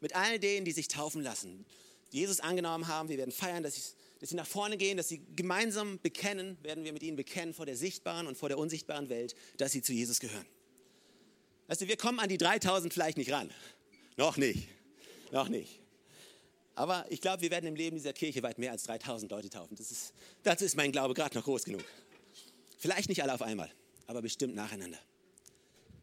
mit 0.00 0.14
all 0.14 0.38
denen, 0.38 0.64
die 0.64 0.72
sich 0.72 0.88
taufen 0.88 1.22
lassen, 1.22 1.64
Jesus 2.10 2.40
angenommen 2.40 2.87
haben. 2.87 3.08
Wir 3.08 3.18
werden 3.18 3.32
feiern, 3.32 3.62
dass 3.62 3.76
ich 3.76 3.94
dass 4.24 4.30
sie 4.30 4.37
nach 4.37 4.46
vorne 4.46 4.78
gehen, 4.78 4.96
dass 4.96 5.08
sie 5.08 5.20
gemeinsam 5.37 6.00
bekennen, 6.00 6.56
werden 6.62 6.82
wir 6.82 6.94
mit 6.94 7.02
ihnen 7.02 7.14
bekennen 7.14 7.52
vor 7.52 7.66
der 7.66 7.76
sichtbaren 7.76 8.26
und 8.26 8.38
vor 8.38 8.48
der 8.48 8.56
unsichtbaren 8.56 9.10
Welt, 9.10 9.34
dass 9.58 9.72
sie 9.72 9.82
zu 9.82 9.92
Jesus 9.92 10.18
gehören. 10.18 10.46
Weißt 11.66 11.82
du, 11.82 11.88
wir 11.88 11.98
kommen 11.98 12.18
an 12.18 12.30
die 12.30 12.38
3000 12.38 12.90
vielleicht 12.90 13.18
nicht 13.18 13.30
ran. 13.30 13.50
Noch 14.16 14.38
nicht. 14.38 14.66
Noch 15.30 15.50
nicht. 15.50 15.78
Aber 16.74 17.04
ich 17.10 17.20
glaube, 17.20 17.42
wir 17.42 17.50
werden 17.50 17.66
im 17.66 17.74
Leben 17.76 17.98
dieser 17.98 18.14
Kirche 18.14 18.42
weit 18.42 18.58
mehr 18.58 18.72
als 18.72 18.84
3000 18.84 19.30
Leute 19.30 19.50
taufen. 19.50 19.76
Das 19.76 19.90
ist, 19.90 20.14
dazu 20.42 20.64
ist 20.64 20.74
mein 20.74 20.90
Glaube 20.90 21.12
gerade 21.12 21.37
noch 21.37 21.44
groß 21.44 21.64
genug. 21.64 21.84
Vielleicht 22.78 23.10
nicht 23.10 23.22
alle 23.22 23.34
auf 23.34 23.42
einmal, 23.42 23.70
aber 24.06 24.22
bestimmt 24.22 24.54
nacheinander. 24.54 24.98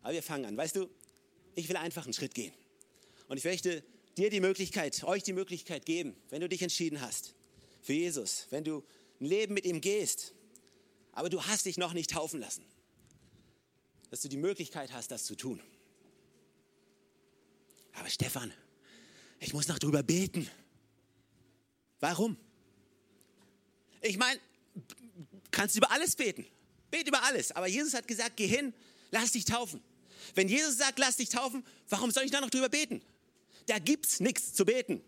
Aber 0.04 0.14
wir 0.14 0.22
fangen 0.22 0.46
an. 0.46 0.56
Weißt 0.56 0.76
du, 0.76 0.88
ich 1.56 1.68
will 1.70 1.76
einfach 1.76 2.04
einen 2.04 2.14
Schritt 2.14 2.36
gehen. 2.36 2.54
Und 3.28 3.38
ich 3.38 3.46
möchte 3.46 3.84
dir 4.16 4.30
die 4.30 4.42
Möglichkeit, 4.42 5.04
euch 5.06 5.24
die 5.24 5.34
Möglichkeit 5.34 5.88
geben, 5.88 6.16
wenn 6.30 6.42
du 6.42 6.48
dich 6.48 6.62
entschieden 6.62 7.02
hast, 7.02 7.34
für 7.82 7.94
Jesus, 7.94 8.48
wenn 8.50 8.64
du 8.64 8.84
ein 9.20 9.26
Leben 9.26 9.54
mit 9.54 9.66
ihm 9.66 9.82
gehst, 9.82 10.34
aber 11.12 11.30
du 11.30 11.44
hast 11.44 11.66
dich 11.66 11.78
noch 11.78 11.94
nicht 11.94 12.12
taufen 12.12 12.40
lassen, 12.40 12.64
dass 14.10 14.22
du 14.22 14.30
die 14.30 14.38
Möglichkeit 14.38 14.94
hast, 14.94 15.12
das 15.12 15.26
zu 15.26 15.36
tun. 15.36 15.62
Aber 17.94 18.10
Stefan, 18.10 18.54
ich 19.40 19.54
muss 19.54 19.68
noch 19.68 19.80
drüber 19.80 20.04
beten. 20.04 20.50
Warum? 22.00 22.38
Ich 24.02 24.18
meine, 24.18 24.40
kannst 25.52 25.76
über 25.76 25.92
alles 25.92 26.16
beten. 26.16 26.46
Bet 26.90 27.08
über 27.08 27.24
alles. 27.24 27.52
Aber 27.52 27.68
Jesus 27.68 27.94
hat 27.94 28.08
gesagt, 28.08 28.38
geh 28.38 28.48
hin, 28.48 28.74
lass 29.12 29.32
dich 29.32 29.46
taufen. 29.46 29.82
Wenn 30.36 30.48
Jesus 30.48 30.78
sagt, 30.78 31.00
lass 31.00 31.18
dich 31.18 31.30
taufen, 31.30 31.66
warum 31.90 32.12
soll 32.12 32.24
ich 32.24 32.32
da 32.32 32.42
noch 32.42 32.50
drüber 32.50 32.70
beten? 32.70 33.02
Da 33.66 33.80
gibt 33.80 34.06
es 34.06 34.20
nichts 34.20 34.54
zu 34.54 34.66
beten 34.66 35.02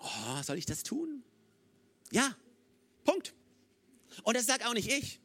oh, 0.00 0.42
soll 0.42 0.58
ich 0.58 0.66
das 0.66 0.82
tun? 0.82 1.22
Ja, 2.10 2.36
Punkt. 3.04 3.34
Und 4.22 4.36
das 4.36 4.46
sagt 4.46 4.64
auch 4.66 4.74
nicht 4.74 4.90
ich. 4.90 5.20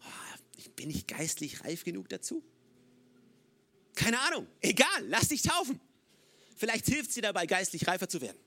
Oh, 0.00 0.70
bin 0.76 0.90
ich 0.90 1.06
geistlich 1.06 1.64
reif 1.64 1.84
genug 1.84 2.08
dazu? 2.08 2.42
Keine 3.94 4.20
Ahnung. 4.20 4.46
Egal, 4.60 5.06
lass 5.08 5.28
dich 5.28 5.42
taufen. 5.42 5.80
Vielleicht 6.56 6.86
hilft 6.86 7.14
dir 7.14 7.22
dabei, 7.22 7.46
geistlich 7.46 7.86
reifer 7.86 8.08
zu 8.08 8.20
werden. 8.20 8.38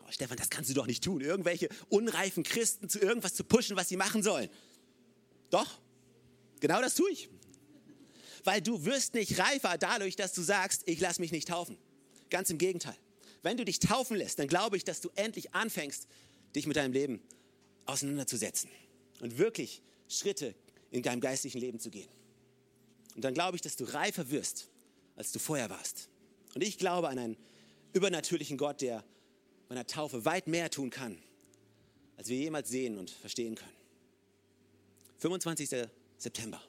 Oh, 0.00 0.10
Stefan, 0.10 0.36
das 0.36 0.50
kannst 0.50 0.70
du 0.70 0.74
doch 0.74 0.86
nicht 0.86 1.02
tun. 1.02 1.20
Irgendwelche 1.20 1.68
unreifen 1.88 2.42
Christen 2.42 2.88
zu 2.88 2.98
irgendwas 2.98 3.34
zu 3.34 3.44
pushen, 3.44 3.76
was 3.76 3.88
sie 3.88 3.96
machen 3.96 4.22
sollen. 4.22 4.48
Doch, 5.50 5.80
genau 6.60 6.80
das 6.80 6.94
tue 6.94 7.10
ich. 7.10 7.28
Weil 8.44 8.60
du 8.60 8.84
wirst 8.84 9.14
nicht 9.14 9.38
reifer 9.38 9.78
dadurch, 9.78 10.16
dass 10.16 10.32
du 10.32 10.42
sagst, 10.42 10.82
ich 10.86 11.00
lass 11.00 11.18
mich 11.18 11.32
nicht 11.32 11.48
taufen. 11.48 11.78
Ganz 12.30 12.50
im 12.50 12.58
Gegenteil. 12.58 12.96
Wenn 13.42 13.56
du 13.56 13.64
dich 13.64 13.78
taufen 13.78 14.16
lässt, 14.16 14.38
dann 14.38 14.48
glaube 14.48 14.76
ich, 14.76 14.84
dass 14.84 15.00
du 15.00 15.10
endlich 15.14 15.54
anfängst, 15.54 16.06
dich 16.54 16.66
mit 16.66 16.76
deinem 16.76 16.92
Leben 16.92 17.22
auseinanderzusetzen 17.86 18.70
und 19.20 19.38
wirklich 19.38 19.82
Schritte 20.08 20.54
in 20.90 21.02
deinem 21.02 21.20
geistlichen 21.20 21.58
Leben 21.58 21.80
zu 21.80 21.90
gehen. 21.90 22.08
Und 23.14 23.22
dann 23.22 23.34
glaube 23.34 23.56
ich, 23.56 23.62
dass 23.62 23.76
du 23.76 23.84
reifer 23.84 24.30
wirst, 24.30 24.68
als 25.16 25.32
du 25.32 25.38
vorher 25.38 25.70
warst. 25.70 26.08
Und 26.54 26.62
ich 26.62 26.78
glaube 26.78 27.08
an 27.08 27.18
einen 27.18 27.36
übernatürlichen 27.92 28.56
Gott, 28.56 28.80
der 28.80 29.04
bei 29.68 29.74
einer 29.74 29.86
Taufe 29.86 30.24
weit 30.24 30.46
mehr 30.46 30.70
tun 30.70 30.90
kann, 30.90 31.18
als 32.16 32.28
wir 32.28 32.36
jemals 32.36 32.68
sehen 32.68 32.98
und 32.98 33.10
verstehen 33.10 33.54
können. 33.54 33.76
25. 35.18 35.88
September. 36.16 36.62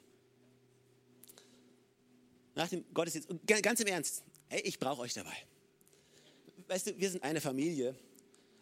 Nach 2.54 2.68
dem 2.68 2.84
Gottesdienst, 2.92 3.28
ganz 3.46 3.80
im 3.80 3.86
Ernst, 3.86 4.24
hey, 4.50 4.60
ich 4.60 4.78
brauche 4.78 5.00
euch 5.00 5.14
dabei. 5.14 5.36
Weißt 6.68 6.88
du, 6.88 6.98
wir 6.98 7.10
sind 7.10 7.22
eine 7.22 7.40
Familie 7.40 7.96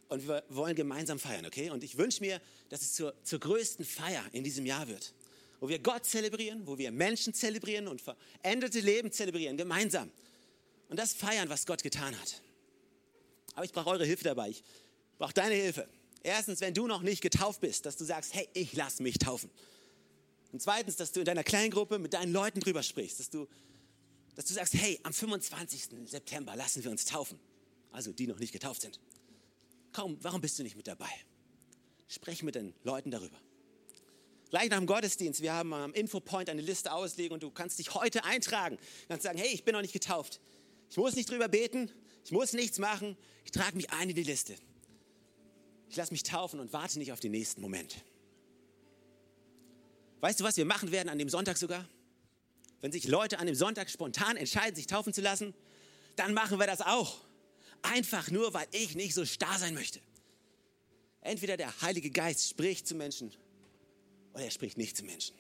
und 0.09 0.27
wir 0.27 0.45
wollen 0.49 0.77
gemeinsam 0.77 1.19
feiern, 1.19 1.45
okay? 1.47 1.71
Und 1.71 1.83
ich 1.83 1.99
wünsche 1.99 2.21
mir, 2.21 2.41
dass 2.69 2.83
es 2.83 2.95
zur, 2.95 3.15
zur 3.25 3.41
größten 3.41 3.85
Feier 3.85 4.25
in 4.33 4.45
diesem 4.45 4.65
Jahr 4.65 4.87
wird, 4.87 5.13
wo 5.61 5.69
wir 5.69 5.79
Gott 5.79 6.05
zelebrieren, 6.05 6.67
wo 6.67 6.79
wir 6.79 6.93
Menschen 6.93 7.35
zelebrieren 7.35 7.89
und 7.89 8.01
veränderte 8.01 8.81
Leben 8.81 9.11
zelebrieren, 9.11 9.57
gemeinsam. 9.57 10.11
Und 10.89 10.99
das 10.99 11.13
feiern, 11.15 11.49
was 11.49 11.67
Gott 11.67 11.83
getan 11.83 12.19
hat. 12.19 12.41
Aber 13.55 13.65
ich 13.65 13.73
brauche 13.73 13.91
eure 13.91 14.05
Hilfe 14.05 14.25
dabei. 14.25 14.51
Ich 14.51 14.63
brauche 15.19 15.35
deine 15.35 15.55
Hilfe. 15.55 15.89
Erstens, 16.23 16.61
wenn 16.61 16.75
du 16.75 16.87
noch 16.87 17.03
nicht 17.03 17.21
getauft 17.21 17.61
bist, 17.61 17.87
dass 17.87 17.97
du 17.97 18.05
sagst, 18.05 18.35
hey, 18.35 18.49
ich 18.53 18.75
lass 18.75 19.01
mich 19.01 19.19
taufen. 19.19 19.51
Und 20.53 20.63
zweitens, 20.63 20.97
dass 20.97 21.13
du 21.13 21.21
in 21.21 21.27
deiner 21.27 21.45
Kleingruppe 21.45 21.99
mit 21.99 22.15
deinen 22.15 22.33
Leuten 22.33 22.61
drüber 22.61 22.83
sprichst, 22.83 23.21
dass 23.21 23.31
du, 23.31 23.47
dass 24.39 24.45
du 24.45 24.55
sagst, 24.55 24.75
hey, 24.75 25.01
am 25.03 25.13
25. 25.13 25.89
September 26.05 26.55
lassen 26.55 26.85
wir 26.85 26.93
uns 26.93 27.05
taufen. 27.05 27.41
Also 27.91 28.13
die 28.13 28.29
noch 28.29 28.39
nicht 28.39 28.53
getauft 28.53 28.83
sind. 28.83 29.01
Kaum, 29.91 30.17
warum 30.21 30.41
bist 30.41 30.57
du 30.61 30.63
nicht 30.63 30.77
mit 30.77 30.87
dabei? 30.87 31.11
Sprech 32.07 32.45
mit 32.45 32.55
den 32.55 32.73
Leuten 32.85 33.11
darüber. 33.11 33.37
Gleich 34.51 34.71
nach 34.71 34.79
dem 34.79 34.87
Gottesdienst, 34.87 35.43
wir 35.43 35.55
haben 35.55 35.73
am 35.73 35.93
Infopoint 35.93 36.49
eine 36.51 36.63
Liste 36.63 36.93
auslegen 36.93 37.35
und 37.35 37.43
du 37.43 37.51
kannst 37.51 37.81
dich 37.81 37.95
heute 37.95 38.23
eintragen. 38.23 38.77
Du 38.77 39.09
kannst 39.09 39.25
sagen, 39.25 39.39
hey, 39.39 39.49
ich 39.53 39.65
bin 39.65 39.73
noch 39.73 39.83
nicht 39.83 39.93
getauft. 39.93 40.39
Ich 40.89 40.97
muss 40.97 41.17
nicht 41.17 41.29
drüber 41.29 41.49
beten, 41.49 41.91
ich 42.25 42.31
muss 42.31 42.53
nichts 42.53 42.79
machen, 42.79 43.17
ich 43.45 43.51
trage 43.51 43.75
mich 43.75 43.91
ein 43.91 44.09
in 44.09 44.15
die 44.15 44.23
Liste. 44.23 44.55
Ich 45.91 45.97
lasse 45.97 46.13
mich 46.13 46.23
taufen 46.23 46.61
und 46.61 46.73
warte 46.73 47.01
nicht 47.01 47.11
auf 47.11 47.19
den 47.19 47.33
nächsten 47.33 47.61
Moment. 47.61 48.05
Weißt 50.21 50.39
du, 50.39 50.45
was 50.45 50.57
wir 50.57 50.65
machen 50.65 50.93
werden 50.93 51.09
an 51.09 51.19
dem 51.19 51.29
Sonntag 51.29 51.57
sogar? 51.57 51.89
Wenn 52.81 52.93
sich 52.93 53.09
Leute 53.09 53.39
an 53.39 53.47
dem 53.47 53.55
Sonntag 53.55 53.91
spontan 53.91 54.37
entscheiden, 54.37 54.77
sich 54.77 54.87
taufen 54.87 55.13
zu 55.13 55.21
lassen, 55.21 55.55
dann 56.17 56.35
machen 56.35 56.59
wir 56.59 56.67
das 56.67 56.81
auch. 56.81 57.25
Einfach 57.83 58.31
nur, 58.31 58.55
weil 58.55 58.67
ich 58.73 58.95
nicht 58.95 59.15
so 59.15 59.25
starr 59.25 59.59
sein 59.59 59.75
möchte. 59.75 60.01
Entweder 61.21 61.57
der 61.57 61.81
Heilige 61.81 62.11
Geist 62.11 62.49
spricht 62.49 62.87
zu 62.87 62.95
Menschen 62.95 63.33
oder 64.33 64.45
er 64.45 64.51
spricht 64.51 64.79
nicht 64.79 64.97
zu 64.97 65.05
Menschen. 65.05 65.37